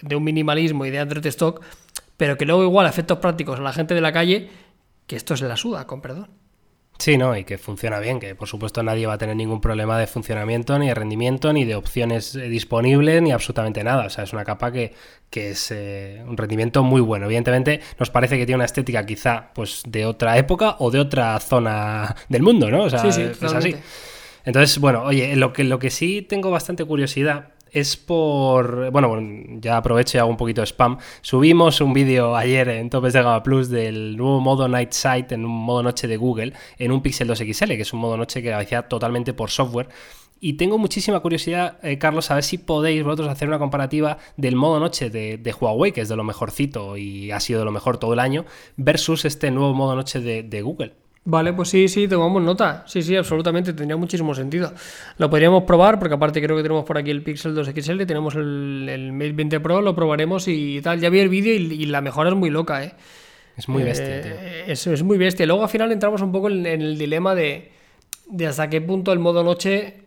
de, 0.01 0.15
un 0.15 0.23
minimalismo 0.23 0.87
y 0.87 0.89
de 0.89 0.97
Android 0.97 1.25
Stock, 1.27 1.61
pero 2.17 2.35
que 2.35 2.45
luego 2.47 2.63
igual 2.63 2.87
efectos 2.87 3.19
prácticos 3.19 3.59
a 3.59 3.61
la 3.61 3.73
gente 3.73 3.93
de 3.93 4.01
la 4.01 4.11
calle, 4.11 4.49
que 5.05 5.15
esto 5.15 5.37
se 5.37 5.47
la 5.47 5.55
suda, 5.55 5.85
con 5.85 6.01
perdón. 6.01 6.29
Sí, 6.97 7.17
no, 7.17 7.35
y 7.35 7.43
que 7.43 7.57
funciona 7.57 7.99
bien, 7.99 8.19
que 8.19 8.35
por 8.35 8.47
supuesto 8.47 8.81
nadie 8.81 9.05
va 9.05 9.13
a 9.13 9.17
tener 9.17 9.35
ningún 9.35 9.59
problema 9.59 9.99
de 9.99 10.07
funcionamiento, 10.07 10.79
ni 10.79 10.87
de 10.87 10.93
rendimiento, 10.93 11.51
ni 11.51 11.65
de 11.65 11.75
opciones 11.75 12.35
eh, 12.35 12.47
disponibles, 12.47 13.21
ni 13.21 13.31
absolutamente 13.31 13.83
nada. 13.83 14.05
O 14.05 14.09
sea, 14.09 14.23
es 14.23 14.31
una 14.31 14.45
capa 14.45 14.71
que, 14.71 14.93
que 15.29 15.51
es 15.51 15.71
eh, 15.71 16.23
un 16.25 16.37
rendimiento 16.37 16.83
muy 16.83 17.01
bueno. 17.01 17.25
Evidentemente, 17.25 17.81
nos 17.99 18.09
parece 18.09 18.37
que 18.37 18.45
tiene 18.45 18.55
una 18.55 18.65
estética 18.65 19.05
quizá 19.05 19.51
pues 19.53 19.83
de 19.85 20.05
otra 20.05 20.37
época 20.37 20.77
o 20.79 20.89
de 20.89 20.99
otra 20.99 21.37
zona 21.39 22.15
del 22.29 22.43
mundo, 22.43 22.71
¿no? 22.71 22.83
O 22.83 22.89
sea, 22.89 22.99
sí, 22.99 23.11
sí, 23.11 23.21
es 23.23 23.53
así. 23.53 23.75
Entonces, 24.45 24.79
bueno, 24.79 25.03
oye, 25.03 25.35
lo 25.35 25.51
que, 25.51 25.63
lo 25.63 25.79
que 25.79 25.89
sí 25.89 26.21
tengo 26.21 26.51
bastante 26.51 26.85
curiosidad 26.85 27.54
es 27.75 27.97
por. 27.97 28.89
Bueno, 28.91 29.19
ya 29.59 29.77
aprovecho 29.77 30.17
y 30.17 30.19
hago 30.19 30.29
un 30.29 30.37
poquito 30.37 30.61
de 30.61 30.67
spam. 30.67 30.97
Subimos 31.21 31.81
un 31.81 31.93
vídeo 31.93 32.35
ayer 32.35 32.69
en 32.69 32.89
Topes 32.89 33.11
de 33.11 33.21
Gama 33.21 33.43
Plus 33.43 33.69
del 33.69 34.15
nuevo 34.15 34.39
modo 34.39 34.67
Night 34.69 34.93
Sight 34.93 35.33
en 35.33 35.43
un 35.43 35.51
modo 35.51 35.83
noche 35.83 36.07
de 36.07 36.15
Google 36.15 36.53
en 36.77 36.91
un 36.93 37.01
Pixel 37.01 37.27
2 37.27 37.37
XL, 37.37 37.67
que 37.67 37.81
es 37.81 37.91
un 37.91 37.99
modo 37.99 38.15
noche 38.15 38.41
que 38.41 38.53
hacía 38.53 38.83
totalmente 38.83 39.33
por 39.33 39.51
software. 39.51 39.89
Y 40.39 40.53
tengo 40.53 40.77
muchísima 40.77 41.19
curiosidad, 41.19 41.77
eh, 41.83 41.97
Carlos, 41.97 42.31
a 42.31 42.35
ver 42.35 42.43
si 42.43 42.57
podéis 42.57 43.03
vosotros 43.03 43.27
hacer 43.27 43.47
una 43.49 43.59
comparativa 43.59 44.19
del 44.37 44.55
modo 44.55 44.79
noche 44.79 45.09
de, 45.09 45.37
de, 45.37 45.53
Huawei, 45.53 45.91
que 45.91 46.01
es 46.01 46.09
de 46.09 46.15
lo 46.15 46.23
mejorcito 46.23 46.95
y 46.95 47.31
ha 47.31 47.39
sido 47.41 47.59
de 47.59 47.65
lo 47.65 47.71
mejor 47.71 47.97
todo 47.97 48.13
el 48.13 48.19
año, 48.19 48.45
versus 48.77 49.25
este 49.25 49.51
nuevo 49.51 49.73
modo 49.73 49.95
noche 49.95 50.21
de, 50.21 50.43
de 50.43 50.61
Google. 50.61 51.04
Vale, 51.27 51.53
pues 51.53 51.69
sí, 51.69 51.87
sí, 51.87 52.07
tomamos 52.07 52.43
nota. 52.43 52.83
Sí, 52.85 53.01
sí, 53.01 53.15
absolutamente, 53.15 53.73
tendría 53.73 53.97
muchísimo 53.97 54.35
sentido. 54.35 54.71
Lo 55.17 55.27
podríamos 55.27 55.63
probar, 55.63 55.97
porque 55.97 56.13
aparte 56.13 56.39
creo 56.39 56.55
que 56.55 56.61
tenemos 56.61 56.85
por 56.85 56.99
aquí 56.99 57.09
el 57.09 57.23
Pixel 57.23 57.55
2 57.55 57.71
XL, 57.75 58.03
tenemos 58.05 58.35
el, 58.35 58.87
el 58.87 59.11
Mate 59.11 59.31
20 59.31 59.59
Pro, 59.59 59.81
lo 59.81 59.95
probaremos 59.95 60.47
y 60.47 60.79
tal. 60.81 60.99
Ya 60.99 61.09
vi 61.09 61.19
el 61.19 61.29
vídeo 61.29 61.55
y, 61.55 61.81
y, 61.81 61.85
la 61.87 62.01
mejora 62.01 62.29
es 62.29 62.35
muy 62.35 62.51
loca, 62.51 62.83
¿eh? 62.83 62.93
Es 63.57 63.67
muy 63.67 63.81
bestia, 63.81 64.19
eh, 64.19 64.21
tío. 64.21 64.71
Es, 64.71 64.85
es, 64.85 65.01
muy 65.01 65.17
bestia. 65.17 65.47
Luego 65.47 65.63
al 65.63 65.69
final 65.69 65.91
entramos 65.91 66.21
un 66.21 66.31
poco 66.31 66.47
en, 66.47 66.63
en 66.67 66.83
el 66.83 66.95
dilema 66.95 67.33
de, 67.33 67.71
de 68.27 68.45
hasta 68.45 68.69
qué 68.69 68.79
punto 68.81 69.11
el 69.11 69.17
modo 69.17 69.43
noche 69.43 70.04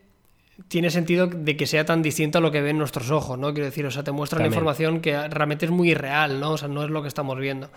tiene 0.67 0.91
sentido 0.91 1.29
de 1.29 1.57
que 1.57 1.67
sea 1.67 1.85
tan 1.85 2.03
distinto 2.03 2.39
a 2.39 2.41
lo 2.41 2.51
que 2.51 2.61
ven 2.61 2.79
nuestros 2.79 3.11
ojos, 3.11 3.39
¿no? 3.39 3.53
Quiero 3.53 3.67
decir, 3.67 3.87
o 3.87 3.91
sea, 3.91 4.03
te 4.03 4.11
muestra 4.11 4.41
la 4.41 4.49
información 4.49 5.01
que 5.01 5.29
realmente 5.29 5.67
es 5.67 5.71
muy 5.71 5.91
irreal, 5.91 6.41
¿no? 6.41 6.53
O 6.53 6.59
sea, 6.59 6.69
no 6.69 6.83
es 6.83 6.91
lo 6.91 7.01
que 7.01 7.09
estamos 7.09 7.39
viendo. 7.39 7.71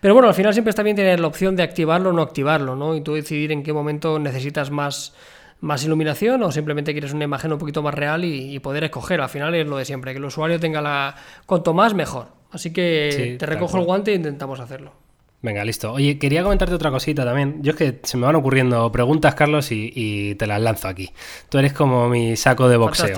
Pero 0.00 0.14
bueno, 0.14 0.28
al 0.28 0.34
final 0.34 0.52
siempre 0.52 0.70
está 0.70 0.82
bien 0.82 0.96
tener 0.96 1.20
la 1.20 1.28
opción 1.28 1.54
de 1.54 1.62
activarlo 1.62 2.10
o 2.10 2.12
no 2.12 2.22
activarlo, 2.22 2.74
¿no? 2.74 2.96
Y 2.96 3.02
tú 3.02 3.14
decidir 3.14 3.52
en 3.52 3.62
qué 3.62 3.72
momento 3.72 4.18
necesitas 4.18 4.72
más, 4.72 5.14
más 5.60 5.84
iluminación 5.84 6.42
o 6.42 6.50
simplemente 6.50 6.92
quieres 6.92 7.12
una 7.12 7.24
imagen 7.24 7.52
un 7.52 7.58
poquito 7.58 7.82
más 7.82 7.94
real 7.94 8.24
y, 8.24 8.54
y 8.54 8.58
poder 8.58 8.84
escoger. 8.84 9.20
Al 9.20 9.28
final 9.28 9.54
es 9.54 9.66
lo 9.66 9.76
de 9.76 9.84
siempre, 9.84 10.12
que 10.12 10.18
el 10.18 10.24
usuario 10.24 10.58
tenga 10.58 10.82
la... 10.82 11.14
Cuanto 11.46 11.72
más, 11.72 11.94
mejor. 11.94 12.28
Así 12.50 12.72
que 12.72 13.10
sí, 13.12 13.38
te 13.38 13.46
recojo 13.46 13.78
el 13.78 13.84
guante 13.84 14.12
e 14.12 14.16
intentamos 14.16 14.58
hacerlo. 14.58 15.03
Venga, 15.44 15.62
listo. 15.62 15.92
Oye, 15.92 16.18
quería 16.18 16.42
comentarte 16.42 16.74
otra 16.74 16.90
cosita 16.90 17.22
también. 17.22 17.58
Yo 17.60 17.72
es 17.72 17.76
que 17.76 18.00
se 18.02 18.16
me 18.16 18.24
van 18.24 18.34
ocurriendo 18.34 18.90
preguntas, 18.90 19.34
Carlos, 19.34 19.70
y, 19.72 19.92
y 19.94 20.36
te 20.36 20.46
las 20.46 20.58
lanzo 20.58 20.88
aquí. 20.88 21.10
Tú 21.50 21.58
eres 21.58 21.74
como 21.74 22.08
mi 22.08 22.34
saco 22.34 22.66
de 22.66 22.78
boxeo. 22.78 23.14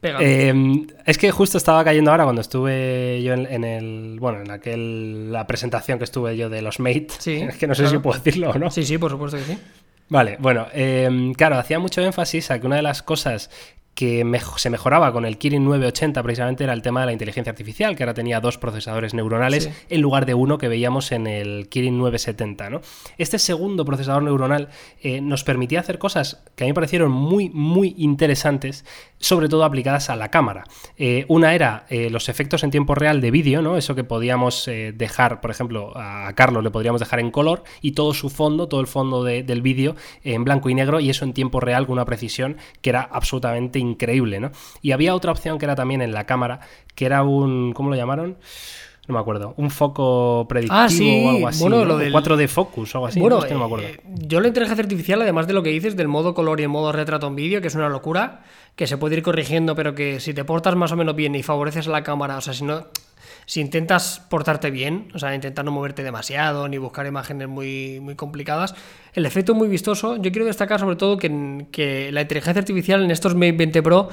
Eh, 0.00 0.54
es 1.04 1.18
que 1.18 1.32
justo 1.32 1.58
estaba 1.58 1.82
cayendo 1.82 2.12
ahora 2.12 2.22
cuando 2.22 2.42
estuve 2.42 3.20
yo 3.24 3.34
en, 3.34 3.46
en, 3.50 3.64
el. 3.64 4.18
Bueno, 4.20 4.42
en 4.42 4.52
aquel. 4.52 5.32
La 5.32 5.48
presentación 5.48 5.98
que 5.98 6.04
estuve 6.04 6.36
yo 6.36 6.48
de 6.48 6.62
los 6.62 6.78
Mate. 6.78 7.08
Sí. 7.18 7.42
Es 7.48 7.56
que 7.56 7.66
no 7.66 7.74
sé 7.74 7.82
claro. 7.82 7.98
si 7.98 8.02
puedo 8.02 8.20
decirlo 8.20 8.50
o 8.50 8.54
no. 8.58 8.70
Sí, 8.70 8.84
sí, 8.84 8.96
por 8.96 9.10
supuesto 9.10 9.36
que 9.38 9.42
sí. 9.42 9.58
Vale, 10.08 10.36
bueno, 10.38 10.68
eh, 10.74 11.32
claro, 11.36 11.56
hacía 11.56 11.80
mucho 11.80 12.02
énfasis 12.02 12.52
a 12.52 12.60
que 12.60 12.68
una 12.68 12.76
de 12.76 12.82
las 12.82 13.02
cosas 13.02 13.50
que 13.94 14.24
me 14.24 14.40
se 14.56 14.70
mejoraba 14.70 15.12
con 15.12 15.24
el 15.24 15.38
Kirin 15.38 15.64
980 15.64 16.22
precisamente 16.22 16.64
era 16.64 16.72
el 16.72 16.82
tema 16.82 17.00
de 17.00 17.06
la 17.06 17.12
inteligencia 17.12 17.50
artificial, 17.50 17.96
que 17.96 18.02
ahora 18.02 18.14
tenía 18.14 18.40
dos 18.40 18.58
procesadores 18.58 19.14
neuronales 19.14 19.64
sí. 19.64 19.70
en 19.88 20.00
lugar 20.00 20.26
de 20.26 20.34
uno 20.34 20.58
que 20.58 20.68
veíamos 20.68 21.12
en 21.12 21.26
el 21.26 21.68
Kirin 21.68 21.98
970. 21.98 22.70
¿no? 22.70 22.80
Este 23.18 23.38
segundo 23.38 23.84
procesador 23.84 24.22
neuronal 24.22 24.68
eh, 25.00 25.20
nos 25.20 25.44
permitía 25.44 25.80
hacer 25.80 25.98
cosas 25.98 26.42
que 26.56 26.64
a 26.64 26.66
mí 26.66 26.70
me 26.70 26.74
parecieron 26.74 27.12
muy, 27.12 27.50
muy 27.50 27.94
interesantes, 27.96 28.84
sobre 29.18 29.48
todo 29.48 29.64
aplicadas 29.64 30.10
a 30.10 30.16
la 30.16 30.30
cámara. 30.30 30.64
Eh, 30.96 31.24
una 31.28 31.54
era 31.54 31.86
eh, 31.88 32.10
los 32.10 32.28
efectos 32.28 32.64
en 32.64 32.70
tiempo 32.70 32.94
real 32.94 33.20
de 33.20 33.30
vídeo, 33.30 33.62
¿no? 33.62 33.76
eso 33.76 33.94
que 33.94 34.04
podíamos 34.04 34.64
dejar, 34.94 35.40
por 35.40 35.50
ejemplo, 35.50 35.92
a 35.96 36.32
Carlos 36.34 36.64
le 36.64 36.70
podríamos 36.70 37.00
dejar 37.00 37.20
en 37.20 37.30
color 37.30 37.62
y 37.80 37.92
todo 37.92 38.14
su 38.14 38.28
fondo, 38.28 38.68
todo 38.68 38.80
el 38.80 38.86
fondo 38.86 39.22
de, 39.22 39.42
del 39.42 39.62
vídeo 39.62 39.94
en 40.22 40.44
blanco 40.44 40.68
y 40.68 40.74
negro 40.74 41.00
y 41.00 41.10
eso 41.10 41.24
en 41.24 41.32
tiempo 41.32 41.60
real 41.60 41.86
con 41.86 41.94
una 41.94 42.04
precisión 42.04 42.56
que 42.80 42.90
era 42.90 43.02
absolutamente 43.02 43.83
increíble, 43.90 44.40
¿no? 44.40 44.50
Y 44.82 44.92
había 44.92 45.14
otra 45.14 45.32
opción 45.32 45.58
que 45.58 45.64
era 45.64 45.74
también 45.74 46.02
en 46.02 46.12
la 46.12 46.24
cámara, 46.24 46.60
que 46.94 47.06
era 47.06 47.22
un, 47.22 47.72
¿cómo 47.72 47.90
lo 47.90 47.96
llamaron? 47.96 48.36
No 49.06 49.14
me 49.14 49.20
acuerdo, 49.20 49.52
un 49.58 49.70
foco 49.70 50.46
predictivo 50.48 50.80
ah, 50.80 50.88
sí. 50.88 51.24
o 51.26 51.30
algo 51.30 51.48
así, 51.48 51.60
bueno, 51.60 51.76
¿no? 51.78 51.84
lo 51.84 51.98
del... 51.98 52.12
4D 52.12 52.48
Focus 52.48 52.94
o 52.94 52.98
algo 52.98 53.06
así, 53.08 53.20
bueno, 53.20 53.36
no, 53.36 53.42
es 53.42 53.48
que 53.48 53.54
no 53.54 53.60
me 53.60 53.66
acuerdo. 53.66 53.86
Eh, 53.86 54.00
yo 54.06 54.40
la 54.40 54.48
inteligencia 54.48 54.82
artificial, 54.82 55.20
además 55.20 55.46
de 55.46 55.52
lo 55.52 55.62
que 55.62 55.68
dices 55.68 55.94
del 55.94 56.08
modo 56.08 56.32
color 56.32 56.58
y 56.60 56.62
el 56.62 56.70
modo 56.70 56.90
retrato 56.90 57.26
en 57.26 57.36
vídeo, 57.36 57.60
que 57.60 57.68
es 57.68 57.74
una 57.74 57.90
locura, 57.90 58.44
que 58.76 58.86
se 58.86 58.96
puede 58.96 59.16
ir 59.16 59.22
corrigiendo, 59.22 59.74
pero 59.74 59.94
que 59.94 60.20
si 60.20 60.34
te 60.34 60.44
portas 60.44 60.76
más 60.76 60.92
o 60.92 60.96
menos 60.96 61.14
bien 61.14 61.34
y 61.34 61.42
favoreces 61.42 61.88
a 61.88 61.90
la 61.90 62.02
cámara, 62.02 62.36
o 62.36 62.40
sea, 62.40 62.54
si 62.54 62.64
no 62.64 62.86
si 63.46 63.60
intentas 63.60 64.22
portarte 64.30 64.70
bien, 64.70 65.08
o 65.14 65.18
sea, 65.18 65.34
intentar 65.34 65.64
no 65.64 65.70
moverte 65.70 66.02
demasiado 66.02 66.66
ni 66.66 66.78
buscar 66.78 67.06
imágenes 67.06 67.46
muy, 67.46 68.00
muy 68.00 68.14
complicadas, 68.14 68.74
el 69.12 69.26
efecto 69.26 69.52
es 69.52 69.58
muy 69.58 69.68
vistoso. 69.68 70.16
Yo 70.16 70.32
quiero 70.32 70.46
destacar 70.46 70.80
sobre 70.80 70.96
todo 70.96 71.18
que, 71.18 71.66
que 71.70 72.10
la 72.10 72.22
inteligencia 72.22 72.60
artificial 72.60 73.02
en 73.02 73.10
estos 73.10 73.34
Mate 73.34 73.52
20 73.52 73.82
Pro 73.82 74.08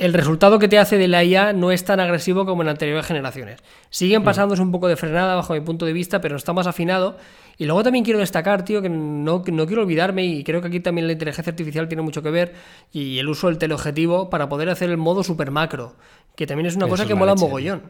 el 0.00 0.14
resultado 0.14 0.58
que 0.58 0.66
te 0.66 0.78
hace 0.78 0.98
de 0.98 1.06
la 1.06 1.22
IA 1.22 1.52
no 1.52 1.70
es 1.70 1.84
tan 1.84 2.00
agresivo 2.00 2.44
como 2.44 2.62
en 2.62 2.68
anteriores 2.68 3.06
generaciones. 3.06 3.60
Siguen 3.90 4.24
pasándose 4.24 4.62
un 4.62 4.72
poco 4.72 4.88
de 4.88 4.96
frenada 4.96 5.36
bajo 5.36 5.54
mi 5.54 5.60
punto 5.60 5.86
de 5.86 5.92
vista, 5.92 6.20
pero 6.20 6.36
está 6.36 6.52
más 6.52 6.66
afinado. 6.66 7.18
Y 7.60 7.66
luego 7.66 7.82
también 7.82 8.06
quiero 8.06 8.20
destacar, 8.20 8.64
tío, 8.64 8.80
que 8.80 8.88
no, 8.88 9.44
no 9.46 9.66
quiero 9.66 9.82
olvidarme, 9.82 10.24
y 10.24 10.42
creo 10.44 10.62
que 10.62 10.68
aquí 10.68 10.80
también 10.80 11.06
la 11.06 11.12
inteligencia 11.12 11.50
artificial 11.50 11.88
tiene 11.88 12.00
mucho 12.00 12.22
que 12.22 12.30
ver, 12.30 12.54
y 12.90 13.18
el 13.18 13.28
uso 13.28 13.48
del 13.48 13.58
teleobjetivo 13.58 14.30
para 14.30 14.48
poder 14.48 14.70
hacer 14.70 14.88
el 14.88 14.96
modo 14.96 15.22
super 15.22 15.50
macro, 15.50 15.94
que 16.36 16.46
también 16.46 16.64
es 16.64 16.76
una 16.76 16.86
Eso 16.86 16.90
cosa 16.90 17.04
que 17.04 17.12
la 17.12 17.18
mola 17.18 17.32
leche, 17.32 17.44
mogollón. 17.44 17.82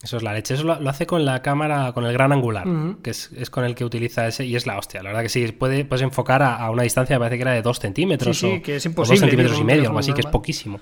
Eso 0.00 0.18
es 0.18 0.22
la 0.22 0.32
leche. 0.32 0.54
Eso 0.54 0.62
lo, 0.62 0.78
lo 0.78 0.88
hace 0.88 1.04
con 1.04 1.24
la 1.24 1.42
cámara, 1.42 1.90
con 1.94 2.06
el 2.06 2.12
gran 2.12 2.30
angular, 2.30 2.64
que 3.02 3.10
es, 3.10 3.32
es 3.36 3.50
con 3.50 3.64
el 3.64 3.74
que 3.74 3.84
utiliza 3.84 4.24
ese, 4.28 4.44
y 4.44 4.54
es 4.54 4.68
la 4.68 4.78
hostia. 4.78 5.02
La 5.02 5.08
verdad 5.08 5.22
que 5.22 5.30
sí, 5.30 5.50
puede, 5.50 5.84
puedes 5.84 6.02
enfocar 6.02 6.44
a, 6.44 6.54
a 6.54 6.70
una 6.70 6.84
distancia, 6.84 7.16
me 7.16 7.24
parece 7.24 7.38
que 7.38 7.42
era 7.42 7.52
de 7.54 7.62
2 7.62 7.80
centímetros. 7.80 8.38
Sí, 8.38 8.46
sí, 8.46 8.56
o, 8.60 8.62
que 8.62 8.76
es 8.76 8.86
imposible, 8.86 9.18
dos 9.18 9.28
centímetros 9.28 9.56
tío, 9.56 9.62
y 9.62 9.66
medio, 9.66 9.88
algo 9.88 9.98
así, 9.98 10.12
que 10.12 10.20
es 10.20 10.26
poquísimo. 10.26 10.78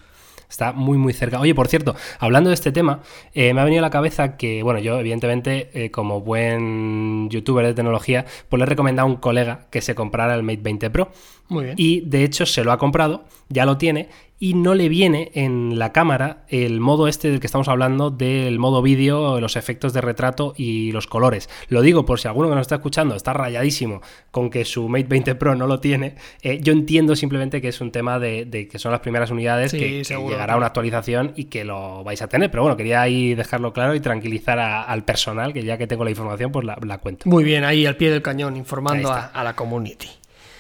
Está 0.49 0.73
muy, 0.73 0.99
muy 0.99 1.13
cerca. 1.13 1.41
Oye, 1.41 1.55
por 1.55 1.69
cierto, 1.69 1.95
hablando 2.19 2.51
de 2.51 2.55
este 2.55 2.73
tema, 2.73 3.01
eh, 3.33 3.55
me 3.55 3.61
ha 3.61 3.65
venido 3.65 3.81
a 3.81 3.83
la 3.83 3.91
cabeza 3.91 4.37
que, 4.37 4.63
bueno, 4.63 4.81
yo, 4.81 4.99
evidentemente, 4.99 5.71
eh, 5.75 5.91
como 5.91 6.21
buen 6.21 7.29
youtuber 7.31 7.67
de 7.67 7.75
tecnología, 7.75 8.25
pues 8.49 8.59
le 8.59 8.65
he 8.65 8.67
recomendado 8.67 9.09
a 9.09 9.11
un 9.11 9.17
colega 9.17 9.67
que 9.71 9.81
se 9.81 9.95
comprara 9.95 10.35
el 10.35 10.43
Mate 10.43 10.61
20 10.63 10.91
Pro. 10.91 11.11
Muy 11.49 11.65
bien. 11.65 11.75
Y 11.79 12.01
de 12.03 12.25
hecho 12.25 12.47
se 12.47 12.65
lo 12.65 12.73
ha 12.73 12.79
comprado, 12.79 13.25
ya 13.49 13.67
lo 13.67 13.77
tiene, 13.77 14.09
y 14.45 14.53
no 14.55 14.75
le 14.75 14.89
viene 14.91 15.31
en 15.35 15.79
la 15.79 15.93
cámara 15.93 16.45
el 16.49 16.79
modo 16.81 17.09
este 17.09 17.31
del 17.31 17.41
que 17.41 17.47
estamos 17.47 17.69
hablando, 17.69 18.11
del 18.11 18.59
modo 18.59 18.83
vídeo, 18.83 19.41
los 19.41 19.57
efectos 19.57 19.93
de 19.95 20.01
retrato 20.03 20.53
y 20.57 20.93
los 20.93 21.07
colores. 21.07 21.49
Lo 21.69 21.81
digo 21.81 22.05
por 22.05 22.21
si 22.21 22.29
alguno 22.29 22.49
que 22.51 22.55
nos 22.57 22.63
está 22.63 22.75
escuchando 22.75 23.15
está 23.15 23.33
rayadísimo 23.33 24.03
con 24.31 24.51
que 24.51 24.65
su 24.67 24.89
Mate 24.89 25.05
20 25.09 25.35
Pro 25.37 25.55
no 25.55 25.67
lo 25.67 25.81
tiene. 25.81 26.17
eh, 26.43 26.59
yo 26.61 26.73
entiendo 26.75 27.17
simplemente 27.17 27.63
que 27.63 27.69
es 27.69 27.81
un 27.81 27.91
tema 27.91 28.19
de, 28.19 28.45
de 28.45 28.69
que 28.69 28.79
son 28.79 28.93
las 28.93 29.01
primeras 29.01 29.31
unidades, 29.31 29.71
Sí, 29.71 29.79
que, 29.79 30.03
que 30.03 30.17
llegará 30.29 30.57
una 30.57 30.67
actualización 30.67 31.33
y 31.37 31.45
que 31.45 31.65
lo 31.65 32.05
vais 32.05 32.21
a 32.21 32.29
tener. 32.29 32.51
Pero 32.51 32.65
bueno, 32.65 32.77
quería 32.77 33.01
ahí 33.01 33.35
dejarlo 33.35 33.73
claro 33.73 33.95
y 33.95 34.01
tranquilizar 34.01 34.59
a- 34.59 34.83
al 34.83 35.05
personal, 35.05 35.53
que 35.55 35.63
ya 35.63 35.79
que 35.79 35.87
tengo 35.87 36.05
la 36.05 36.11
información, 36.11 36.53
pues 36.53 36.67
la, 36.67 36.77
la 36.85 36.99
cuento. 36.99 37.31
Muy 37.31 37.45
bien, 37.45 37.65
ahí 37.65 37.87
al 37.87 37.97
pie 37.97 38.11
del 38.11 38.21
cañón, 38.21 38.57
informando 38.57 39.09
a 39.11 39.43
la 39.45 39.55
community. 39.57 40.09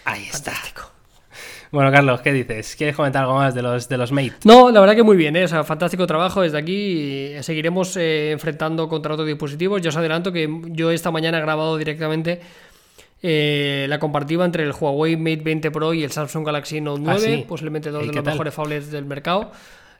Ahí 0.06 0.24
está. 0.32 0.52
Bueno, 1.74 1.90
Carlos, 1.90 2.20
¿qué 2.20 2.32
dices? 2.32 2.76
¿Quieres 2.76 2.94
comentar 2.94 3.22
algo 3.24 3.34
más 3.34 3.52
de 3.54 3.60
los, 3.60 3.88
de 3.88 3.96
los 3.98 4.12
Mate? 4.12 4.34
No, 4.44 4.70
la 4.70 4.80
verdad 4.80 4.94
que 4.94 5.02
muy 5.02 5.16
bien, 5.16 5.34
¿eh? 5.34 5.44
o 5.44 5.48
sea, 5.48 5.64
fantástico 5.64 6.06
trabajo 6.06 6.40
desde 6.42 6.56
aquí. 6.56 7.32
seguiremos 7.40 7.96
eh, 7.96 8.30
enfrentando 8.30 8.88
contra 8.88 9.14
otros 9.14 9.26
dispositivos. 9.26 9.82
Ya 9.82 9.88
os 9.88 9.96
adelanto 9.96 10.30
que 10.30 10.48
yo 10.68 10.92
esta 10.92 11.10
mañana 11.10 11.38
he 11.38 11.40
grabado 11.40 11.76
directamente 11.76 12.40
eh, 13.22 13.86
la 13.88 13.98
comparativa 13.98 14.44
entre 14.44 14.62
el 14.62 14.72
Huawei 14.72 15.16
Mate 15.16 15.42
20 15.42 15.70
Pro 15.72 15.92
y 15.94 16.04
el 16.04 16.12
Samsung 16.12 16.46
Galaxy 16.46 16.80
Note 16.80 17.00
9, 17.02 17.18
Ah, 17.18 17.36
sí. 17.38 17.44
posiblemente 17.48 17.90
dos 17.90 18.04
¿Y 18.04 18.06
de 18.08 18.12
los 18.12 18.22
tal? 18.24 18.34
mejores 18.34 18.54
phablets 18.54 18.90
del 18.92 19.04
mercado. 19.06 19.50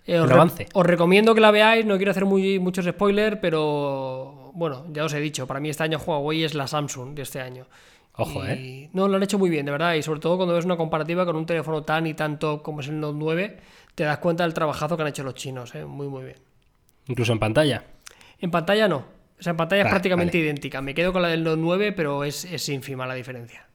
Eh, 0.06 0.20
os, 0.20 0.28
re- 0.30 0.66
os 0.74 0.86
recomiendo 0.86 1.34
que 1.34 1.40
la 1.40 1.50
veáis, 1.50 1.84
no 1.86 1.96
quiero 1.96 2.10
hacer 2.12 2.24
muy, 2.24 2.58
muchos 2.60 2.84
spoilers, 2.84 3.38
pero 3.40 4.52
bueno, 4.54 4.84
ya 4.92 5.04
os 5.04 5.12
he 5.14 5.18
dicho, 5.20 5.46
para 5.48 5.58
mí 5.58 5.70
este 5.70 5.82
año 5.82 5.98
Huawei 5.98 6.44
es 6.44 6.54
la 6.54 6.66
Samsung 6.68 7.14
de 7.14 7.22
este 7.22 7.40
año. 7.40 7.66
Ojo, 8.16 8.44
Y- 8.44 8.48
¿eh? 8.48 8.90
No, 8.92 9.08
lo 9.08 9.16
han 9.16 9.22
hecho 9.22 9.38
muy 9.38 9.50
bien, 9.50 9.66
de 9.66 9.72
verdad. 9.72 9.94
Y 9.94 10.02
sobre 10.02 10.20
todo 10.20 10.36
cuando 10.36 10.54
ves 10.54 10.64
una 10.64 10.76
comparativa 10.76 11.24
con 11.26 11.34
un 11.36 11.46
teléfono 11.46 11.82
tan 11.82 12.06
y 12.06 12.14
tan 12.14 12.38
top 12.38 12.62
como 12.62 12.80
es 12.80 12.88
el 12.88 13.00
Note 13.00 13.16
9, 13.18 13.56
te 13.94 14.04
das 14.04 14.18
cuenta 14.18 14.44
del 14.44 14.54
trabajazo 14.54 14.96
que 14.96 15.02
han 15.02 15.08
hecho 15.08 15.24
los 15.24 15.34
chinos, 15.34 15.74
¿eh? 15.74 15.84
Muy, 15.84 16.06
muy 16.08 16.24
bien. 16.24 16.36
Incluso 17.08 17.32
en 17.32 17.38
pantalla. 17.40 17.84
En 18.38 18.50
pantalla 18.50 18.86
no. 18.88 19.04
O 19.38 19.42
sea, 19.42 19.50
en 19.50 19.56
pantalla 19.56 19.82
es 19.82 19.88
prácticamente 19.88 20.38
vale. 20.38 20.44
idéntica. 20.44 20.80
Me 20.80 20.94
quedo 20.94 21.12
con 21.12 21.22
la 21.22 21.28
del 21.28 21.42
Note 21.42 21.60
9, 21.60 21.92
pero 21.92 22.22
es, 22.24 22.44
es 22.44 22.68
ínfima 22.68 23.06
la 23.06 23.14
diferencia. 23.14 23.66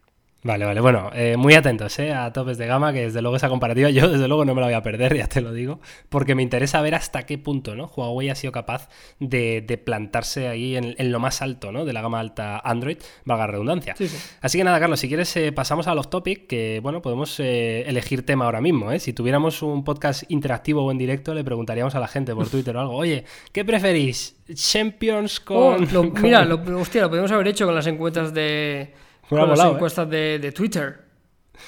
Vale, 0.41 0.63
vale. 0.63 0.80
Bueno, 0.80 1.10
eh, 1.13 1.36
muy 1.36 1.54
atentos 1.54 1.99
eh, 1.99 2.13
a 2.13 2.32
topes 2.32 2.58
de 2.58 2.65
gama, 2.65 2.93
que 2.93 3.02
desde 3.02 3.21
luego 3.21 3.36
esa 3.36 3.49
comparativa 3.49 3.89
yo 3.91 4.08
desde 4.08 4.25
luego 4.30 4.45
no 4.45 4.56
me 4.56 4.62
la 4.62 4.67
voy 4.67 4.73
a 4.73 4.82
perder, 4.82 5.17
ya 5.17 5.28
te 5.28 5.41
lo 5.41 5.52
digo, 5.52 5.82
porque 6.08 6.34
me 6.34 6.41
interesa 6.43 6.82
ver 6.82 6.95
hasta 6.95 7.25
qué 7.25 7.38
punto 7.38 7.75
¿no? 7.75 7.88
Huawei 7.88 8.30
ha 8.30 8.36
sido 8.36 8.54
capaz 8.54 8.88
de, 9.19 9.60
de 9.62 9.78
plantarse 9.78 10.47
ahí 10.47 10.78
en, 10.78 10.95
en 10.97 11.12
lo 11.12 11.19
más 11.19 11.41
alto 11.41 11.73
¿no? 11.73 11.84
de 11.84 11.91
la 11.91 12.02
gama 12.02 12.21
alta 12.21 12.58
Android, 12.60 12.97
valga 13.25 13.47
la 13.47 13.52
redundancia. 13.52 13.95
Sí, 13.97 14.08
sí. 14.08 14.17
Así 14.39 14.58
que 14.58 14.63
nada, 14.63 14.80
Carlos, 14.80 15.02
si 15.02 15.10
quieres 15.10 15.36
eh, 15.36 15.52
pasamos 15.52 15.88
a 15.88 15.93
los 15.95 16.10
topic, 16.10 16.47
que 16.47 16.80
bueno, 16.82 17.02
podemos 17.02 17.38
eh, 17.41 17.84
elegir 17.86 18.25
tema 18.25 18.45
ahora 18.45 18.62
mismo. 18.62 18.93
¿eh? 18.93 18.99
Si 18.99 19.12
tuviéramos 19.12 19.62
un 19.62 19.84
podcast 19.84 20.23
interactivo 20.30 20.86
o 20.86 20.91
en 20.91 20.97
directo, 20.97 21.34
le 21.34 21.43
preguntaríamos 21.43 21.95
a 21.95 21.99
la 21.99 22.08
gente 22.08 22.34
por 22.34 22.47
Twitter 22.47 22.78
o 22.78 22.80
algo, 22.80 22.95
oye, 22.95 23.25
¿qué 23.52 23.65
preferís? 23.65 24.38
¿Champions 24.56 25.41
Oh, 25.49 25.75
con...? 25.75 25.93
lo- 25.93 26.10
con- 26.13 26.21
mira, 26.21 26.45
lo, 26.45 26.62
hostia, 26.80 27.02
lo 27.02 27.10
podemos 27.10 27.30
haber 27.34 27.49
hecho 27.49 27.65
con 27.65 27.75
las 27.75 27.88
encuestas 27.88 28.34
de. 28.34 28.93
Con 29.30 29.48
las 29.50 29.60
¿eh? 29.60 29.68
encuestas 29.70 30.10
de, 30.10 30.39
de 30.39 30.52
Twitter. 30.52 31.00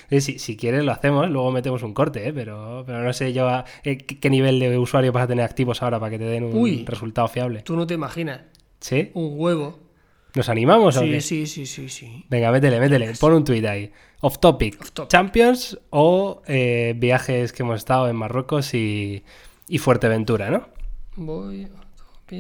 Eh, 0.10 0.22
si, 0.22 0.40
si 0.40 0.56
quieres 0.56 0.84
lo 0.86 0.92
hacemos, 0.94 1.30
luego 1.30 1.52
metemos 1.52 1.84
un 1.84 1.94
corte, 1.94 2.28
¿eh? 2.28 2.34
pero, 2.34 2.84
pero 2.86 3.04
no 3.04 3.12
sé 3.14 3.34
yo 3.34 3.48
a- 3.50 3.66
eh, 3.84 3.98
qué, 3.98 4.30
nivel 4.30 4.60
de 4.60 4.78
usuario 4.78 5.12
vas 5.12 5.24
a 5.24 5.28
tener 5.28 5.44
activos 5.46 5.82
ahora 5.84 6.00
para 6.00 6.12
que 6.12 6.18
te 6.20 6.24
den 6.26 6.46
un 6.46 6.56
Uy. 6.58 6.86
resultado 6.88 7.28
fiable. 7.28 7.62
Tú 7.62 7.76
no 7.76 7.86
te 7.86 7.94
imaginas. 7.94 8.42
¿Sí? 8.80 9.12
Un 9.14 9.34
huevo. 9.36 9.80
¿Nos 10.34 10.48
animamos 10.48 10.96
o 10.96 11.02
Sí, 11.02 11.10
qué? 11.12 11.22
sí, 11.22 11.46
sí, 11.46 11.66
sí, 11.66 11.90
sí. 11.90 12.26
Venga, 12.30 12.52
métele, 12.52 12.80
métele. 12.80 13.12
Pon 13.20 13.34
un 13.34 13.44
tweet 13.44 13.68
ahí. 13.68 13.92
Off 14.22 14.40
topic. 14.40 14.80
Off 14.82 14.92
topic. 14.92 15.10
Champions 15.12 15.78
o 15.90 16.42
eh, 16.48 16.94
viajes 16.96 17.52
que 17.52 17.64
hemos 17.64 17.76
estado 17.76 18.08
en 18.08 18.16
Marruecos 18.16 18.74
y, 18.74 19.24
y 19.68 19.78
Fuerteventura, 19.80 20.50
¿no? 20.50 20.70
Voy. 21.18 21.68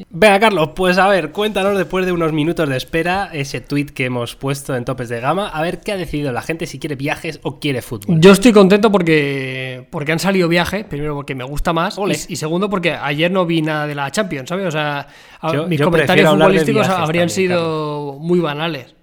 Venga, 0.09 0.39
Carlos, 0.39 0.69
pues 0.75 0.97
a 0.97 1.07
ver, 1.07 1.31
cuéntanos 1.31 1.77
después 1.77 2.05
de 2.05 2.11
unos 2.11 2.31
minutos 2.31 2.67
de 2.69 2.77
espera 2.77 3.29
ese 3.33 3.59
tweet 3.61 3.87
que 3.87 4.05
hemos 4.05 4.35
puesto 4.35 4.75
en 4.75 4.85
topes 4.85 5.09
de 5.09 5.19
gama, 5.19 5.49
a 5.49 5.61
ver 5.61 5.79
qué 5.81 5.91
ha 5.91 5.97
decidido 5.97 6.31
la 6.31 6.41
gente 6.41 6.65
si 6.65 6.79
quiere 6.79 6.95
viajes 6.95 7.39
o 7.43 7.59
quiere 7.59 7.81
fútbol. 7.81 8.19
Yo 8.21 8.31
estoy 8.31 8.53
contento 8.53 8.91
porque, 8.91 9.87
porque 9.91 10.11
han 10.13 10.19
salido 10.19 10.47
viajes, 10.47 10.85
primero 10.85 11.15
porque 11.15 11.35
me 11.35 11.43
gusta 11.43 11.73
más 11.73 11.97
Ole. 11.97 12.15
y, 12.29 12.33
y 12.33 12.35
segundo 12.37 12.69
porque 12.69 12.93
ayer 12.93 13.29
no 13.31 13.45
vi 13.45 13.61
nada 13.61 13.85
de 13.87 13.95
la 13.95 14.09
Champions, 14.11 14.47
¿sabes? 14.49 14.67
O 14.67 14.71
sea, 14.71 15.07
Yo- 15.51 15.67
mis 15.67 15.79
yo 15.79 15.85
comentarios 15.85 16.29
futbolísticos 16.29 16.87
habrían 16.87 17.05
también, 17.05 17.29
sido 17.29 18.17
muy 18.19 18.39
banales. 18.39 18.95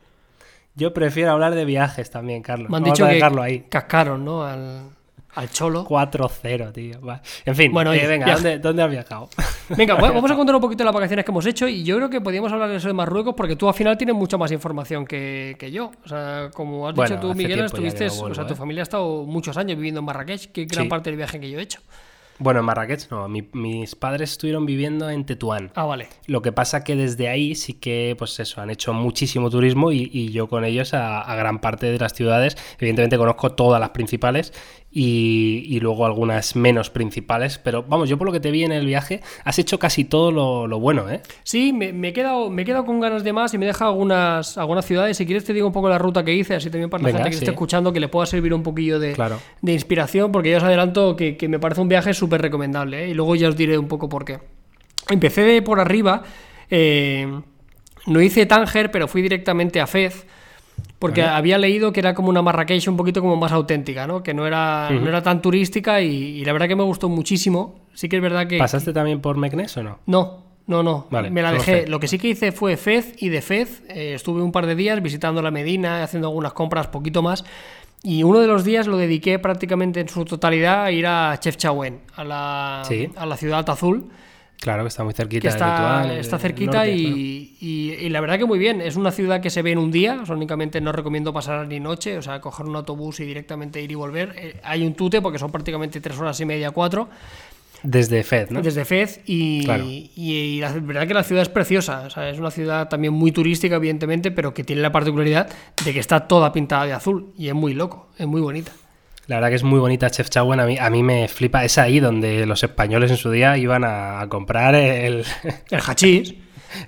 Yo 0.74 0.94
prefiero 0.94 1.33
hablar 1.33 1.55
de 1.55 1.64
viajes 1.64 2.11
también, 2.11 2.40
Carlos. 2.42 2.70
Me 2.70 2.77
han 2.77 2.83
Vamos 2.85 2.96
dicho 2.98 3.05
a 3.05 3.11
que 3.11 3.42
ahí. 3.42 3.64
cascaron, 3.68 4.24
¿no? 4.24 4.44
Al, 4.44 4.83
al 5.34 5.50
cholo. 5.50 5.84
4-0, 5.86 6.72
tío. 6.72 6.98
En 7.44 7.54
fin, 7.54 7.72
Bueno, 7.72 7.92
eh, 7.92 8.06
venga. 8.06 8.34
¿dónde, 8.34 8.58
dónde 8.58 8.82
has 8.82 8.90
viajado? 8.90 9.28
Venga, 9.76 9.94
vamos 9.96 10.30
a 10.30 10.34
contar 10.34 10.54
un 10.54 10.62
poquito 10.62 10.78
de 10.78 10.86
las 10.86 10.94
vacaciones 10.94 11.24
que 11.26 11.30
hemos 11.30 11.44
hecho 11.44 11.68
y 11.68 11.84
yo 11.84 11.96
creo 11.96 12.08
que 12.08 12.20
podríamos 12.22 12.50
hablar 12.50 12.70
de 12.70 12.76
eso 12.76 12.88
de 12.88 12.94
Marruecos 12.94 13.34
porque 13.36 13.54
tú 13.54 13.68
al 13.68 13.74
final 13.74 13.98
tienes 13.98 14.16
mucha 14.16 14.38
más 14.38 14.50
información 14.50 15.04
que, 15.06 15.56
que 15.58 15.70
yo. 15.70 15.90
O 16.04 16.08
sea, 16.08 16.50
como 16.54 16.88
has 16.88 16.94
Bueno, 16.94 17.16
dicho 17.16 17.28
tú, 17.28 17.34
Miguel, 17.34 17.60
estuviste, 17.66 18.06
o 18.08 18.34
sea, 18.34 18.46
tu 18.46 18.54
¿eh? 18.54 18.56
familia 18.56 18.80
ha 18.82 18.84
estado 18.84 19.24
muchos 19.24 19.56
años 19.58 19.76
viviendo 19.76 20.00
en 20.00 20.06
Marrakech, 20.06 20.50
que 20.52 20.64
gran 20.64 20.84
Sí. 20.84 20.88
parte 20.88 21.10
del 21.10 21.18
viaje 21.18 21.38
que 21.38 21.50
yo 21.50 21.58
he 21.58 21.62
hecho. 21.62 21.80
Bueno, 22.40 22.60
en 22.60 22.66
Marrakech 22.66 23.10
no. 23.10 23.28
Mi- 23.28 23.48
mis 23.52 23.96
padres 23.96 24.30
estuvieron 24.30 24.64
viviendo 24.64 25.10
en 25.10 25.26
Tetuán. 25.26 25.72
Ah, 25.74 25.84
vale. 25.86 26.08
Lo 26.26 26.40
que 26.40 26.52
pasa 26.52 26.84
que 26.84 26.94
desde 26.94 27.28
ahí 27.28 27.56
sí 27.56 27.74
que, 27.74 28.14
pues 28.16 28.38
eso, 28.38 28.60
han 28.60 28.70
hecho 28.70 28.92
muchísimo 28.94 29.50
turismo 29.50 29.90
y, 29.90 30.08
y 30.12 30.30
yo 30.30 30.48
con 30.48 30.64
ellos 30.64 30.94
a, 30.94 31.20
a 31.20 31.34
gran 31.34 31.58
parte 31.58 31.86
de 31.90 31.98
las 31.98 32.14
ciudades. 32.14 32.56
Evidentemente 32.78 33.18
conozco 33.18 33.50
todas 33.50 33.80
las 33.80 33.90
principales 33.90 34.52
y, 34.90 35.64
y 35.66 35.81
luego 35.81 36.07
algunas 36.07 36.57
menos 36.57 36.90
principales. 36.90 37.59
Pero 37.59 37.83
vamos, 37.83 38.09
yo 38.09 38.16
por 38.18 38.27
lo 38.27 38.33
que 38.33 38.40
te 38.40 38.51
vi 38.51 38.64
en 38.64 38.72
el 38.72 38.87
viaje, 38.87 39.20
has 39.44 39.59
hecho 39.59 39.79
casi 39.79 40.05
todo 40.05 40.33
lo, 40.33 40.66
lo 40.66 40.81
bueno, 40.81 41.09
¿eh? 41.11 41.20
Sí, 41.44 41.72
me, 41.72 41.92
me 41.92 42.09
he 42.09 42.12
quedado, 42.12 42.48
me 42.51 42.62
he 42.62 42.64
quedado 42.64 42.85
con 42.87 42.98
ganas 43.01 43.22
de 43.24 43.33
más 43.33 43.53
y 43.55 43.59
me 43.59 43.66
deja 43.66 43.87
algunas, 43.87 44.57
algunas 44.59 44.85
ciudades. 44.87 45.16
Si 45.16 45.27
quieres 45.27 45.44
te 45.44 45.53
digo 45.53 45.66
un 45.66 45.72
poco 45.72 45.88
la 45.88 45.98
ruta 45.98 46.24
que 46.24 46.35
hice, 46.35 46.55
así 46.55 46.70
también 46.70 46.88
para 46.90 47.03
la 47.03 47.11
gente 47.11 47.24
que 47.31 47.33
sí. 47.37 47.38
esté 47.44 47.51
escuchando 47.51 47.92
que 47.92 48.01
le 48.01 48.09
pueda 48.09 48.27
servir 48.27 48.55
un 48.55 48.62
poquillo 48.62 48.98
de, 48.98 49.12
Claro. 49.12 49.38
de 49.61 49.72
inspiración, 49.72 50.33
porque 50.33 50.51
ya 50.51 50.57
os 50.59 50.64
adelanto 50.64 51.16
que, 51.16 51.37
que 51.37 51.48
me 51.48 51.59
parece 51.59 51.81
un 51.81 51.88
viaje 51.88 52.14
súper 52.14 52.40
recomendable 52.42 53.05
¿eh? 53.05 53.09
y 53.11 53.14
luego 53.14 53.37
ya 53.37 53.48
os 53.48 53.57
diré 53.57 53.77
un 53.79 53.88
poco 53.88 54.09
por 54.09 54.24
qué. 54.24 54.38
Empecé 55.11 55.42
de 55.42 55.62
por 55.62 55.81
arriba, 55.81 56.22
eh, 56.70 57.27
no 58.07 58.20
hice 58.20 58.46
Tánger, 58.46 58.90
pero 58.90 59.09
fui 59.09 59.22
directamente 59.22 59.81
a 59.81 59.87
Fez. 59.87 60.27
Porque 60.98 61.20
Vale. 61.22 61.34
había 61.34 61.58
leído 61.58 61.92
que 61.92 62.00
era 62.00 62.12
como 62.14 62.28
una 62.28 62.42
Marrakech 62.42 62.88
un 62.88 62.96
poquito 62.96 63.20
como 63.20 63.37
más 63.37 63.52
auténtica, 63.52 64.06
¿no? 64.06 64.22
Que 64.22 64.34
no 64.34 64.46
era, 64.46 64.88
no 64.90 65.08
era 65.08 65.22
tan 65.22 65.40
turística 65.40 66.00
y, 66.00 66.08
y 66.40 66.44
la 66.44 66.52
verdad 66.52 66.66
que 66.66 66.74
me 66.76 66.82
gustó 66.82 67.08
muchísimo. 67.08 67.78
Sí 67.94 68.08
que 68.08 68.16
es 68.16 68.22
verdad 68.22 68.48
que... 68.48 68.58
¿Pasaste 68.58 68.92
también 68.92 69.20
por 69.20 69.37
Meknes 69.37 69.76
o 69.76 69.82
no? 69.84 69.98
No, 70.06 70.42
no, 70.66 70.82
no. 70.82 71.06
Vale, 71.11 71.30
me 71.30 71.40
la 71.42 71.52
dejé. 71.52 71.87
Lo 71.87 72.00
que 72.00 72.08
sí 72.08 72.18
que 72.18 72.28
hice 72.28 72.50
fue 72.50 72.76
Fez 72.76 73.14
y 73.22 73.28
de 73.28 73.42
Fez 73.42 73.82
eh, 73.88 74.14
estuve 74.14 74.42
un 74.42 74.50
par 74.50 74.66
de 74.66 74.74
días 74.74 75.00
visitando 75.00 75.40
la 75.40 75.52
Medina, 75.52 76.02
haciendo 76.02 76.28
algunas 76.28 76.52
compras, 76.52 76.88
poquito 76.88 77.22
más. 77.22 77.44
Y 78.02 78.22
uno 78.24 78.40
de 78.40 78.46
los 78.48 78.64
días 78.64 78.87
lo 78.88 78.96
dediqué 78.96 79.38
prácticamente 79.38 80.00
en 80.00 80.08
su 80.08 80.24
totalidad 80.24 80.84
a 80.84 80.90
ir 80.92 81.06
a 81.06 81.37
Chefchaouen, 81.38 82.00
a 82.16 82.24
la, 82.24 82.82
Sí. 82.87 83.08
a 83.16 83.24
la 83.26 83.37
ciudad 83.37 83.68
azul, 83.70 84.06
Claro, 84.61 84.83
que 84.83 84.88
está 84.88 85.05
muy 85.05 85.14
cerquita 85.14 85.42
que 85.42 85.49
de 85.49 85.55
está, 85.55 86.03
Tetuán 86.03 86.40
cerquita 86.40 86.73
norte, 86.79 86.92
y, 86.97 87.05
claro. 87.05 87.16
y- 87.61 87.97
y 88.01 88.09
la 88.09 88.21
verdad 88.21 88.38
que 88.38 88.44
muy 88.44 88.59
bien. 88.59 88.81
Es 88.81 88.97
una 88.97 89.12
ciudad 89.12 89.40
que 89.40 89.51
se 89.51 89.62
ve 89.62 89.71
en 89.73 89.79
un 89.79 89.90
día, 89.92 90.21
únicamente 90.29 90.81
no 90.81 90.90
recomiendo 90.90 91.33
pasar 91.33 91.66
ni 91.68 91.79
noche, 91.79 92.18
o 92.18 92.23
sea, 92.23 92.40
coger 92.40 92.66
un 92.66 92.75
autobús 92.75 93.21
y 93.21 93.25
directamente 93.25 93.81
ir 93.81 93.92
y 93.92 93.94
volver. 93.94 94.35
Eh, 94.37 94.61
hay 94.64 94.85
un 94.85 94.94
tute 94.94 95.23
porque 95.23 95.38
son 95.38 95.53
prácticamente 95.53 96.01
tres 96.01 96.18
horas 96.18 96.40
y 96.40 96.44
media, 96.44 96.73
cuatro. 96.73 97.09
Desde 97.85 98.25
Fed, 98.25 98.51
¿no? 98.51 98.61
desde 98.61 98.85
Fez 98.85 99.21
y, 99.27 99.64
Claro. 99.64 99.85
y- 99.85 100.11
y 100.16 100.59
la 100.61 100.73
verdad 100.73 101.07
que 101.07 101.14
la 101.14 101.23
ciudad 101.23 101.42
es 101.42 101.49
preciosa, 101.49 102.01
o 102.09 102.11
sea, 102.11 102.29
es 102.29 102.40
una 102.40 102.51
ciudad 102.51 102.88
también 102.88 103.12
muy 103.12 103.31
turística 103.31 103.77
evidentemente, 103.77 104.33
pero 104.33 104.53
que 104.53 104.64
tiene 104.64 104.83
la 104.83 104.90
particularidad 104.90 105.49
de 105.85 105.92
que 105.92 106.01
está 106.01 106.27
toda 106.27 106.53
pintada 106.53 106.87
de 106.87 106.92
azul 106.94 107.33
y 107.38 107.47
es 107.47 107.55
muy 107.55 107.75
loco, 107.75 108.09
es 108.18 108.27
muy 108.27 108.40
bonita. 108.40 108.73
La 109.28 109.36
verdad 109.36 109.50
que 109.50 109.54
es 109.56 109.62
muy 109.62 109.78
bonita 109.78 110.10
Chefchaouen. 110.10 110.58
A 110.58 110.66
mí, 110.66 110.76
a 110.78 110.90
mí 110.90 111.02
me 111.02 111.28
flipa. 111.28 111.64
Es 111.64 111.78
ahí 111.78 112.00
donde 112.00 112.44
los 112.46 112.62
españoles 112.64 113.10
en 113.12 113.16
su 113.18 113.30
día 113.30 113.56
iban 113.56 113.84
a, 113.84 114.26
comprar 114.28 114.74
el, 114.74 115.24
El 115.70 115.80
hachís. 115.86 116.34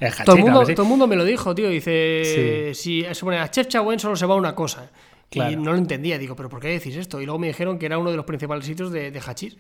el 0.01 0.09
hachís, 0.09 0.25
Todo 0.25 0.37
el, 0.37 0.43
mundo, 0.43 0.65
sí. 0.67 0.75
todo 0.75 0.85
el 0.85 0.89
mundo 0.89 1.07
me 1.07 1.17
lo 1.17 1.25
dijo, 1.25 1.55
tío. 1.55 1.69
Dice, 1.69 2.73
si 2.75 3.05
pone 3.21 3.39
a 3.39 3.49
Chef 3.51 3.69
Chawen 3.69 3.99
solo 4.01 4.17
se 4.17 4.27
va 4.27 4.35
una 4.35 4.55
cosa. 4.55 4.91
Claro. 5.29 5.53
Y 5.53 5.57
no 5.57 5.71
lo 5.73 5.79
entendía. 5.79 6.19
Digo, 6.19 6.35
¿pero 6.35 6.49
por 6.49 6.61
qué 6.61 6.69
decís 6.69 6.97
esto? 6.97 7.21
Y 7.21 7.27
luego 7.27 7.39
me 7.39 7.47
dijeron 7.49 7.79
que 7.79 7.87
era 7.87 7.99
uno 7.99 8.11
de 8.11 8.17
los 8.17 8.25
principales 8.25 8.65
sitios 8.65 8.91
de, 8.91 9.11
de 9.13 9.21
hachís. 9.21 9.57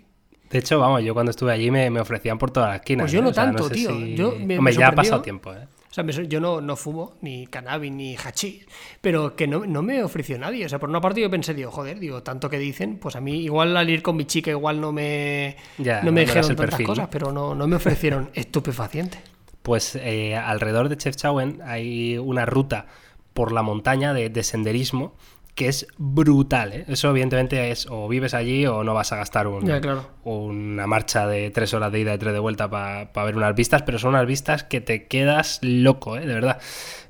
De 0.50 0.58
hecho, 0.58 0.80
vamos, 0.80 1.04
yo 1.04 1.14
cuando 1.14 1.30
estuve 1.30 1.52
allí 1.52 1.70
me, 1.70 1.90
me 1.90 2.00
ofrecían 2.00 2.38
por 2.38 2.50
todas 2.50 2.70
las 2.70 2.76
esquinas. 2.81 3.04
Pues 3.04 3.12
yo 3.12 3.20
¿eh? 3.20 3.22
no 3.22 3.28
O 3.28 3.33
sea, 3.35 3.44
tanto, 3.44 3.68
sé 3.68 3.74
tío. 3.74 3.90
si- 3.90 4.14
Yo 4.16 4.31
me- 4.31 4.58
Hombre, 4.58 4.58
me 4.58 4.72
ya 4.72 4.88
ha 4.88 4.92
pasado 4.92 5.20
tiempo, 5.22 5.52
¿eh? 5.52 5.68
O 5.90 5.92
sea, 5.92 6.04
yo 6.04 6.40
no, 6.40 6.60
no 6.60 6.76
fumo 6.76 7.14
ni 7.20 7.48
cannabis 7.48 7.90
ni 7.90 8.16
hachís, 8.16 8.64
pero 9.00 9.34
que 9.34 9.48
no, 9.48 9.66
no 9.66 9.82
me 9.82 10.04
ofreció 10.04 10.38
nadie. 10.38 10.64
O 10.64 10.68
sea, 10.68 10.78
por 10.78 10.88
una 10.88 11.00
parte 11.00 11.20
yo 11.20 11.28
pensé, 11.28 11.52
digo, 11.52 11.72
joder, 11.72 11.98
digo, 11.98 12.22
tanto 12.22 12.48
que 12.48 12.60
dicen, 12.60 12.98
pues 12.98 13.16
a 13.16 13.20
mí 13.20 13.40
igual 13.40 13.76
al 13.76 13.90
ir 13.90 14.00
con 14.00 14.14
mi 14.16 14.24
chica 14.24 14.52
igual 14.52 14.80
no 14.80 14.92
me, 14.92 15.56
Ya, 15.78 16.02
no 16.02 16.12
me 16.12 16.20
dijeron 16.20 16.46
tantas 16.46 16.66
perfil, 16.66 16.86
cosas, 16.86 17.08
pero 17.10 17.32
no, 17.32 17.56
no 17.56 17.66
me 17.66 17.76
ofrecieron 17.76 18.30
estupefacientes. 18.34 19.20
Pues 19.62 19.96
eh, 19.96 20.36
alrededor 20.36 20.88
de 20.88 20.96
Chefchaouen 20.96 21.60
hay 21.64 22.16
una 22.18 22.46
ruta 22.46 22.86
por 23.34 23.50
la 23.50 23.62
montaña 23.62 24.14
de, 24.14 24.30
de 24.30 24.42
senderismo 24.44 25.14
que 25.55 25.69
es 25.69 25.87
brutal. 25.98 26.73
¿eh? 26.73 26.85
Eso 26.88 27.11
evidentemente 27.11 27.71
es 27.71 27.87
o 27.90 28.09
vives 28.09 28.35
allí 28.35 28.67
o 28.67 28.83
no 28.85 28.94
vas 28.94 29.13
a 29.13 29.17
gastar 29.17 29.46
un- 29.46 29.67
claro. 29.67 30.07
una 30.25 30.87
marcha 30.87 31.27
de 31.27 31.51
tres 31.51 31.75
horas 31.75 31.92
de 31.92 32.01
ida 32.01 32.15
y 32.15 32.19
tres 32.19 32.33
de 32.33 32.38
vuelta 32.38 32.71
para 32.71 33.11
ver 33.25 33.37
unas 33.37 33.55
vistas, 33.55 33.83
pero 33.83 33.98
son 33.98 34.11
unas 34.11 34.27
vistas 34.27 34.65
que 34.65 34.81
te 34.81 35.07
quedas 35.07 35.59
loco, 35.63 36.17
¿eh? 36.17 36.21
de 36.27 36.35
verdad. 36.35 36.59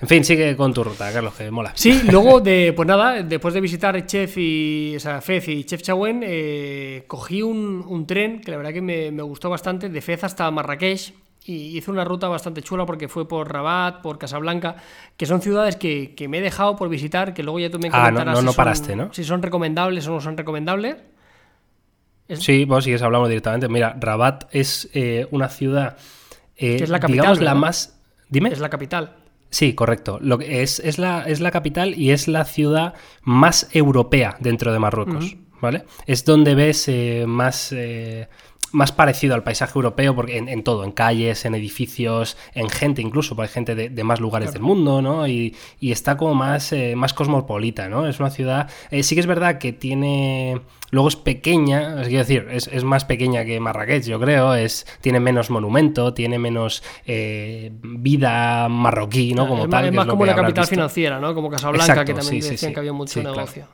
En 0.00 0.08
fin, 0.08 0.24
sigue 0.24 0.56
con 0.56 0.72
tu 0.74 0.82
ruta, 0.82 1.12
Carlos, 1.12 1.34
que 1.34 1.50
mola. 1.50 1.72
Sí, 1.74 2.00
luego 2.10 2.40
de, 2.40 2.72
pues 2.74 2.88
nada, 2.88 3.22
después 3.22 3.54
de 3.54 3.60
visitar 3.60 4.04
Chef 4.06 4.34
y, 4.38 4.94
o 4.96 5.00
sea, 5.00 5.20
Fez 5.20 5.46
y 5.48 5.64
Chef 5.64 5.82
Chawen, 5.82 6.22
eh, 6.24 7.04
cogí 7.06 7.42
un, 7.42 7.84
un 7.86 8.06
tren 8.06 8.40
que 8.40 8.50
la 8.50 8.56
verdad 8.56 8.72
que 8.72 8.82
me, 8.82 9.10
me 9.12 9.22
gustó 9.22 9.50
bastante, 9.50 9.88
de 9.88 10.00
Fez 10.00 10.24
hasta 10.24 10.50
Marrakech, 10.50 11.12
y 11.44 11.76
hice 11.78 11.90
una 11.90 12.04
ruta 12.04 12.28
bastante 12.28 12.62
chula 12.62 12.84
porque 12.86 13.08
fue 13.08 13.26
por 13.26 13.50
Rabat, 13.52 14.02
por 14.02 14.18
Casablanca, 14.18 14.76
que 15.16 15.26
son 15.26 15.40
ciudades 15.40 15.76
que, 15.76 16.14
que 16.14 16.28
me 16.28 16.38
he 16.38 16.40
dejado 16.40 16.76
por 16.76 16.88
visitar, 16.88 17.32
que 17.34 17.42
luego 17.42 17.58
ya 17.60 17.70
tú 17.70 17.78
me 17.78 17.88
Ah, 17.88 18.10
no- 18.10 18.18
comentarás 18.18 18.34
no- 18.34 18.40
si, 18.40 18.44
no 18.46 18.52
son, 18.52 18.56
paraste, 18.56 18.96
¿no? 18.96 19.12
si 19.12 19.24
son 19.24 19.42
recomendables 19.42 20.06
o 20.06 20.12
no 20.12 20.20
son 20.20 20.36
recomendables. 20.36 20.96
Sí, 22.34 22.64
vos 22.64 22.84
si 22.84 22.90
quieres 22.90 23.02
hablamos 23.02 23.28
directamente. 23.28 23.68
Mira, 23.68 23.96
Rabat 23.98 24.44
es 24.54 24.88
eh, 24.94 25.26
una 25.32 25.48
ciudad, 25.48 25.96
eh, 26.56 26.76
Que 26.76 26.84
es 26.84 26.90
la 26.90 27.00
capital, 27.00 27.22
digamos, 27.22 27.40
la 27.40 27.54
más... 27.54 28.00
Dime. 28.28 28.50
Es 28.50 28.60
la 28.60 28.70
capital. 28.70 29.16
Sí, 29.48 29.74
correcto. 29.74 30.18
Lo 30.22 30.38
que 30.38 30.62
es, 30.62 30.78
es, 30.78 30.98
la, 30.98 31.22
es 31.24 31.40
la 31.40 31.50
capital 31.50 31.98
y 31.98 32.12
es 32.12 32.28
la 32.28 32.44
ciudad 32.44 32.94
más 33.22 33.68
europea 33.74 34.36
dentro 34.38 34.72
de 34.72 34.78
Marruecos, 34.78 35.36
¿vale? 35.60 35.84
Es 36.06 36.24
donde 36.24 36.54
ves 36.54 36.86
eh, 36.86 37.24
más, 37.26 37.72
más 38.72 38.92
parecido 38.92 39.34
al 39.34 39.42
paisaje 39.42 39.72
europeo 39.74 40.14
porque 40.14 40.38
en, 40.38 40.48
en 40.48 40.62
todo, 40.62 40.84
en 40.84 40.92
calles, 40.92 41.44
en 41.44 41.54
edificios, 41.54 42.36
en 42.54 42.68
gente 42.68 43.02
incluso, 43.02 43.34
porque 43.34 43.48
hay 43.48 43.54
gente 43.54 43.74
de, 43.74 43.88
de 43.90 44.04
más 44.04 44.20
lugares 44.20 44.52
del 44.52 44.62
mundo, 44.62 45.02
¿no? 45.02 45.26
Y, 45.26 45.56
y 45.80 45.92
está 45.92 46.16
como 46.16 46.34
más, 46.34 46.72
eh, 46.72 46.94
más 46.96 47.12
cosmopolita, 47.14 47.88
¿no? 47.88 48.06
Es 48.06 48.20
una 48.20 48.30
ciudad... 48.30 48.68
eh, 48.90 49.02
sí 49.02 49.14
que 49.14 49.20
es 49.20 49.26
verdad 49.26 49.58
que 49.58 49.72
tiene... 49.72 50.60
Luego 50.92 51.08
es 51.08 51.14
pequeña, 51.14 52.02
es 52.02 52.08
quiero 52.08 52.24
decir, 52.24 52.48
es, 52.50 52.66
es 52.66 52.82
más 52.82 53.04
pequeña 53.04 53.44
que 53.44 53.60
Marrakech, 53.60 54.02
yo 54.04 54.18
creo. 54.18 54.54
Es, 54.56 54.86
tiene 55.00 55.20
menos 55.20 55.48
monumento, 55.48 56.14
tiene 56.14 56.36
menos 56.38 56.82
eh, 57.06 57.70
vida 57.80 58.68
marroquí, 58.68 59.32
¿no? 59.34 59.46
Como 59.46 59.64
es 59.64 59.70
tal. 59.70 59.84
más, 59.84 59.84
es 59.84 59.90
que 59.90 59.96
lo 60.06 60.12
como 60.12 60.24
habrás 60.24 60.36
capital 60.46 60.62
visto. 60.62 60.74
financiera, 60.74 61.20
¿no? 61.20 61.32
Como 61.34 61.48
Casablanca, 61.48 61.92
Exacto, 61.92 62.04
que 62.12 62.14
también 62.20 62.42
sí, 62.42 62.50
decían 62.50 62.70
sí. 62.70 62.74
que 62.74 62.80
había 62.80 62.92
mucho 62.92 63.12
Sí, 63.14 63.20
claro. 63.20 63.68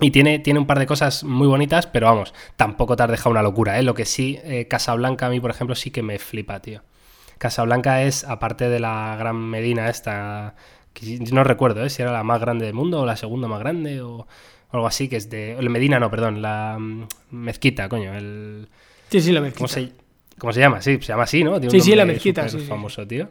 Y 0.00 0.10
tiene, 0.10 0.38
tiene 0.38 0.58
un 0.58 0.66
par 0.66 0.78
de 0.78 0.86
cosas 0.86 1.24
muy 1.24 1.46
bonitas, 1.46 1.86
pero 1.86 2.06
vamos, 2.06 2.32
tampoco 2.56 2.96
te 2.96 3.02
has 3.02 3.10
dejado 3.10 3.30
una 3.30 3.42
locura, 3.42 3.78
¿eh? 3.78 3.82
Lo 3.82 3.94
que 3.94 4.04
sí, 4.06 4.38
eh, 4.44 4.66
Casablanca 4.68 5.26
a 5.26 5.30
mí, 5.30 5.40
por 5.40 5.50
ejemplo, 5.50 5.74
sí 5.74 5.90
que 5.90 6.02
me 6.02 6.18
flipa, 6.18 6.60
tío. 6.60 6.82
Casablanca 7.38 8.02
es, 8.02 8.24
aparte 8.24 8.68
de 8.68 8.80
la 8.80 9.16
gran 9.18 9.36
Medina 9.36 9.88
esta, 9.88 10.54
que 10.92 11.18
no 11.32 11.44
recuerdo, 11.44 11.84
¿eh? 11.84 11.90
Si 11.90 12.02
era 12.02 12.12
la 12.12 12.22
más 12.22 12.40
grande 12.40 12.66
del 12.66 12.74
mundo 12.74 13.00
o 13.00 13.06
la 13.06 13.16
segunda 13.16 13.48
más 13.48 13.60
grande 13.60 14.00
o 14.02 14.26
algo 14.70 14.86
así, 14.86 15.08
que 15.08 15.16
es 15.16 15.28
de... 15.30 15.52
el 15.58 15.70
Medina 15.70 15.98
no, 15.98 16.10
perdón, 16.10 16.42
la 16.42 16.76
mm, 16.78 17.06
mezquita, 17.30 17.88
coño, 17.88 18.14
el... 18.14 18.68
Sí, 19.10 19.20
sí, 19.20 19.32
la 19.32 19.40
¿Cómo 19.40 19.46
mezquita. 19.46 19.68
se, 19.68 19.92
¿Cómo 20.38 20.52
se 20.52 20.60
llama? 20.60 20.80
Sí, 20.80 20.94
se 21.00 21.08
llama 21.08 21.24
así, 21.24 21.42
¿no? 21.44 21.52
Tiene 21.60 21.66
un 21.66 21.70
Sí, 21.72 21.80
sí, 21.80 21.96
la 21.96 22.04
mezquita, 22.04 22.48
sí. 22.48 22.58
famoso, 22.60 23.06
tío. 23.06 23.28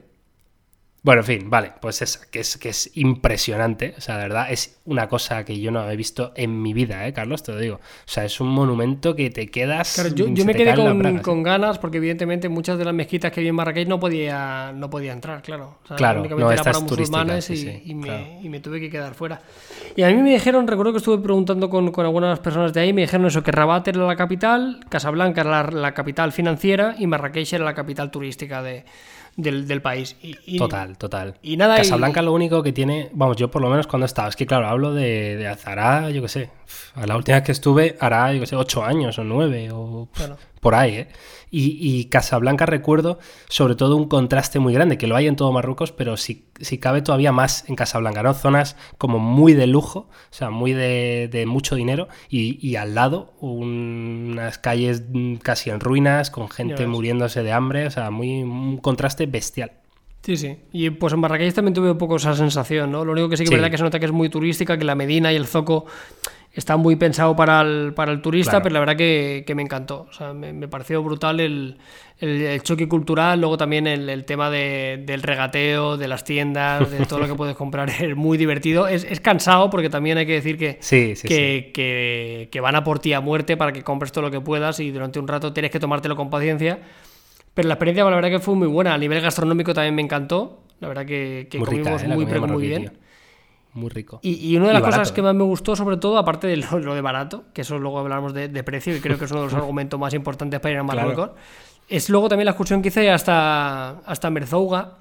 Bueno, 1.02 1.22
en 1.22 1.26
fin, 1.26 1.50
vale, 1.50 1.72
pues 1.80 2.02
esa, 2.02 2.20
que 2.30 2.42
es, 2.42 2.58
que 2.58 2.70
es 2.70 2.92
impresionante. 2.98 3.94
O 3.98 4.02
sea, 4.02 4.18
de 4.18 4.24
verdad, 4.24 4.52
es 4.52 4.82
una 4.84 5.08
cosa 5.08 5.46
que 5.46 5.58
yo 5.60 5.72
no 5.72 5.90
he 5.90 5.96
visto 5.96 6.34
en 6.36 6.62
mi 6.62 6.74
vida, 6.74 7.08
¿eh, 7.08 7.14
Carlos? 7.14 7.42
Te 7.42 7.54
lo 7.54 7.60
digo. 7.60 7.76
O 7.76 7.80
sea, 8.06 8.26
es 8.26 8.42
un 8.42 8.50
monumento 8.50 9.16
que 9.16 9.30
te 9.30 9.50
quedas. 9.50 9.94
Claro, 9.96 10.10
yo, 10.10 10.28
yo 10.28 10.44
me 10.44 10.54
quedé 10.54 10.76
con, 10.76 11.00
bragas, 11.00 11.22
con 11.22 11.40
¿eh? 11.40 11.44
ganas 11.44 11.80
porque 11.80 11.98
evidentemente 11.98 12.50
muchas 12.50 12.78
de 12.78 12.84
las 12.84 12.94
mezquitas 12.94 13.32
que 13.32 13.40
vi 13.40 13.48
en 13.48 13.56
Marrakech 13.56 13.88
no 13.88 13.98
podía, 13.98 14.74
no 14.76 14.90
podía 14.90 15.14
entrar, 15.14 15.42
claro. 15.42 15.78
O 15.84 15.88
sea, 15.88 15.96
Claro, 15.96 16.26
no, 16.26 16.52
era 16.52 16.64
para 16.64 16.80
musulmanes 16.80 17.46
sí, 17.46 17.54
y, 17.54 17.58
sí, 17.58 17.82
y 17.86 17.96
me, 17.96 18.08
claro. 18.08 18.26
y 18.42 18.50
me 18.50 18.60
tuve 18.60 18.82
que 18.82 18.90
quedar 18.90 19.14
fuera. 19.16 19.42
Y 19.96 20.04
a 20.04 20.08
mí 20.08 20.16
me 20.16 20.32
dijeron, 20.32 20.68
recuerdo 20.68 20.92
que 20.92 20.98
estuve 20.98 21.20
preguntando 21.20 21.70
con, 21.70 21.92
con 21.92 22.06
algunas 22.06 22.40
personas 22.40 22.74
de 22.74 22.82
ahí, 22.82 22.92
me 22.92 23.02
dijeron 23.02 23.26
eso, 23.26 23.42
que 23.42 23.54
Rabat 23.54 23.88
era 23.88 24.06
la 24.06 24.18
capital, 24.18 24.82
Casablanca 24.90 25.42
era 25.42 25.64
la, 25.64 25.72
la 25.72 25.94
capital 25.94 26.34
financiera 26.34 26.96
y 27.00 27.08
Marrakech 27.08 27.54
era 27.54 27.64
la 27.64 27.74
capital 27.74 28.12
turística 28.12 28.62
de, 28.62 28.84
del, 29.42 29.68
del 29.68 29.82
país. 29.82 30.16
Y, 30.22 30.36
y- 30.46 30.58
Total, 30.58 30.98
total. 30.98 31.36
Y 31.42 31.58
nada, 31.58 31.76
y- 31.76 31.78
Casablanca 31.80 32.22
lo 32.22 32.34
único 32.34 32.62
que 32.64 32.72
tiene, 32.74 33.10
vamos, 33.14 33.38
yo 33.38 33.50
por 33.52 33.62
lo 33.62 33.70
menos 33.70 33.88
cuando 33.88 34.06
estaba, 34.06 34.30
es 34.30 34.36
que 34.36 34.46
claro, 34.46 34.68
hablo 34.68 34.94
de, 34.94 35.36
de 35.38 35.48
hará, 35.48 36.10
yo 36.10 36.22
qué 36.22 36.28
sé, 36.28 36.50
a 36.96 37.06
la 37.08 37.16
última 37.18 37.38
vez 37.38 37.46
que 37.46 37.52
estuve 37.52 37.98
hará, 38.00 38.34
yo 38.34 38.40
qué 38.42 38.48
sé, 38.48 38.56
ocho 38.56 38.84
años 38.84 39.18
o 39.20 39.24
nueve 39.24 39.70
o 39.72 40.08
por 40.62 40.76
ahí, 40.76 40.96
¿eh? 40.96 41.08
Y, 41.52 41.78
y 41.82 42.06
Casablanca 42.06 42.66
recuerdo 42.66 43.20
sobre 43.48 43.76
todo 43.76 43.96
un 43.96 44.08
contraste 44.08 44.60
muy 44.60 44.74
grande, 44.74 44.98
que 44.98 45.08
lo 45.08 45.16
hay 45.16 45.28
en 45.28 45.36
todo 45.36 45.52
Marruecos, 45.52 45.92
pero 45.92 46.16
si, 46.18 46.46
si 46.60 46.78
cabe 46.78 47.02
todavía 47.02 47.32
más 47.32 47.68
en 47.68 47.76
Casablanca, 47.76 48.22
¿no? 48.24 48.34
Zonas 48.34 48.76
como 48.98 49.18
muy 49.20 49.54
de 49.54 49.66
lujo, 49.68 50.10
o 50.10 50.10
sea, 50.34 50.50
muy 50.52 50.74
de, 50.74 51.28
de 51.32 51.46
mucho 51.46 51.76
dinero, 51.76 52.08
y, 52.30 52.60
y 52.66 52.76
al 52.76 52.94
lado 52.96 53.34
un- 53.40 54.30
unas 54.34 54.58
calles 54.60 55.04
casi 55.42 55.70
en 55.70 55.80
ruinas, 55.80 56.30
con 56.30 56.50
gente 56.50 56.86
muriéndose 56.88 57.42
de 57.44 57.52
hambre, 57.52 57.88
o 57.88 57.92
sea, 57.92 58.12
muy, 58.12 58.44
un 58.44 58.78
contraste 58.78 59.26
bestial. 59.26 59.72
Sí, 60.22 60.36
sí. 60.36 60.58
Y 60.74 60.90
pues 60.90 61.14
en 61.14 61.20
Marrakech 61.22 61.54
también 61.54 61.74
tuve 61.74 61.92
un 61.92 61.98
poco 61.98 62.18
esa 62.18 62.36
sensación, 62.36 62.92
¿no? 62.92 63.06
Lo 63.06 63.14
único 63.14 63.30
que 63.30 63.38
sí 63.38 63.44
que 63.44 63.46
es 63.46 63.50
Sí. 63.50 63.56
verdad 63.56 63.72
que 63.72 63.78
se 63.78 63.84
nota 63.84 64.00
que 64.00 64.06
es 64.06 64.12
muy 64.12 64.30
turística, 64.30 64.78
que 64.78 64.84
la 64.84 64.94
Medina 64.94 65.32
y 65.32 65.38
el 65.38 65.48
Zoco 65.48 65.86
está 66.54 66.78
muy 66.78 66.96
pensado 66.96 67.36
para 67.36 67.62
el, 67.62 67.94
para 67.94 68.12
el 68.12 68.22
turista, 68.22 68.52
Claro. 68.52 68.64
pero 68.64 68.74
la 68.74 68.80
verdad 68.80 68.96
que, 68.98 69.44
que 69.46 69.56
me 69.56 69.62
encantó. 69.62 70.08
O 70.10 70.14
sea, 70.14 70.34
me, 70.34 70.52
me 70.52 70.68
pareció 70.68 71.02
brutal 71.04 71.40
el, 71.40 71.78
el- 72.20 72.42
el 72.42 72.64
choque 72.64 72.88
cultural, 72.88 73.40
luego 73.40 73.56
también 73.58 73.88
el, 73.88 74.10
el 74.10 74.26
tema 74.26 74.50
de- 74.50 75.02
del 75.06 75.22
regateo, 75.22 75.96
de 75.98 76.08
las 76.08 76.24
tiendas, 76.24 76.90
de 76.92 77.06
todo 77.06 77.20
lo 77.20 77.28
que 77.28 77.36
puedes 77.36 77.56
comprar, 77.56 77.90
es 77.90 78.16
muy 78.16 78.38
divertido. 78.38 78.88
Es, 78.88 79.04
es 79.04 79.20
cansado 79.20 79.70
porque 79.70 79.90
también 79.90 80.18
hay 80.18 80.26
que 80.26 80.34
decir 80.34 80.58
que, 80.58 80.78
Sí, 80.82 81.16
sí, 81.16 81.28
que, 81.28 81.72
que- 81.74 82.50
que 82.52 82.62
van 82.62 82.76
a 82.76 82.84
por 82.84 83.00
ti 83.00 83.14
a 83.14 83.22
muerte 83.22 83.56
para 83.56 83.72
que 83.72 83.84
compres 83.84 84.12
todo 84.12 84.24
lo 84.24 84.32
que 84.32 84.42
puedas 84.42 84.80
y 84.80 84.92
durante 84.92 85.20
un 85.20 85.28
rato 85.28 85.54
tienes 85.54 85.72
que 85.72 85.80
tomártelo 85.80 86.16
con 86.16 86.30
paciencia. 86.30 86.80
Pero 87.54 87.68
la 87.68 87.74
experiencia, 87.76 88.04
la 88.06 88.16
verdad, 88.16 88.30
que 88.30 88.40
fue 88.40 88.56
muy 88.56 88.68
buena. 88.68 88.94
A 88.94 88.98
nivel 88.98 89.22
gastronómico 89.22 89.74
también 89.74 89.96
me 89.96 90.02
encantó. 90.02 90.64
La 90.80 90.88
verdad 90.88 91.06
que, 91.06 91.48
que 91.50 91.58
muy 91.58 91.68
rica, 91.68 91.84
comimos 91.84 92.04
¿eh? 92.04 92.08
La 92.08 92.16
muy, 92.16 92.26
pero 92.26 92.48
muy 92.48 92.68
bien. 92.68 92.94
Muy 93.74 93.90
rico. 93.90 94.20
Y, 94.24 94.50
y 94.52 94.58
una 94.58 94.68
de 94.68 94.74
las 94.74 94.82
cosas 94.82 95.12
que 95.12 95.22
¿eh? 95.22 95.24
más 95.24 95.36
me 95.36 95.44
gustó, 95.44 95.76
sobre 95.76 95.98
todo, 95.98 96.18
aparte 96.18 96.48
de 96.48 96.58
lo, 96.58 96.80
lo 96.80 96.96
de 96.96 97.02
barato, 97.02 97.44
que 97.54 97.62
eso 97.62 97.78
luego 97.78 98.00
hablamos 98.00 98.34
de, 98.34 98.48
de 98.48 98.64
precio, 98.64 98.96
y 98.96 99.00
creo 99.00 99.18
que 99.20 99.26
es 99.26 99.32
uno 99.32 99.42
de 99.42 99.46
los 99.48 99.54
argumentos 99.62 100.00
más 100.00 100.14
importantes 100.14 100.60
para 100.60 100.74
ir 100.74 100.80
a 100.80 100.84
Claro. 100.84 100.98
Marruecos, 101.10 101.32
es 101.88 102.10
luego 102.10 102.30
también 102.30 102.46
la 102.46 102.52
excursión 102.52 102.82
que 102.82 102.90
hice 102.90 103.10
hasta, 103.12 104.00
hasta 104.00 104.30
Merzouga, 104.30 104.98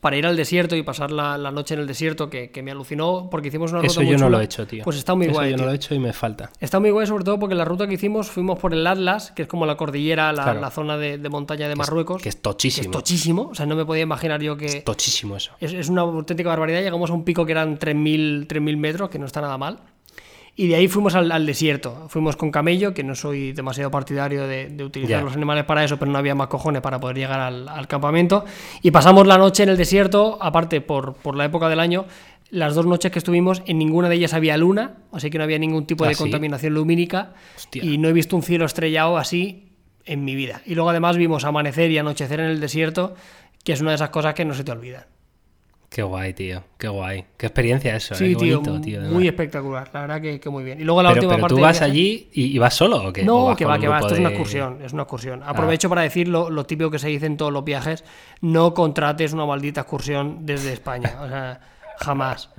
para 0.00 0.16
ir 0.16 0.26
al 0.26 0.36
desierto 0.36 0.76
y 0.76 0.82
pasar 0.82 1.10
la, 1.10 1.36
la 1.38 1.50
noche 1.50 1.74
en 1.74 1.80
el 1.80 1.86
desierto, 1.86 2.28
que, 2.30 2.50
que 2.50 2.62
me 2.62 2.70
alucinó, 2.70 3.28
porque 3.30 3.48
hicimos 3.48 3.72
una 3.72 3.80
ruta 3.80 3.92
Eso 3.92 4.00
muy 4.02 4.10
yo 4.12 4.18
no 4.18 4.28
lo 4.30 4.40
he 4.40 4.44
hecho, 4.44 4.66
tío. 4.66 4.84
Pues 4.84 4.96
está 4.96 5.14
muy 5.14 5.26
Eso 5.26 5.34
guay. 5.34 5.50
yo 5.52 5.56
no 5.56 5.64
lo 5.64 5.72
he 5.72 5.74
hecho 5.74 5.94
y 5.94 5.98
me 5.98 6.12
falta. 6.12 6.50
Está 6.60 6.80
muy 6.80 6.90
guay, 6.90 7.06
sobre 7.06 7.24
todo 7.24 7.38
porque 7.38 7.54
la 7.54 7.64
ruta 7.64 7.86
que 7.86 7.94
hicimos 7.94 8.30
fuimos 8.30 8.58
por 8.58 8.72
el 8.74 8.86
Atlas, 8.86 9.32
que 9.32 9.42
es 9.42 9.48
como 9.48 9.66
la 9.66 9.76
cordillera, 9.76 10.32
la, 10.32 10.42
Claro. 10.44 10.60
la 10.60 10.70
zona 10.70 10.96
de, 10.96 11.18
de 11.18 11.28
montaña 11.28 11.68
de 11.68 11.76
Marruecos. 11.76 12.22
Que 12.22 12.28
es 12.28 12.36
que 12.36 12.42
tochísimo. 12.42 12.84
es 12.84 12.90
tochísimo. 12.90 13.48
O 13.50 13.54
sea, 13.54 13.66
no 13.66 13.76
me 13.76 13.84
podía 13.84 14.02
imaginar 14.02 14.40
yo 14.42 14.56
que. 14.56 14.80
Tochísimo 14.82 15.36
eso. 15.36 15.52
Es, 15.60 15.72
es 15.72 15.88
una 15.88 16.02
auténtica 16.02 16.48
barbaridad. 16.48 16.80
Llegamos 16.80 17.10
a 17.10 17.12
un 17.14 17.24
pico 17.24 17.44
que 17.46 17.52
eran 17.52 17.78
3.000 17.78 18.46
3.000 18.46 18.76
metros, 18.76 19.10
que 19.10 19.18
no 19.18 19.26
está 19.26 19.40
nada 19.40 19.58
mal. 19.58 19.78
Y 20.60 20.66
de 20.66 20.74
ahí 20.74 20.88
fuimos 20.88 21.14
al, 21.14 21.30
al 21.30 21.46
desierto. 21.46 22.06
Fuimos 22.08 22.34
con 22.34 22.50
camello, 22.50 22.92
que 22.92 23.04
no 23.04 23.14
soy 23.14 23.52
demasiado 23.52 23.92
partidario 23.92 24.48
de, 24.48 24.68
de 24.68 24.82
utilizar 24.82 25.22
los 25.22 25.36
animales 25.36 25.62
para 25.62 25.84
eso, 25.84 26.00
pero 26.00 26.10
no 26.10 26.18
había 26.18 26.34
más 26.34 26.48
cojones 26.48 26.82
para 26.82 26.98
poder 26.98 27.16
llegar 27.16 27.38
al, 27.38 27.68
al 27.68 27.86
campamento. 27.86 28.44
Y 28.82 28.90
pasamos 28.90 29.24
la 29.28 29.38
noche 29.38 29.62
en 29.62 29.68
el 29.68 29.76
desierto, 29.76 30.36
aparte 30.42 30.80
por, 30.80 31.14
por 31.14 31.36
la 31.36 31.44
época 31.44 31.68
del 31.68 31.78
año. 31.78 32.06
Las 32.50 32.74
dos 32.74 32.86
noches 32.86 33.12
que 33.12 33.20
estuvimos, 33.20 33.62
en 33.66 33.78
ninguna 33.78 34.08
de 34.08 34.16
ellas 34.16 34.34
había 34.34 34.56
luna, 34.56 34.96
así 35.12 35.30
que 35.30 35.38
no 35.38 35.44
había 35.44 35.60
ningún 35.60 35.86
tipo 35.86 36.02
¿Ah, 36.04 36.08
de 36.08 36.14
sí? 36.14 36.22
contaminación 36.24 36.74
lumínica. 36.74 37.34
Hostia. 37.56 37.84
Y 37.84 37.96
no 37.98 38.08
he 38.08 38.12
visto 38.12 38.34
un 38.34 38.42
cielo 38.42 38.64
estrellado 38.64 39.16
así 39.16 39.76
en 40.06 40.24
mi 40.24 40.34
vida. 40.34 40.62
Y 40.66 40.74
luego 40.74 40.90
además 40.90 41.16
vimos 41.18 41.44
amanecer 41.44 41.92
y 41.92 41.98
anochecer 41.98 42.40
en 42.40 42.46
el 42.46 42.58
desierto, 42.58 43.14
que 43.62 43.74
es 43.74 43.80
una 43.80 43.92
de 43.92 43.94
esas 43.94 44.10
cosas 44.10 44.34
que 44.34 44.44
no 44.44 44.54
se 44.54 44.64
te 44.64 44.72
olvidan. 44.72 45.04
Qué 45.88 46.02
guay, 46.02 46.34
tío. 46.34 46.62
Qué 46.76 46.86
guay. 46.88 47.24
Qué 47.38 47.46
experiencia 47.46 47.96
eso, 47.96 48.12
¿eh? 48.14 48.18
Sí, 48.18 48.24
Qué 48.34 48.44
tío, 48.44 48.60
bonito, 48.60 48.80
tío, 48.82 49.00
muy 49.02 49.26
espectacular. 49.26 49.88
La 49.94 50.02
verdad 50.02 50.20
que, 50.20 50.38
que 50.38 50.50
muy 50.50 50.62
bien. 50.62 50.78
Y 50.80 50.84
luego 50.84 51.02
la 51.02 51.08
pero, 51.10 51.20
última 51.22 51.34
pero 51.36 51.42
parte 51.42 51.54
tú 51.56 51.60
vas 51.62 51.80
allí 51.80 52.28
y, 52.32 52.44
y 52.54 52.58
vas 52.58 52.74
solo 52.74 53.08
o 53.08 53.12
qué? 53.12 53.22
¿O 53.22 53.24
No, 53.24 53.44
vas 53.46 53.56
que 53.56 53.64
va, 53.64 53.78
que 53.78 53.88
va. 53.88 53.98
Esto 54.00 54.12
es 54.12 54.20
una 54.20 54.28
excursión. 54.28 54.78
Es 54.84 54.92
una 54.92 55.02
Ah. 55.02 55.04
excursión. 55.04 55.42
Aprovecho 55.42 55.88
para 55.88 56.02
decir 56.02 56.28
lo, 56.28 56.50
lo 56.50 56.66
típico 56.66 56.90
que 56.90 56.98
se 56.98 57.08
dice 57.08 57.24
en 57.26 57.38
todos 57.38 57.52
los 57.52 57.64
viajes: 57.64 58.04
no 58.42 58.74
contrates 58.74 59.32
una 59.32 59.46
maldita 59.46 59.80
excursión 59.80 60.44
desde 60.44 60.74
España. 60.74 61.16
O 61.22 61.28
sea, 61.28 61.60
jamás. 61.98 62.50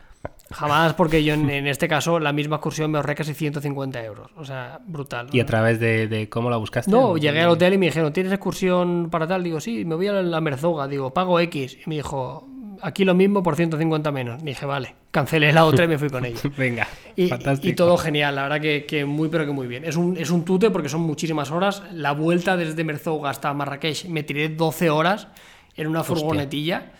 Jamás, 0.51 0.95
porque 0.95 1.23
yo 1.23 1.36
en, 1.36 1.47
en 1.51 1.67
este 1.67 1.88
caso 1.88 2.19
la 2.19 2.34
misma 2.34 2.55
excursión 2.55 2.89
me 2.89 2.97
ahorré 2.97 3.13
casi 3.13 3.36
150 3.36 4.03
euros. 4.03 4.32
O 4.36 4.43
sea, 4.43 4.80
brutal. 4.84 5.27
¿Y 5.32 5.39
a 5.39 5.45
través 5.45 5.80
de, 5.80 6.07
de 6.07 6.27
cómo 6.27 6.49
la 6.49 6.57
buscaste? 6.57 6.89
No, 6.89 7.09
¿O 7.11 7.17
llegué 7.19 7.41
al 7.41 7.49
hotel 7.49 7.73
y 7.73 7.77
me 7.77 7.86
dijeron, 7.86 8.11
¿tienes 8.11 8.34
excursión 8.34 9.09
para 9.11 9.27
tal? 9.27 9.43
Digo, 9.43 9.59
sí, 9.59 9.86
me 9.86 9.93
voy 9.93 10.07
a 10.07 10.13
la 10.13 10.41
Merzoga. 10.41 10.88
Digo, 10.88 11.13
pago 11.13 11.39
X. 11.39 11.77
Y 11.86 11.88
me 11.88 11.97
dijo, 11.97 12.48
aquí 12.82 13.05
lo 13.05 13.13
mismo 13.13 13.41
por 13.43 13.55
150 13.55 14.11
menos. 14.11 14.43
Dije, 14.43 14.65
vale. 14.65 14.95
Cancelé 15.11 15.51
la 15.51 15.65
otra 15.65 15.86
y 15.86 15.88
me 15.88 15.97
fui 15.97 16.09
con 16.09 16.25
ella. 16.25 16.39
Venga, 16.57 16.88
Y, 17.15 17.27
fantástico. 17.27 17.71
y 17.71 17.75
todo 17.75 17.97
genial, 17.97 18.36
la 18.36 18.43
verdad 18.43 18.61
que, 18.61 18.86
que 18.86 19.05
muy 19.05 19.30
pero 19.30 19.45
que 19.45 19.51
muy 19.51 19.67
bien. 19.67 19.84
Es 19.86 19.95
un, 19.95 20.17
es 20.17 20.30
un 20.30 20.45
tute 20.45 20.69
porque 20.69 20.89
son 20.89 21.01
muchísimas 21.01 21.51
horas. 21.51 21.84
La 21.93 22.11
vuelta 22.11 22.57
desde 22.57 22.84
Merzouga 22.84 23.30
hasta 23.30 23.53
Marrakech 23.53 24.05
me 24.05 24.23
tiré 24.23 24.49
12 24.49 24.89
horas 24.89 25.27
en 25.75 25.88
una 25.88 26.03
furgonetilla. 26.03 26.91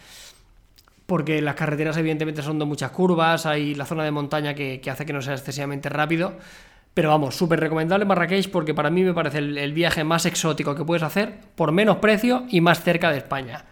Porque 1.06 1.42
las 1.42 1.56
carreteras 1.56 1.98
evidentemente 1.98 2.44
son 2.44 2.60
de 2.60 2.66
muchas 2.66 2.92
curvas, 2.92 3.46
hay 3.48 3.74
la 3.74 3.86
zona 3.86 4.04
de 4.04 4.12
montaña 4.12 4.54
que, 4.54 4.80
que 4.80 4.92
hace 4.92 5.06
que 5.08 5.14
no 5.14 5.22
sea 5.24 5.34
excesivamente 5.34 5.90
rápido. 5.90 6.34
Pero 6.94 7.10
vamos, 7.10 7.36
súper 7.36 7.60
recomendable 7.60 8.06
Marrakech 8.06 8.50
porque 8.52 8.74
para 8.74 8.90
mí 8.90 9.04
me 9.04 9.14
parece 9.14 9.38
el, 9.40 9.58
el 9.58 9.74
viaje 9.74 10.04
más 10.04 10.26
exótico 10.26 10.76
que 10.76 10.84
puedes 10.84 11.04
hacer 11.04 11.34
por 11.56 11.72
menos 11.72 11.98
precio 11.98 12.46
y 12.50 12.62
más 12.62 12.84
cerca 12.84 13.12
de 13.12 13.18
España, 13.20 13.66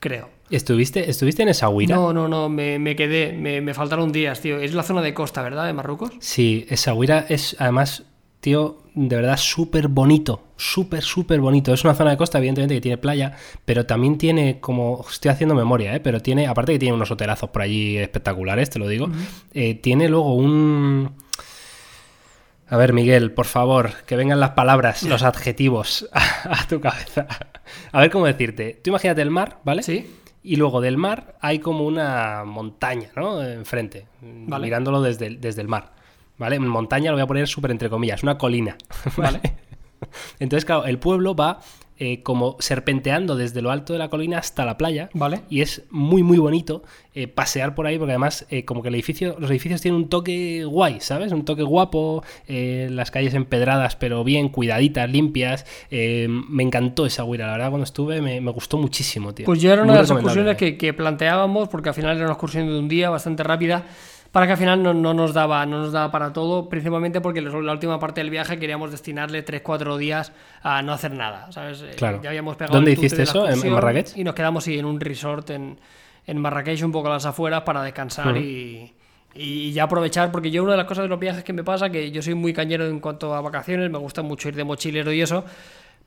creo. 0.00 0.28
¿Estuviste, 0.50 1.08
¿Estuviste 1.10 1.42
en 1.42 1.48
esa 1.48 1.68
huira? 1.68 1.96
No, 1.96 2.12
no, 2.12 2.28
no, 2.28 2.48
me, 2.48 2.78
me 2.78 2.94
quedé, 2.96 3.32
me, 3.32 3.60
me 3.60 3.74
faltaron 3.74 4.12
días, 4.12 4.40
tío. 4.40 4.58
Es 4.58 4.74
la 4.74 4.82
zona 4.82 5.02
de 5.02 5.14
costa, 5.14 5.42
¿verdad? 5.42 5.66
De 5.66 5.72
Marruecos. 5.72 6.12
Sí, 6.20 6.66
esa 6.68 6.92
huira 6.94 7.24
es 7.28 7.56
además, 7.58 8.04
tío, 8.40 8.82
de 8.94 9.16
verdad 9.16 9.36
súper 9.38 9.88
bonito. 9.88 10.42
Súper, 10.56 11.02
súper 11.02 11.40
bonito. 11.40 11.72
Es 11.72 11.82
una 11.84 11.94
zona 11.94 12.10
de 12.10 12.16
costa, 12.16 12.38
evidentemente, 12.38 12.74
que 12.74 12.80
tiene 12.80 12.98
playa, 12.98 13.36
pero 13.64 13.86
también 13.86 14.18
tiene, 14.18 14.60
como 14.60 15.04
estoy 15.10 15.30
haciendo 15.30 15.54
memoria, 15.54 15.94
¿eh? 15.96 16.00
pero 16.00 16.20
tiene, 16.20 16.46
aparte 16.46 16.72
que 16.72 16.78
tiene 16.78 16.94
unos 16.94 17.10
hotelazos 17.10 17.50
por 17.50 17.62
allí 17.62 17.96
espectaculares, 17.96 18.70
te 18.70 18.78
lo 18.78 18.86
digo, 18.86 19.08
eh, 19.52 19.74
tiene 19.74 20.08
luego 20.08 20.34
un... 20.34 21.10
A 22.68 22.76
ver, 22.76 22.92
Miguel, 22.92 23.32
por 23.32 23.46
favor, 23.46 23.90
que 24.06 24.16
vengan 24.16 24.40
las 24.40 24.50
palabras, 24.50 25.02
los 25.02 25.22
adjetivos 25.22 26.08
a, 26.12 26.60
a 26.60 26.68
tu 26.68 26.80
cabeza. 26.80 27.26
A 27.92 28.00
ver 28.00 28.10
cómo 28.10 28.26
decirte. 28.26 28.80
Tú 28.82 28.90
imagínate 28.90 29.22
el 29.22 29.30
mar, 29.30 29.58
¿vale? 29.64 29.82
Sí. 29.82 30.06
Y 30.44 30.56
luego 30.56 30.82
del 30.82 30.98
mar 30.98 31.36
hay 31.40 31.58
como 31.58 31.84
una 31.86 32.44
montaña, 32.44 33.08
¿no? 33.16 33.42
Enfrente, 33.42 34.06
Vale. 34.20 34.66
mirándolo 34.66 35.00
desde 35.00 35.26
el, 35.26 35.40
desde 35.40 35.62
el 35.62 35.68
mar. 35.68 35.94
¿Vale? 36.36 36.58
Montaña 36.60 37.10
lo 37.10 37.16
voy 37.16 37.22
a 37.22 37.26
poner 37.26 37.48
súper 37.48 37.70
entre 37.70 37.88
comillas, 37.88 38.22
una 38.22 38.36
colina. 38.36 38.76
¿Vale? 39.16 39.40
Entonces, 40.38 40.66
claro, 40.66 40.84
el 40.84 40.98
pueblo 40.98 41.34
va 41.34 41.60
eh, 41.96 42.22
como 42.22 42.56
serpenteando 42.58 43.36
desde 43.36 43.62
lo 43.62 43.70
alto 43.70 43.92
de 43.92 44.00
la 44.00 44.08
colina 44.08 44.38
hasta 44.38 44.64
la 44.64 44.76
playa. 44.76 45.10
Vale. 45.14 45.42
Y 45.48 45.60
es 45.60 45.82
muy, 45.90 46.24
muy 46.24 46.38
bonito 46.38 46.82
eh, 47.14 47.28
pasear 47.28 47.76
por 47.76 47.86
ahí, 47.86 47.98
porque 47.98 48.10
además, 48.10 48.46
eh, 48.50 48.64
como 48.64 48.82
que 48.82 48.88
el 48.88 48.96
edificio, 48.96 49.36
los 49.38 49.48
edificios 49.48 49.80
tienen 49.80 50.00
un 50.00 50.08
toque 50.08 50.64
guay, 50.64 50.98
¿sabes? 51.00 51.30
Un 51.30 51.44
toque 51.44 51.62
guapo, 51.62 52.24
las 52.48 53.10
calles 53.12 53.34
empedradas, 53.34 53.94
pero 53.94 54.24
bien, 54.24 54.48
cuidaditas, 54.48 55.08
limpias. 55.08 55.66
Me 55.90 56.62
encantó 56.64 57.06
esa 57.06 57.22
huira, 57.22 57.46
la 57.46 57.52
verdad, 57.52 57.70
cuando 57.70 57.84
estuve 57.84 58.20
me, 58.20 58.40
me 58.40 58.50
gustó 58.50 58.76
muchísimo, 58.76 59.32
tío. 59.32 59.46
Pues 59.46 59.60
yo 59.60 59.72
era 59.72 59.82
una 59.82 59.92
Muy 59.92 59.96
de 59.96 60.02
las 60.02 60.10
excursiones 60.10 60.56
que, 60.56 60.76
que 60.76 60.94
planteábamos, 60.94 61.68
porque 61.68 61.90
al 61.90 61.94
final 61.94 62.16
era 62.16 62.24
una 62.24 62.32
excursión 62.32 62.66
de 62.66 62.78
un 62.78 62.88
día 62.88 63.08
bastante 63.10 63.44
rápida, 63.44 63.86
para 64.34 64.46
que 64.46 64.52
al 64.52 64.58
final 64.58 64.82
no, 64.82 64.92
no 64.92 65.14
nos 65.14 65.32
daba 65.32 65.64
no 65.64 65.78
nos 65.78 65.92
daba 65.92 66.10
para 66.10 66.32
todo, 66.32 66.68
principalmente 66.68 67.20
porque 67.20 67.40
la 67.40 67.70
última 67.70 68.00
parte 68.00 68.20
del 68.20 68.30
viaje 68.30 68.58
queríamos 68.58 68.90
destinarle 68.90 69.44
3-4 69.44 69.96
días 69.96 70.32
a 70.60 70.82
no 70.82 70.92
hacer 70.92 71.12
nada, 71.12 71.52
¿sabes? 71.52 71.82
Eh, 71.82 71.92
Claro. 71.96 72.20
Ya 72.20 72.30
habíamos 72.30 72.56
pegado 72.56 72.74
¿Dónde 72.74 72.92
el 72.94 72.98
hiciste 72.98 73.22
eso? 73.22 73.48
¿En- 73.48 73.72
Marrakech? 73.72 74.16
Y 74.16 74.24
nos 74.24 74.34
quedamos 74.34 74.64
sí, 74.64 74.76
en 74.76 74.86
un 74.86 74.98
resort 74.98 75.50
en, 75.50 75.78
en 76.26 76.38
Marrakech, 76.38 76.82
un 76.82 76.90
poco 76.90 77.06
a 77.06 77.12
las 77.12 77.26
afueras, 77.26 77.62
para 77.62 77.84
descansar 77.84 78.36
y, 78.36 78.92
y 79.36 79.70
ya 79.72 79.84
aprovechar, 79.84 80.32
porque 80.32 80.50
yo 80.50 80.64
una 80.64 80.72
de 80.72 80.78
las 80.78 80.86
cosas 80.86 81.04
de 81.04 81.08
los 81.10 81.20
viajes 81.20 81.44
que 81.44 81.52
me 81.52 81.62
pasa, 81.62 81.88
que 81.90 82.10
yo 82.10 82.20
soy 82.20 82.34
muy 82.34 82.52
cañero 82.52 82.86
en 82.88 82.98
cuanto 82.98 83.34
a 83.36 83.40
vacaciones, 83.40 83.88
me 83.88 83.98
gusta 83.98 84.22
mucho 84.22 84.48
ir 84.48 84.56
de 84.56 84.64
mochilero 84.64 85.12
y 85.12 85.20
eso, 85.22 85.44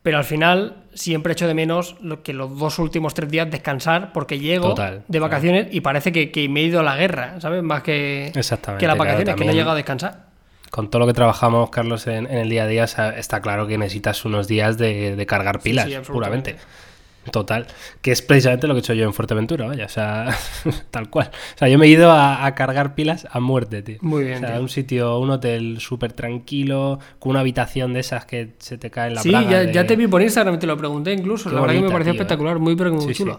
pero 0.02 0.18
al 0.18 0.24
final 0.24 0.84
siempre 0.94 1.32
echo 1.32 1.46
de 1.46 1.54
menos 1.54 1.96
lo 2.00 2.22
que 2.22 2.32
los 2.32 2.58
dos 2.58 2.78
últimos 2.78 3.14
tres 3.14 3.30
días 3.30 3.50
descansar, 3.50 4.12
porque 4.12 4.38
llego 4.38 4.68
Total, 4.68 5.04
de 5.06 5.18
vacaciones 5.20 5.68
y 5.70 5.80
parece 5.80 6.12
que, 6.12 6.30
que 6.30 6.48
me 6.48 6.60
he 6.60 6.64
ido 6.64 6.80
a 6.80 6.82
la 6.82 6.96
guerra, 6.96 7.40
¿sabes? 7.40 7.62
Más 7.62 7.82
que, 7.82 8.30
que 8.32 8.38
las 8.38 8.48
claro, 8.78 8.96
vacaciones, 8.96 9.34
que 9.34 9.44
no 9.44 9.50
he 9.50 9.54
llegado 9.54 9.72
a 9.72 9.76
descansar. 9.76 10.28
Con 10.70 10.90
todo 10.90 11.00
lo 11.00 11.06
que 11.06 11.14
trabajamos, 11.14 11.70
Carlos, 11.70 12.06
en, 12.06 12.26
en 12.26 12.38
el 12.38 12.50
día 12.50 12.64
a 12.64 12.66
día, 12.66 12.84
está 12.84 13.40
claro 13.40 13.66
que 13.66 13.78
necesitas 13.78 14.24
unos 14.24 14.48
días 14.48 14.76
de, 14.76 15.16
de 15.16 15.26
cargar 15.26 15.60
pilas, 15.60 15.86
sí, 15.86 15.94
absolutamente. 15.94 16.52
puramente. 16.52 16.87
Total. 17.30 17.66
Que 18.00 18.10
es 18.12 18.22
precisamente 18.22 18.66
lo 18.66 18.72
que 18.74 18.78
he 18.78 18.80
hecho 18.80 18.94
yo 18.94 19.04
en 19.04 19.12
Fuerteventura, 19.12 19.66
vaya. 19.66 19.84
O 19.84 19.88
sea, 19.90 20.28
tal 20.90 21.10
cual. 21.10 21.30
O 21.54 21.58
sea, 21.58 21.68
yo 21.68 21.78
me 21.78 21.86
he 21.86 21.90
ido 21.90 22.10
a, 22.10 22.46
a 22.46 22.54
cargar 22.54 22.94
pilas 22.94 23.26
a 23.30 23.38
muerte, 23.40 23.82
tío. 23.82 23.98
Muy 24.00 24.24
bien, 24.24 24.36
O 24.36 24.40
sea, 24.40 24.52
tío. 24.54 24.60
un 24.62 24.68
sitio, 24.70 25.18
un 25.18 25.30
hotel 25.30 25.78
súper 25.80 26.12
tranquilo, 26.14 26.98
con 27.18 27.30
una 27.30 27.40
habitación 27.40 27.92
de 27.92 28.00
esas 28.00 28.24
que 28.24 28.54
se 28.58 28.78
te 28.78 28.90
cae 28.90 29.08
en 29.08 29.14
la 29.16 29.22
Sí, 29.22 29.28
plaga 29.30 29.50
ya, 29.50 29.58
de- 29.60 29.72
ya 29.74 29.86
te 29.86 29.96
vi 29.96 30.06
por 30.06 30.22
Instagram, 30.22 30.58
te 30.58 30.66
lo 30.66 30.76
pregunté 30.78 31.12
incluso. 31.12 31.50
Qué 31.50 31.54
la 31.54 31.60
verdad 31.60 31.74
que 31.76 31.82
me 31.82 31.90
pareció 31.90 32.12
tío, 32.14 32.20
eh. 32.20 32.22
espectacular, 32.22 32.58
muy 32.58 32.76
pero 32.76 32.90
que 32.90 32.96
muy 32.96 33.14
Sí, 33.14 33.24
sí. 33.24 33.30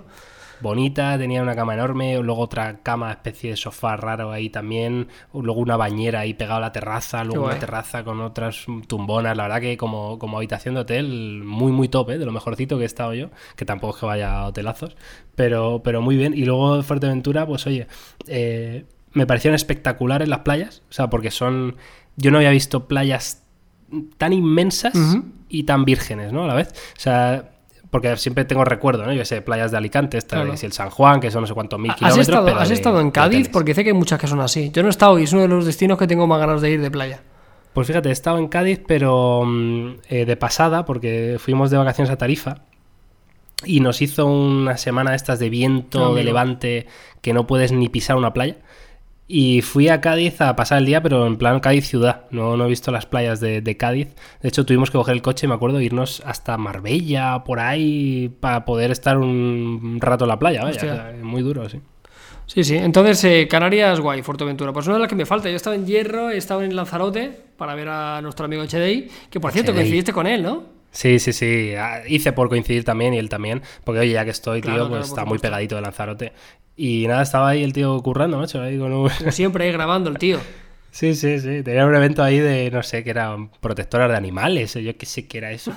Bonita, 0.61 1.17
tenía 1.17 1.41
una 1.41 1.55
cama 1.55 1.73
enorme, 1.73 2.17
luego 2.21 2.41
otra 2.41 2.79
cama, 2.83 3.11
especie 3.11 3.51
de 3.51 3.57
sofá 3.57 3.95
raro 3.95 4.31
ahí 4.31 4.49
también, 4.49 5.07
luego 5.33 5.59
una 5.59 5.77
bañera 5.77 6.21
ahí 6.21 6.33
pegada 6.33 6.57
a 6.57 6.61
la 6.61 6.71
terraza, 6.71 7.23
luego 7.23 7.45
una 7.45 7.59
terraza 7.59 8.03
con 8.03 8.21
otras 8.21 8.65
tumbonas, 8.87 9.37
la 9.37 9.43
verdad 9.43 9.61
que 9.61 9.77
como, 9.77 10.19
como 10.19 10.37
habitación 10.37 10.75
de 10.75 10.81
hotel 10.81 11.43
muy 11.43 11.71
muy 11.71 11.87
top, 11.87 12.11
¿eh? 12.11 12.17
de 12.17 12.25
lo 12.25 12.31
mejorcito 12.31 12.77
que 12.77 12.83
he 12.83 12.87
estado 12.87 13.13
yo, 13.13 13.29
que 13.55 13.65
tampoco 13.65 13.95
es 13.95 13.99
que 14.01 14.05
vaya 14.05 14.39
a 14.39 14.47
hotelazos, 14.47 14.95
pero, 15.35 15.81
pero 15.83 16.01
muy 16.01 16.17
bien. 16.17 16.33
Y 16.33 16.45
luego 16.45 16.81
Fuerteventura, 16.83 17.45
pues 17.45 17.65
oye, 17.67 17.87
eh, 18.27 18.85
me 19.13 19.25
parecieron 19.25 19.55
espectaculares 19.55 20.27
las 20.27 20.39
playas, 20.39 20.83
o 20.89 20.93
sea, 20.93 21.09
porque 21.09 21.31
son, 21.31 21.75
yo 22.15 22.31
no 22.31 22.37
había 22.37 22.51
visto 22.51 22.87
playas 22.87 23.43
tan 24.17 24.33
inmensas 24.33 24.93
y 25.47 25.63
tan 25.63 25.85
vírgenes, 25.85 26.31
¿no? 26.31 26.43
A 26.43 26.47
la 26.47 26.53
vez. 26.53 26.69
O 26.95 26.99
sea, 26.99 27.51
porque 27.91 28.15
siempre 28.17 28.45
tengo 28.45 28.63
recuerdo, 28.65 29.05
¿no? 29.05 29.13
Yo 29.13 29.25
sé, 29.25 29.41
playas 29.41 29.71
de 29.71 29.77
Alicante, 29.77 30.17
esta 30.17 30.35
Claro. 30.37 30.53
el 30.53 30.71
San 30.71 30.89
Juan, 30.89 31.19
que 31.19 31.31
son 31.31 31.41
no 31.41 31.47
sé 31.47 31.53
cuántos 31.53 31.79
mil 31.79 31.91
¿Has 31.91 31.97
kilómetros. 31.97 32.27
estado, 32.27 32.45
pero 32.45 32.59
has 32.59 32.69
de- 32.69 32.75
estado 32.75 33.01
en 33.01 33.11
Cádiz? 33.11 33.49
Porque 33.49 33.73
sé 33.73 33.83
que 33.83 33.89
hay 33.89 33.95
muchas 33.95 34.19
que 34.19 34.27
son 34.27 34.39
así. 34.41 34.69
Yo 34.71 34.81
no 34.83 34.89
he 34.89 34.91
estado 34.91 35.17
y 35.19 35.23
es 35.23 35.33
uno 35.33 35.41
de 35.43 35.47
los 35.47 35.65
destinos 35.65 35.97
que 35.97 36.05
tengo 36.07 36.27
más 36.27 36.39
ganas 36.39 36.61
de 36.61 36.69
ir 36.71 36.81
de 36.81 36.91
playa. 36.91 37.21
Pues 37.73 37.87
fíjate, 37.87 38.09
he 38.09 38.11
estado 38.11 38.37
en 38.39 38.47
Cádiz, 38.47 38.81
pero 38.87 39.43
mm, 39.45 39.89
eh, 40.09 40.25
de 40.25 40.35
pasada, 40.37 40.85
porque 40.85 41.37
fuimos 41.39 41.69
de 41.71 41.77
vacaciones 41.77 42.11
a 42.11 42.17
Tarifa. 42.17 42.63
Y 43.65 43.81
nos 43.81 44.01
hizo 44.01 44.25
una 44.25 44.77
semana 44.77 45.15
estas 45.15 45.37
de 45.39 45.49
viento, 45.49 46.11
Ah, 46.11 46.15
de 46.15 46.23
levante, 46.23 46.87
que 47.21 47.33
no 47.33 47.45
puedes 47.45 47.71
ni 47.73 47.89
pisar 47.89 48.15
una 48.15 48.31
playa. 48.33 48.55
Y 49.31 49.61
fui 49.61 49.89
a 49.89 50.01
Cádiz 50.01 50.41
a 50.41 50.55
pasar 50.55 50.79
el 50.79 50.87
día, 50.87 51.03
pero 51.03 51.27
en 51.27 51.37
plan 51.37 51.59
Cádiz 51.59 51.87
ciudad. 51.87 52.23
No, 52.31 52.57
no 52.57 52.65
he 52.65 52.67
visto 52.67 52.91
las 52.91 53.05
playas 53.05 53.39
de, 53.39 53.61
de 53.61 53.77
Cádiz. 53.77 54.15
De 54.41 54.49
hecho, 54.49 54.65
tuvimos 54.65 54.89
que 54.89 54.97
coger 54.97 55.13
el 55.13 55.21
coche, 55.21 55.47
me 55.47 55.53
acuerdo, 55.53 55.77
e 55.77 55.83
irnos 55.83 56.23
hasta 56.25 56.57
Marbella, 56.57 57.43
por 57.43 57.59
ahí, 57.59 58.35
para 58.39 58.65
poder 58.65 58.89
estar 58.89 59.19
un 59.19 59.99
rato 60.01 60.25
en 60.25 60.29
la 60.29 60.39
playa. 60.39 60.63
Vaya, 60.63 60.71
Hostia. 60.71 60.93
O 60.93 60.95
sea, 60.95 61.15
muy 61.21 61.43
duro, 61.43 61.69
sí. 61.69 61.79
Sí, 62.47 62.63
sí. 62.63 62.75
Entonces, 62.75 63.23
eh, 63.23 63.47
Canarias, 63.47 63.99
guay, 63.99 64.23
Fuerteventura. 64.23 64.73
Pues 64.73 64.87
una 64.87 64.95
de 64.95 65.01
las 65.01 65.09
que 65.09 65.15
me 65.15 65.27
falta. 65.27 65.47
Yo 65.47 65.55
estaba 65.57 65.75
en 65.75 65.85
Hierro, 65.85 66.31
he 66.31 66.37
estado 66.37 66.63
en 66.63 66.75
Lanzarote 66.75 67.31
para 67.55 67.75
ver 67.75 67.89
a 67.89 68.21
nuestro 68.23 68.45
amigo 68.45 68.63
HDI, 68.63 69.09
que 69.29 69.39
por 69.39 69.51
cierto 69.51 69.71
HDI. 69.73 69.77
coincidiste 69.77 70.11
con 70.11 70.25
él, 70.25 70.41
¿no? 70.41 70.78
Sí, 70.91 71.19
sí, 71.19 71.33
sí. 71.33 71.73
Ah, 71.77 72.01
Hice 72.07 72.31
por 72.33 72.49
coincidir 72.49 72.83
también 72.83 73.13
y 73.13 73.17
él 73.19 73.29
también. 73.29 73.61
Porque, 73.83 73.99
oye, 74.01 74.11
ya 74.11 74.25
que 74.25 74.31
estoy, 74.31 74.61
tío, 74.61 74.71
Claro, 74.71 74.89
pues 74.89 74.99
claro, 74.99 75.05
por 75.09 75.19
está 75.19 75.25
muy 75.25 75.37
pegadito 75.39 75.75
de 75.75 75.81
Lanzarote. 75.81 76.33
Y 76.75 77.05
nada, 77.07 77.21
estaba 77.23 77.49
ahí 77.49 77.63
el 77.63 77.73
tío 77.73 78.01
currando, 78.01 78.37
macho, 78.37 78.61
ahí 78.61 78.77
con 78.77 78.91
un... 78.93 79.09
Como 79.09 79.31
siempre, 79.31 79.65
ahí 79.65 79.71
grabando 79.71 80.09
el 80.09 80.17
tío. 80.17 80.39
Sí, 80.91 81.13
sí, 81.13 81.39
sí. 81.39 81.61
Tenía 81.61 81.85
un 81.85 81.93
evento 81.93 82.23
ahí 82.23 82.39
de, 82.39 82.71
no 82.71 82.81
sé, 82.81 83.03
que 83.03 83.11
eran 83.11 83.51
protectoras 83.61 84.09
de 84.09 84.17
animales, 84.17 84.73
yo 84.73 84.97
qué 84.97 85.05
sé 85.05 85.27
qué 85.27 85.37
era 85.37 85.51
eso. 85.51 85.71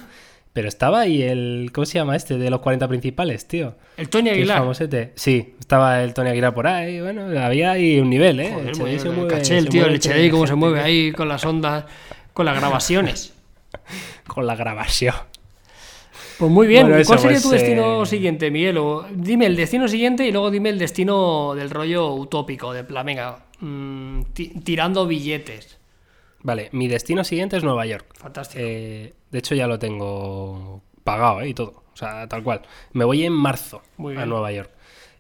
Pero 0.55 0.69
estaba 0.69 1.01
ahí 1.01 1.23
el... 1.23 1.69
¿Cómo 1.75 1.85
se 1.85 1.99
llama 1.99 2.17
este? 2.17 2.39
De 2.39 2.49
los 2.49 2.61
40 2.61 2.89
principales, 2.89 3.47
tío. 3.47 3.75
El 3.99 4.09
Tony 4.09 4.31
Aguilar. 4.31 4.61
famosete. 4.61 5.13
Sí, 5.15 5.55
estaba 5.61 6.03
el 6.03 6.15
Tony 6.15 6.31
Aguilar 6.31 6.55
por 6.55 6.67
ahí. 6.67 6.99
Bueno, 7.03 7.27
había 7.43 7.73
ahí 7.73 8.01
un 8.01 8.09
nivel, 8.09 8.41
¿eh? 8.41 8.53
Joder, 8.55 8.69
El 8.95 9.01
se 9.01 9.11
mueve- 9.11 9.29
caché 9.35 9.59
el 9.59 9.69
tío, 9.69 9.83
mueve 9.83 9.97
el 9.97 10.01
HDI, 10.01 10.31
cómo 10.31 10.47
se 10.47 10.55
mueve 10.55 10.77
tío. 10.79 10.87
ahí 10.87 11.13
con 11.13 11.29
las 11.29 11.45
ondas, 11.45 11.85
con 12.33 12.47
las 12.47 12.57
grabaciones. 12.57 13.35
Con 14.27 14.47
la 14.47 14.55
grabación. 14.57 15.15
Pues 16.39 16.51
muy 16.51 16.67
bien. 16.67 16.89
Bueno, 16.89 17.05
¿Cuál 17.07 17.19
sería 17.19 17.37
pues, 17.37 17.43
tu 17.43 17.51
destino 17.51 18.03
eh, 18.03 18.07
siguiente, 18.07 18.51
Miguel? 18.51 18.79
O 18.79 19.07
dime 19.15 19.47
el 19.47 19.57
destino 19.57 19.87
siguiente 19.89 20.27
y 20.27 20.33
luego 20.33 20.51
dime 20.51 20.71
el 20.71 20.79
destino 20.79 21.55
del 21.55 21.71
rollo 21.71 22.13
utópico, 22.15 22.73
de 22.73 22.85
plan, 22.85 23.07
venga, 23.07 23.45
mm, 23.61 24.23
ti- 24.33 24.49
tirando 24.65 25.07
billetes. 25.07 25.79
Vale, 26.43 26.69
mi 26.73 26.89
destino 26.89 27.23
siguiente 27.23 27.57
es 27.57 27.63
Nueva 27.65 27.87
York. 27.87 28.07
Fantástico. 28.19 28.61
Eh, 28.65 29.13
de 29.31 29.39
hecho, 29.39 29.55
ya 29.55 29.67
lo 29.69 29.79
tengo 29.79 30.83
pagado 31.05 31.41
¿eh? 31.43 31.49
y 31.51 31.55
todo. 31.55 31.85
O 31.93 31.97
sea, 31.97 32.27
tal 32.29 32.43
cual. 32.43 32.63
Me 32.93 33.05
voy 33.05 33.25
en 33.25 33.33
marzo 33.33 33.83
Muy 33.97 34.15
a 34.15 34.19
bien. 34.19 34.29
Nueva 34.31 34.51
York. 34.51 34.71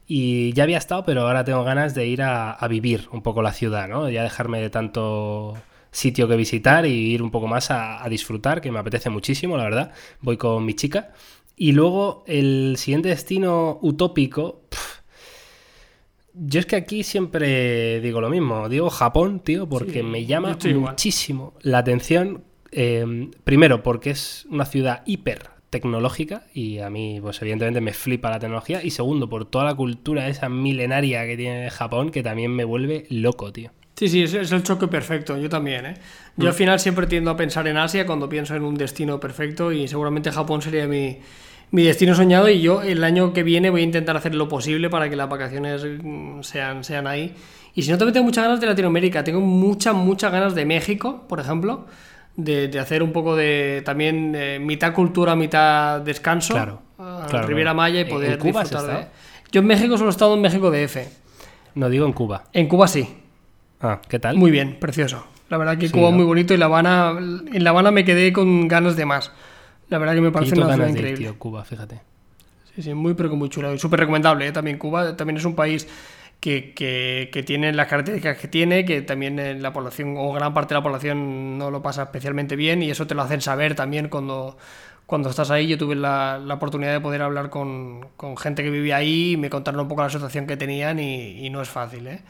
Y 0.09 0.53
ya 0.55 0.65
había 0.65 0.79
estado, 0.79 1.05
pero 1.05 1.23
ahora 1.23 1.45
tengo 1.45 1.63
ganas 1.63 1.95
de 1.95 2.07
ir 2.07 2.23
a, 2.23 2.51
a 2.53 2.69
vivir 2.69 3.09
un 3.13 3.23
poco 3.23 3.41
la 3.43 3.53
ciudad, 3.53 3.89
¿no? 3.89 4.11
Ya 4.11 4.23
dejarme 4.25 4.61
de 4.61 4.69
tanto 4.71 5.57
sitio 5.93 6.27
que 6.27 6.35
visitar 6.37 6.85
y 6.87 6.91
ir 7.13 7.23
un 7.23 7.31
poco 7.31 7.47
más 7.47 7.71
a, 7.71 8.03
a 8.05 8.09
disfrutar, 8.09 8.61
que 8.61 8.73
me 8.73 8.81
apetece 8.81 9.09
muchísimo, 9.11 9.57
la 9.57 9.63
verdad. 9.65 9.93
Voy 10.21 10.37
con 10.37 10.65
mi 10.65 10.75
chica. 10.75 11.13
Y 11.57 11.71
luego 11.73 12.25
el 12.27 12.75
siguiente 12.79 13.11
destino 13.11 13.79
utópico. 13.83 14.63
yo 16.35 16.61
es 16.61 16.67
que 16.67 16.77
aquí 16.77 17.03
siempre 17.03 18.01
digo 18.01 18.21
lo 18.21 18.31
mismo. 18.31 18.69
Digo 18.69 18.89
Japón, 18.91 19.41
tío, 19.41 19.69
porque 19.69 20.01
Sí, 20.01 20.03
me 20.03 20.25
llama 20.25 20.57
igual. 20.65 20.93
muchísimo 20.93 21.55
la 21.61 21.79
atención. 21.79 22.43
eh, 22.75 23.29
primero, 23.45 23.83
porque 23.83 24.11
es 24.11 24.47
una 24.51 24.65
ciudad 24.65 25.03
hiper 25.05 25.51
tecnológica 25.69 26.47
y 26.55 26.79
a 26.79 26.89
mí, 26.91 27.19
pues 27.21 27.41
evidentemente 27.43 27.83
me 27.83 27.93
flipa 27.93 28.31
la 28.31 28.39
tecnología. 28.39 28.83
Y 28.83 28.91
segundo, 28.91 29.29
por 29.29 29.45
toda 29.45 29.65
la 29.67 29.75
cultura 29.75 30.27
esa 30.29 30.49
milenaria 30.49 31.27
que 31.27 31.37
tiene 31.37 31.69
Japón, 31.71 32.11
que 32.11 32.23
también 32.23 32.51
me 32.51 32.65
vuelve 32.65 33.05
loco, 33.11 33.53
tío. 33.53 33.71
Sí, 33.95 34.09
sí, 34.09 34.23
es, 34.23 34.35
es 34.35 34.53
el 34.53 34.63
choque 34.63 34.89
perfecto, 34.89 35.37
yo 35.37 35.49
también, 35.49 35.87
¿eh? 35.87 35.95
Yo 36.37 36.45
Mm. 36.45 36.49
al 36.49 36.55
final 36.55 36.81
siempre 36.81 37.07
tiendo 37.07 37.31
a 37.31 37.37
pensar 37.37 37.67
en 37.69 37.77
Asia 37.77 38.07
cuando 38.07 38.29
pienso 38.29 38.55
en 38.57 38.63
un 38.65 38.75
destino 38.75 39.21
perfecto 39.21 39.71
y 39.71 39.87
seguramente 39.87 40.33
Japón 40.33 40.63
sería 40.63 40.87
mi, 40.89 41.19
mi 41.73 41.83
destino 41.85 42.15
soñado 42.15 42.49
y 42.49 42.61
yo 42.61 42.83
el 42.83 43.05
año 43.05 43.33
que 43.33 43.43
viene 43.43 43.71
voy 43.71 43.83
a 43.83 43.85
intentar 43.85 44.17
hacer 44.17 44.35
lo 44.35 44.49
posible 44.49 44.89
para 44.91 45.11
que 45.11 45.17
las 45.17 45.29
vacaciones 45.29 45.85
mm, 45.85 46.41
sean, 46.43 46.85
sean 46.85 47.07
ahí. 47.07 47.35
Y 47.75 47.83
si 47.83 47.91
no, 47.91 47.99
también 47.99 48.15
tengo 48.15 48.27
muchas 48.27 48.45
ganas 48.45 48.61
de 48.61 48.67
Latinoamérica, 48.67 49.25
tengo 49.25 49.41
muchas, 49.41 49.95
muchas 49.95 50.33
ganas 50.33 50.55
de 50.55 50.65
México, 50.67 51.25
por 51.29 51.41
ejemplo, 51.41 51.87
de, 52.37 52.69
de 52.69 52.79
hacer 52.79 53.03
un 53.03 53.13
poco 53.13 53.37
de 53.37 53.83
también 53.85 54.35
eh, 54.35 54.59
mitad 54.59 54.93
cultura, 54.93 55.35
mitad 55.37 56.01
descanso. 56.01 56.55
Claro, 56.55 56.83
a 56.99 57.27
claro, 57.29 57.47
Riviera. 57.47 57.73
Maya 57.75 58.01
y 58.01 58.03
¿En 58.03 58.09
poder 58.09 58.39
Cuba 58.39 58.63
has 58.63 58.71
disfrutar 58.71 59.01
de... 59.01 59.07
Yo 59.51 59.61
en 59.61 59.67
México 59.67 59.97
solo 59.99 60.09
he 60.09 60.13
estado 60.13 60.35
en 60.35 60.41
México 60.41 60.71
DF. 60.71 60.97
No 61.75 61.89
digo 61.89 62.07
en 62.07 62.13
Cuba. 62.13 62.45
En 62.53 62.69
Cuba 62.69 62.89
sí. 62.89 63.07
Ah, 63.83 64.01
¿qué 64.09 64.19
tal? 64.19 64.37
Muy 64.37 64.51
bien, 64.51 64.77
precioso. 64.79 65.27
La 65.51 65.59
verdad 65.59 65.77
que 65.77 65.89
Sí, 65.89 65.93
Cuba 65.93 66.11
¿no? 66.11 66.17
muy 66.17 66.25
bonito 66.25 66.55
y 66.55 66.57
La 66.57 66.67
Habana, 66.67 67.11
en 67.19 67.65
La 67.65 67.71
Habana 67.71 67.91
me 67.91 68.05
quedé 68.05 68.33
con 68.33 68.69
ganas 68.69 68.97
de 68.97 69.05
más. 69.05 69.33
La 69.89 69.99
verdad 69.99 70.15
que 70.15 70.21
me 70.21 70.31
parece 70.31 70.55
una 70.55 70.73
ciudad 70.73 70.89
increíble. 70.89 71.17
tío, 71.25 71.39
Cuba, 71.39 71.65
fíjate. 71.65 72.01
Sí, 72.75 72.83
sí, 72.83 72.95
muy 72.95 73.15
pero 73.15 73.29
que 73.29 73.37
muy 73.37 73.49
chulo. 73.51 73.75
Y 73.75 73.79
súper 73.79 74.01
recomendable, 74.01 74.47
¿eh? 74.47 74.53
también 74.53 74.79
Cuba. 74.79 75.17
También 75.17 75.37
es 75.37 75.45
un 75.45 75.55
país 75.55 75.87
que, 76.41 76.73
que, 76.73 77.29
que 77.33 77.43
tiene 77.43 77.73
las 77.73 77.89
características 77.89 78.39
que 78.39 78.49
tiene, 78.49 78.85
que 78.85 79.03
también 79.03 79.39
eh, 79.39 79.55
la 79.55 79.73
población, 79.73 80.15
o 80.17 80.33
gran 80.33 80.55
parte 80.55 80.75
de 80.75 80.81
la 80.81 80.83
población, 80.83 81.59
no 81.59 81.71
lo 81.71 81.83
pasa 81.83 82.05
especialmente 82.05 82.57
bien 82.57 82.83
y 82.83 82.91
eso 82.91 83.07
te 83.07 83.15
lo 83.15 83.23
hacen 83.23 83.43
saber 83.43 83.75
también 83.75 84.09
cuando, 84.09 84.57
cuando 85.05 85.29
estás 85.29 85.51
ahí. 85.51 85.67
Yo 85.67 85.77
tuve 85.77 85.97
la, 85.97 86.41
la 86.43 86.55
oportunidad 86.55 86.93
de 86.93 87.01
poder 87.01 87.21
hablar 87.21 87.51
con, 87.51 88.07
con 88.17 88.39
gente 88.39 88.63
que 88.63 88.71
vivía 88.71 88.97
ahí 88.97 89.33
y 89.33 89.37
me 89.37 89.51
contaron 89.51 89.81
un 89.81 89.89
poco 89.89 90.03
la 90.03 90.09
situación 90.09 90.47
que 90.47 90.57
tenían 90.57 90.99
y, 90.99 91.45
y 91.47 91.51
no 91.51 91.61
es 91.61 91.69
fácil, 91.69 92.07
¿eh? 92.07 92.23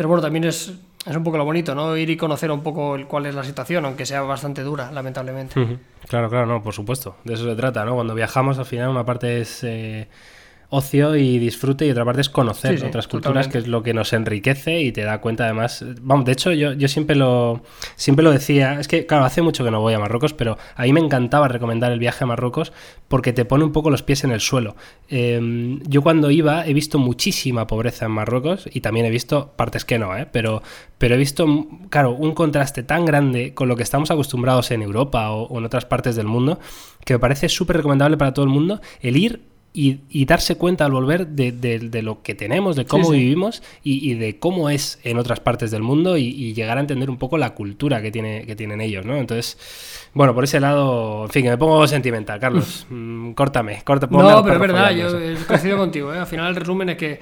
Pero 0.00 0.08
bueno, 0.08 0.22
también 0.22 0.44
es, 0.44 0.72
es 1.04 1.14
un 1.14 1.22
poco 1.22 1.36
lo 1.36 1.44
bonito, 1.44 1.74
¿no? 1.74 1.94
Ir 1.94 2.08
y 2.08 2.16
conocer 2.16 2.50
un 2.50 2.62
poco 2.62 2.94
el, 2.94 3.06
cuál 3.06 3.26
es 3.26 3.34
la 3.34 3.44
situación, 3.44 3.84
aunque 3.84 4.06
sea 4.06 4.22
bastante 4.22 4.62
dura, 4.62 4.90
lamentablemente. 4.90 5.78
Claro, 6.08 6.30
claro, 6.30 6.46
no, 6.46 6.62
por 6.62 6.72
supuesto. 6.72 7.16
De 7.24 7.34
eso 7.34 7.44
se 7.44 7.54
trata, 7.54 7.84
¿no? 7.84 7.96
Cuando 7.96 8.14
viajamos, 8.14 8.58
al 8.58 8.64
final, 8.64 8.88
una 8.88 9.04
parte 9.04 9.42
es 9.42 9.62
eh, 9.62 10.08
ocio 10.70 11.16
y 11.16 11.38
disfrute 11.38 11.84
y 11.86 11.90
otra 11.90 12.04
parte 12.04 12.20
es 12.20 12.30
conocer 12.30 12.74
Sí, 12.74 12.78
sí, 12.80 12.86
otras 12.86 13.08
culturas, 13.08 13.46
totalmente. 13.46 13.52
que 13.52 13.58
es 13.58 13.68
lo 13.68 13.82
que 13.82 13.92
nos 13.92 14.12
enriquece 14.12 14.80
y 14.80 14.92
te 14.92 15.02
da 15.02 15.20
cuenta, 15.20 15.44
además. 15.44 15.84
Vamos, 16.00 16.24
de 16.24 16.32
hecho, 16.32 16.52
yo, 16.52 16.72
yo 16.72 16.88
siempre 16.88 17.16
lo 17.16 17.62
siempre 17.96 18.22
lo 18.24 18.30
decía. 18.30 18.78
Es 18.80 18.88
que, 18.88 19.04
claro, 19.06 19.24
hace 19.24 19.42
mucho 19.42 19.64
que 19.64 19.70
no 19.70 19.80
voy 19.80 19.94
a 19.94 19.98
Marruecos, 19.98 20.32
pero 20.32 20.56
a 20.76 20.82
mí 20.84 20.92
me 20.92 21.00
encantaba 21.00 21.48
recomendar 21.48 21.92
el 21.92 21.98
viaje 21.98 22.24
a 22.24 22.26
Marruecos 22.26 22.72
porque 23.08 23.32
te 23.32 23.44
pone 23.44 23.64
un 23.64 23.72
poco 23.72 23.90
los 23.90 24.02
pies 24.04 24.22
en 24.24 24.30
el 24.30 24.40
suelo. 24.40 24.76
Eh, 25.08 25.78
yo 25.88 26.02
cuando 26.02 26.30
iba 26.30 26.64
he 26.66 26.72
visto 26.72 26.98
muchísima 26.98 27.66
pobreza 27.66 28.06
en 28.06 28.12
Marruecos 28.12 28.68
y 28.72 28.80
también 28.80 29.06
he 29.06 29.10
visto 29.10 29.52
partes 29.56 29.84
que 29.84 29.98
no, 29.98 30.16
¿eh? 30.16 30.28
pero, 30.30 30.62
pero 30.98 31.16
he 31.16 31.18
visto, 31.18 31.46
claro, 31.88 32.12
un 32.12 32.32
contraste 32.34 32.84
tan 32.84 33.04
grande 33.04 33.52
con 33.54 33.66
lo 33.68 33.74
que 33.74 33.82
estamos 33.82 34.10
acostumbrados 34.12 34.70
en 34.70 34.82
Europa 34.82 35.30
o, 35.32 35.46
o 35.46 35.58
en 35.58 35.64
otras 35.64 35.84
partes 35.84 36.14
del 36.14 36.26
mundo 36.26 36.60
que 37.04 37.14
me 37.14 37.18
parece 37.18 37.48
súper 37.48 37.78
recomendable 37.78 38.16
para 38.16 38.32
todo 38.32 38.44
el 38.44 38.50
mundo 38.50 38.80
el 39.00 39.16
ir 39.16 39.50
y, 39.72 40.00
y 40.10 40.24
darse 40.24 40.56
cuenta 40.56 40.84
al 40.84 40.90
volver 40.92 41.28
de, 41.28 41.52
de- 41.52 41.78
de 41.78 42.02
lo 42.02 42.22
que 42.22 42.34
tenemos, 42.34 42.74
de 42.76 42.86
cómo 42.86 43.04
sí. 43.12 43.18
vivimos 43.18 43.62
y, 43.84 44.10
y 44.10 44.14
de 44.14 44.38
cómo 44.38 44.68
es 44.68 44.98
en 45.04 45.16
otras 45.18 45.38
partes 45.40 45.70
del 45.70 45.82
mundo 45.82 46.16
y, 46.16 46.24
y 46.24 46.54
llegar 46.54 46.76
a 46.78 46.80
entender 46.80 47.08
un 47.08 47.18
poco 47.18 47.38
la 47.38 47.50
cultura 47.54 48.02
que, 48.02 48.10
tiene, 48.10 48.46
que 48.46 48.56
tienen 48.56 48.80
ellos, 48.80 49.06
¿no? 49.06 49.16
Entonces, 49.16 49.56
bueno, 50.12 50.34
por 50.34 50.42
ese 50.44 50.58
lado, 50.58 51.24
en 51.26 51.30
fin, 51.30 51.44
que 51.44 51.50
me 51.50 51.58
pongo 51.58 51.86
sentimental, 51.86 52.40
Carlos. 52.40 52.86
Mm, 52.90 53.32
córtame, 53.34 53.80
corta, 53.84 54.08
No, 54.10 54.42
pero 54.42 54.54
es 54.56 54.60
verdad, 54.60 54.90
yo 54.90 55.16
he 55.18 55.36
coincido 55.46 55.78
contigo. 55.78 56.12
¿eh? 56.12 56.18
Al 56.18 56.26
final 56.26 56.48
el 56.48 56.56
resumen 56.56 56.88
es 56.88 56.96
que, 56.96 57.20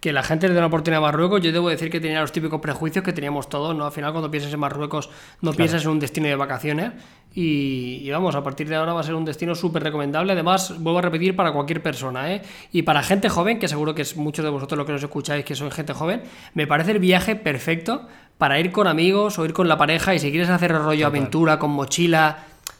que 0.00 0.12
la 0.14 0.22
gente 0.22 0.48
le 0.48 0.54
da 0.54 0.60
una 0.60 0.68
oportunidad 0.68 0.98
a 0.98 1.06
Marruecos. 1.06 1.42
Yo 1.42 1.52
debo 1.52 1.68
decir 1.68 1.90
que 1.90 2.00
tenía 2.00 2.22
los 2.22 2.32
típicos 2.32 2.60
prejuicios 2.62 3.04
que 3.04 3.12
teníamos 3.12 3.50
todos. 3.50 3.76
¿no? 3.76 3.84
Al 3.84 3.92
final 3.92 4.12
cuando 4.12 4.30
piensas 4.30 4.50
en 4.54 4.60
Marruecos 4.60 5.10
no 5.42 5.52
piensas 5.52 5.84
en 5.84 5.90
un 5.90 5.98
destino 6.00 6.28
de 6.28 6.36
vacaciones. 6.36 6.92
Y, 7.34 8.00
y 8.02 8.10
vamos, 8.10 8.34
a 8.34 8.42
partir 8.42 8.68
de 8.68 8.74
ahora 8.74 8.92
va 8.92 9.00
a 9.00 9.04
ser 9.04 9.14
un 9.14 9.24
destino 9.24 9.54
súper 9.54 9.82
recomendable. 9.84 10.32
Además, 10.32 10.74
vuelvo 10.80 10.98
a 10.98 11.02
repetir, 11.02 11.36
para 11.36 11.52
cualquier 11.52 11.82
persona. 11.82 12.32
¿eh? 12.34 12.42
Y 12.72 12.82
para 12.82 13.02
gente 13.02 13.28
joven, 13.28 13.58
que 13.58 13.68
seguro 13.68 13.94
que 13.94 14.02
es 14.02 14.16
muchos 14.16 14.44
de 14.44 14.50
vosotros 14.50 14.76
los 14.78 14.86
que 14.86 14.92
nos 14.92 15.02
escucháis 15.02 15.44
que 15.44 15.54
son 15.54 15.70
gente 15.70 15.92
joven, 15.92 16.22
me 16.54 16.66
parece 16.66 16.90
el 16.92 16.98
viaje 16.98 17.36
perfecto 17.36 18.08
para 18.38 18.58
ir 18.58 18.72
con 18.72 18.86
amigos 18.86 19.38
o 19.38 19.44
ir 19.44 19.52
con 19.52 19.68
la 19.68 19.78
pareja. 19.78 20.14
Y 20.14 20.18
si 20.18 20.30
quieres 20.30 20.48
hacer 20.48 20.72
rollo 20.72 21.06
aventura 21.06 21.58
con 21.58 21.70
mochila, 21.70 22.38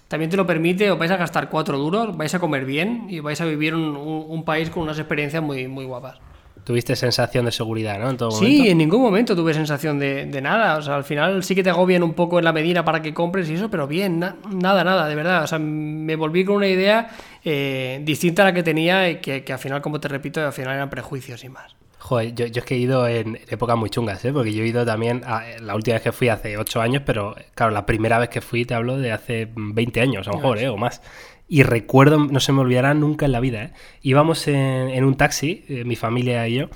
también 0.08 0.30
te 0.30 0.36
lo 0.36 0.46
permite, 0.46 0.90
os 0.90 0.98
vais 0.98 1.12
a 1.12 1.16
gastar 1.16 1.48
cuatro 1.48 1.78
duros, 1.78 2.16
vais 2.16 2.34
a 2.34 2.40
comer 2.40 2.64
bien 2.64 3.06
y 3.08 3.20
vais 3.20 3.40
a 3.40 3.44
vivir 3.44 3.74
un, 3.74 3.96
un- 3.96 4.24
un 4.28 4.44
país 4.44 4.68
con 4.70 4.82
unas 4.82 4.98
experiencias 4.98 5.42
muy, 5.42 5.68
muy 5.68 5.84
guapas. 5.84 6.18
Tuviste 6.64 6.94
sensación 6.96 7.44
de 7.46 7.52
seguridad, 7.52 7.98
¿no? 7.98 8.10
En 8.10 8.16
todo 8.16 8.30
Sí, 8.32 8.44
momento. 8.44 8.70
en 8.72 8.78
ningún 8.78 9.02
momento 9.02 9.34
tuve 9.36 9.54
sensación 9.54 9.98
de, 9.98 10.26
de 10.26 10.40
nada. 10.42 10.76
O 10.76 10.82
sea, 10.82 10.96
al 10.96 11.04
final 11.04 11.42
sí 11.42 11.54
que 11.54 11.62
te 11.62 11.70
agobian 11.70 12.02
un 12.02 12.14
poco 12.14 12.38
en 12.38 12.44
la 12.44 12.52
medida 12.52 12.84
para 12.84 13.00
que 13.02 13.12
compres 13.14 13.48
y 13.50 13.54
eso, 13.54 13.70
pero 13.70 13.86
bien, 13.86 14.18
na- 14.20 14.36
nada, 14.50 14.84
nada, 14.84 15.08
de 15.08 15.14
verdad. 15.14 15.44
O 15.44 15.46
sea, 15.46 15.58
me 15.58 16.16
volví 16.16 16.44
con 16.44 16.56
una 16.56 16.68
idea 16.68 17.08
eh, 17.44 18.00
distinta 18.04 18.42
a 18.42 18.46
la 18.46 18.52
que 18.54 18.62
tenía 18.62 19.08
y 19.10 19.16
que, 19.16 19.42
que 19.44 19.52
al 19.52 19.58
final, 19.58 19.80
como 19.82 20.00
te 20.00 20.08
repito, 20.08 20.44
al 20.44 20.52
final 20.52 20.74
eran 20.74 20.90
prejuicios 20.90 21.42
y 21.44 21.48
más. 21.48 21.74
Joder, 21.98 22.34
yo, 22.34 22.46
yo 22.46 22.60
es 22.60 22.64
que 22.64 22.74
he 22.76 22.78
ido 22.78 23.06
en 23.06 23.38
épocas 23.48 23.76
muy 23.76 23.90
chungas, 23.90 24.24
¿eh? 24.24 24.32
Porque 24.32 24.54
yo 24.54 24.62
he 24.64 24.66
ido 24.66 24.86
también, 24.86 25.22
a- 25.26 25.42
la 25.60 25.74
última 25.74 25.94
vez 25.94 26.02
que 26.02 26.12
fui 26.12 26.28
hace 26.30 26.56
8 26.56 26.80
años, 26.80 27.02
pero 27.04 27.34
claro, 27.54 27.72
la 27.72 27.84
primera 27.84 28.18
vez 28.18 28.30
que 28.30 28.40
fui 28.40 28.64
te 28.64 28.72
hablo 28.74 28.96
de 28.96 29.12
hace 29.12 29.48
20 29.54 30.00
años, 30.00 30.26
a 30.26 30.30
lo 30.30 30.36
mejor, 30.38 30.58
¿eh? 30.58 30.68
O 30.68 30.76
más. 30.78 31.02
Y 31.52 31.64
recuerdo, 31.64 32.16
no 32.18 32.38
se 32.40 32.52
me 32.52 32.60
olvidará 32.60 32.94
nunca 32.94 33.26
en 33.26 33.32
la 33.32 33.40
vida, 33.40 33.62
¿eh? 33.64 33.72
Íbamos 34.02 34.46
en, 34.46 34.54
en 34.88 35.04
un 35.04 35.16
taxi, 35.16 35.64
eh, 35.68 35.84
mi 35.84 35.96
familia 35.96 36.46
y 36.48 36.54
yo, 36.54 36.68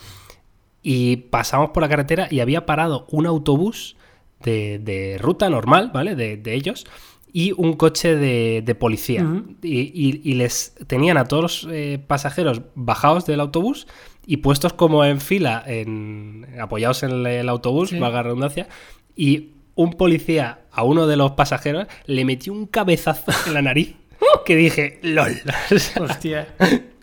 y 0.83 1.17
pasamos 1.17 1.71
por 1.71 1.83
la 1.83 1.89
carretera 1.89 2.27
y 2.31 2.41
había 2.41 2.67
parado 2.67 3.07
un 3.11 3.27
autobús 3.27 3.97
de, 4.43 4.79
de 4.81 5.17
ruta 5.19 5.49
normal, 5.49 5.91
¿vale? 5.95 6.15
De, 6.17 6.37
de 6.37 6.55
ellos. 6.55 6.87
Y 7.33 7.53
un 7.57 7.75
coche 7.75 8.15
de, 8.17 8.63
de 8.65 8.75
policía. 8.75 9.25
y, 9.63 9.79
y- 9.81 10.21
y 10.25 10.35
les 10.35 10.75
tenían 10.87 11.17
a 11.19 11.25
todos 11.27 11.43
los 11.43 11.69
eh, 11.73 11.99
pasajeros 12.05 12.63
bajados 12.75 13.27
del 13.27 13.41
autobús 13.41 13.87
y 14.27 14.39
puestos 14.39 14.73
como 14.73 15.05
en 15.05 15.21
fila, 15.21 15.63
en, 15.67 16.47
apoyados 16.61 17.03
en 17.05 17.11
el, 17.11 17.27
el 17.27 17.49
autobús, 17.49 17.91
Sí. 17.91 17.99
valga 17.99 18.19
la 18.19 18.23
redundancia. 18.25 18.69
Y 19.17 19.51
un 19.77 19.93
policía 19.95 20.61
a 20.71 20.83
uno 20.85 21.07
de 21.09 21.17
los 21.17 21.33
pasajeros 21.33 21.87
le 22.07 22.25
metió 22.25 22.53
un 22.53 22.67
cabezazo 22.67 23.33
en 23.49 23.55
la 23.55 23.63
nariz 23.63 23.97
que 24.45 24.57
dije, 24.57 24.99
LOL. 25.03 25.41
Hostia. 26.01 26.49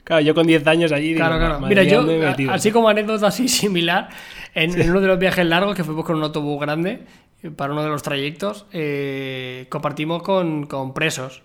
claro, 0.04 0.22
yo 0.22 0.34
con 0.36 0.48
10 0.48 0.66
años 0.68 0.92
allí. 0.92 1.10
digo, 1.14 1.18
Claro, 1.20 1.38
claro. 1.38 1.60
"Madre 1.60 1.76
Mira, 1.76 1.84
yo, 1.90 1.98
¿dónde 2.00 2.18
me 2.18 2.26
he 2.26 2.30
metido?". 2.30 2.52
así 2.52 2.72
como 2.72 2.90
anécdota 2.90 3.28
así 3.28 3.48
similar, 3.48 4.10
en, 4.54 4.80
en 4.80 4.90
uno 4.90 5.02
de 5.02 5.08
los 5.08 5.20
viajes 5.20 5.46
largos 5.46 5.76
que 5.76 5.84
fuimos 5.84 6.06
con 6.06 6.16
un 6.18 6.24
autobús 6.24 6.60
grande, 6.60 7.02
eh, 7.44 7.50
para 7.50 7.74
uno 7.74 7.84
de 7.84 7.90
los 7.90 8.04
trayectos, 8.04 8.66
eh, 8.72 9.66
compartimos 9.70 10.24
con, 10.24 10.66
con 10.68 10.94
presos. 10.94 11.44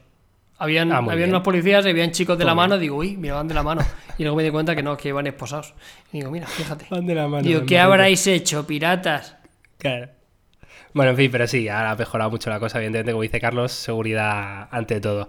Habían, 0.59 0.91
Ah, 0.91 1.05
habían 1.11 1.29
unos 1.29 1.43
policías, 1.43 1.85
y 1.85 1.91
habían 1.91 2.12
chicos 2.12 2.39
de 2.39 2.45
la 2.47 2.55
mano, 2.55 2.79
digo, 2.79 2.97
uy, 2.97 3.17
mira, 3.19 3.35
van 3.35 3.47
de 3.47 3.53
la 3.53 3.62
mano. 3.62 3.83
Y 4.17 4.23
luego 4.23 4.39
me 4.39 4.43
di 4.43 4.51
cuenta 4.51 4.75
que 4.75 4.83
no, 4.83 4.97
que 4.97 5.09
iban 5.09 5.27
esposados. 5.27 5.75
Y 6.12 6.19
digo, 6.21 6.31
mira, 6.31 6.47
fíjate. 6.47 6.87
Van 6.89 7.05
de 7.07 7.14
la 7.14 7.29
mano, 7.29 7.43
Digo, 7.43 7.61
¿qué 7.67 7.75
imagino. 7.75 7.93
habráis 7.93 8.27
hecho, 8.27 8.67
piratas? 8.67 9.37
Claro. 9.77 10.09
Bueno, 10.97 11.11
en 11.11 11.19
fin, 11.19 11.31
pero 11.31 11.47
sí, 11.47 11.69
ahora 11.69 11.91
ha 11.91 11.95
mejorado 11.95 12.31
mucho 12.31 12.49
la 12.49 12.59
cosa, 12.59 12.79
evidentemente, 12.79 13.13
como 13.13 13.21
dice 13.21 13.39
Carlos, 13.39 13.71
seguridad 13.71 14.67
ante 14.71 14.99
todo. 14.99 15.29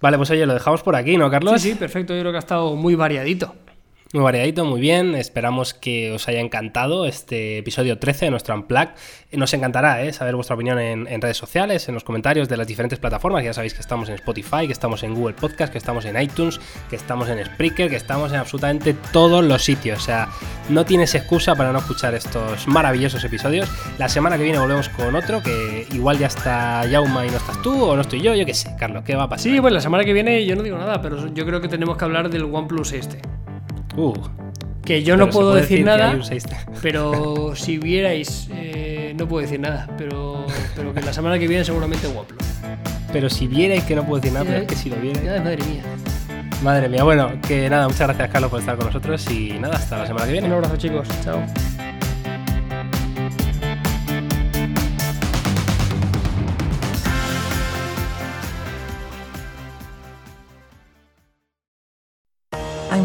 Vale, 0.00 0.16
pues 0.16 0.30
oye, 0.30 0.46
lo 0.46 0.54
dejamos 0.54 0.82
por 0.82 0.96
aquí, 0.96 1.18
¿no, 1.18 1.30
Carlos? 1.30 1.60
Sí, 1.60 1.72
sí, 1.72 1.74
perfecto. 1.74 2.14
Yo 2.14 2.20
creo 2.20 2.32
que 2.32 2.38
ha 2.38 2.38
estado 2.38 2.76
muy 2.76 2.94
variadito. 2.94 3.54
Muy 4.12 4.24
variadito, 4.24 4.66
muy 4.66 4.78
bien. 4.78 5.14
Esperamos 5.14 5.72
que 5.72 6.12
os 6.12 6.28
haya 6.28 6.40
encantado 6.40 7.06
este 7.06 7.56
episodio 7.56 7.98
13 7.98 8.26
de 8.26 8.30
nuestro 8.30 8.54
Unplug. 8.54 8.90
Eh, 9.30 9.38
Nos 9.38 9.54
encantará 9.54 10.02
¿eh? 10.02 10.12
saber 10.12 10.34
vuestra 10.34 10.54
opinión 10.54 10.78
en, 10.78 11.22
redes 11.22 11.38
sociales, 11.38 11.88
en 11.88 11.94
los 11.94 12.04
comentarios 12.04 12.46
de 12.46 12.58
las 12.58 12.66
diferentes 12.66 12.98
plataformas. 12.98 13.42
Ya 13.42 13.54
sabéis 13.54 13.72
que 13.72 13.80
estamos 13.80 14.10
en 14.10 14.16
Spotify, 14.16 14.66
que 14.66 14.74
estamos 14.74 15.02
en 15.02 15.14
Google 15.14 15.32
Podcast, 15.32 15.72
que 15.72 15.78
estamos 15.78 16.04
en 16.04 16.20
iTunes, 16.20 16.60
que 16.90 16.96
estamos 16.96 17.30
en 17.30 17.42
Spreaker, 17.42 17.88
que 17.88 17.96
estamos 17.96 18.32
en 18.32 18.40
absolutamente 18.40 18.94
todos 19.14 19.42
los 19.42 19.64
sitios. 19.64 20.00
O 20.00 20.02
sea, 20.02 20.28
no 20.68 20.84
tienes 20.84 21.14
excusa 21.14 21.56
para 21.56 21.72
no 21.72 21.78
escuchar 21.78 22.14
estos 22.14 22.68
maravillosos 22.68 23.24
episodios. 23.24 23.70
La 23.96 24.10
semana 24.10 24.36
que 24.36 24.44
viene 24.44 24.58
volvemos 24.58 24.90
con 24.90 25.16
otro, 25.16 25.42
que 25.42 25.86
igual 25.90 26.18
ya 26.18 26.26
está 26.26 26.84
Yauma 26.84 27.24
y 27.24 27.30
no 27.30 27.38
estás 27.38 27.62
tú, 27.62 27.82
o 27.82 27.96
no 27.96 28.02
estoy 28.02 28.20
yo, 28.20 28.34
yo 28.34 28.44
qué 28.44 28.52
sé, 28.52 28.76
Carlos, 28.78 29.04
¿qué 29.06 29.16
va 29.16 29.22
a 29.22 29.28
pasar? 29.30 29.50
Sí, 29.50 29.58
pues 29.58 29.72
la 29.72 29.80
semana 29.80 30.04
que 30.04 30.12
viene 30.12 30.44
yo 30.44 30.54
no 30.54 30.62
digo 30.62 30.76
nada, 30.76 31.00
pero 31.00 31.32
yo 31.32 31.46
creo 31.46 31.62
que 31.62 31.68
tenemos 31.68 31.96
que 31.96 32.04
hablar 32.04 32.28
del 32.28 32.44
OnePlus 32.44 32.92
este. 32.92 33.22
Uh, 33.96 34.14
Que 34.84 35.02
yo 35.02 35.16
no 35.16 35.30
puedo 35.30 35.54
decir 35.54 35.84
nada, 35.84 36.10
hay 36.10 36.16
un 36.16 36.24
6. 36.24 36.44
pero 36.82 37.54
si 37.54 37.78
vierais, 37.78 38.48
eh, 38.54 39.14
no 39.18 39.28
puedo 39.28 39.42
decir 39.42 39.60
nada, 39.60 39.88
pero, 39.98 40.46
pero 40.74 40.92
que 40.94 41.00
la 41.00 41.12
semana 41.12 41.38
que 41.38 41.46
viene 41.46 41.64
seguramente 41.64 42.06
guaplo. 42.08 42.36
Pero 43.12 43.28
si 43.28 43.46
vierais 43.46 43.84
que 43.84 43.94
no 43.94 44.04
puedo 44.04 44.20
decir 44.20 44.32
nada, 44.32 44.46
pero 44.46 44.58
es 44.58 44.68
que 44.68 44.74
si 44.74 44.90
lo 44.90 44.96
vierais. 44.96 45.28
Ay, 45.28 45.40
madre 45.40 45.64
mía. 45.64 45.82
Madre 46.62 46.88
mía, 46.88 47.02
bueno, 47.02 47.32
que 47.46 47.68
nada, 47.68 47.88
muchas 47.88 48.06
gracias 48.06 48.30
Carlos 48.30 48.50
por 48.50 48.60
estar 48.60 48.76
con 48.76 48.86
nosotros 48.86 49.28
y 49.30 49.58
nada, 49.58 49.76
hasta 49.76 49.98
la 49.98 50.06
semana 50.06 50.26
que 50.26 50.32
viene. 50.32 50.46
Un 50.46 50.54
abrazo 50.54 50.76
chicos, 50.76 51.08
chao. 51.24 51.42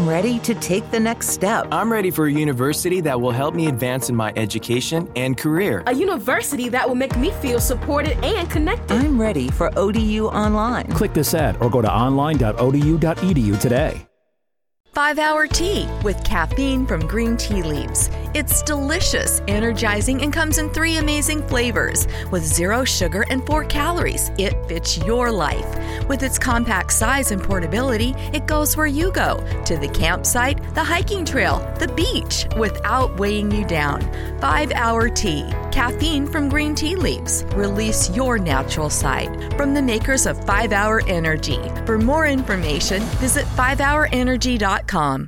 I'm 0.08 0.14
ready 0.14 0.38
to 0.38 0.54
take 0.54 0.90
the 0.90 0.98
next 0.98 1.28
step. 1.28 1.68
I'm 1.70 1.92
ready 1.92 2.10
for 2.10 2.28
a 2.28 2.32
university 2.32 3.02
that 3.02 3.20
will 3.20 3.30
help 3.30 3.54
me 3.54 3.66
advance 3.66 4.08
in 4.08 4.16
my 4.16 4.32
education 4.36 5.06
and 5.16 5.36
career. 5.36 5.82
A 5.86 5.94
university 5.94 6.70
that 6.70 6.88
will 6.88 6.94
make 6.94 7.14
me 7.18 7.30
feel 7.42 7.60
supported 7.60 8.16
and 8.24 8.50
connected. 8.50 8.90
I'm 8.90 9.20
ready 9.20 9.50
for 9.50 9.70
ODU 9.78 10.28
Online. 10.28 10.86
Click 10.92 11.12
this 11.12 11.34
ad 11.34 11.58
or 11.60 11.68
go 11.68 11.82
to 11.82 11.92
online.odu.edu 11.92 13.60
today. 13.60 14.07
5 14.98 15.20
Hour 15.20 15.46
Tea 15.46 15.88
with 16.02 16.24
caffeine 16.24 16.84
from 16.84 17.06
green 17.06 17.36
tea 17.36 17.62
leaves. 17.62 18.10
It's 18.34 18.62
delicious, 18.62 19.40
energizing, 19.46 20.22
and 20.22 20.32
comes 20.32 20.58
in 20.58 20.70
three 20.70 20.96
amazing 20.96 21.46
flavors 21.46 22.08
with 22.32 22.44
zero 22.44 22.84
sugar 22.84 23.24
and 23.30 23.46
four 23.46 23.64
calories. 23.64 24.32
It 24.38 24.54
fits 24.66 24.98
your 24.98 25.30
life. 25.30 26.08
With 26.08 26.24
its 26.24 26.36
compact 26.36 26.92
size 26.92 27.30
and 27.30 27.40
portability, 27.40 28.12
it 28.32 28.46
goes 28.46 28.76
where 28.76 28.88
you 28.88 29.12
go 29.12 29.36
to 29.66 29.76
the 29.76 29.88
campsite, 29.88 30.58
the 30.74 30.82
hiking 30.82 31.24
trail, 31.24 31.58
the 31.78 31.88
beach 31.88 32.48
without 32.58 33.20
weighing 33.20 33.52
you 33.52 33.64
down. 33.64 34.02
5 34.40 34.72
Hour 34.72 35.08
Tea, 35.08 35.48
caffeine 35.70 36.26
from 36.26 36.48
green 36.48 36.74
tea 36.74 36.96
leaves. 36.96 37.44
Release 37.54 38.10
your 38.16 38.36
natural 38.36 38.90
side 38.90 39.54
from 39.56 39.74
the 39.74 39.82
makers 39.82 40.26
of 40.26 40.44
5 40.44 40.72
Hour 40.72 41.02
Energy. 41.06 41.60
For 41.86 41.98
more 41.98 42.26
information, 42.26 43.00
visit 43.20 43.46
5hourenergy.com 43.56 44.87
com. 44.88 45.26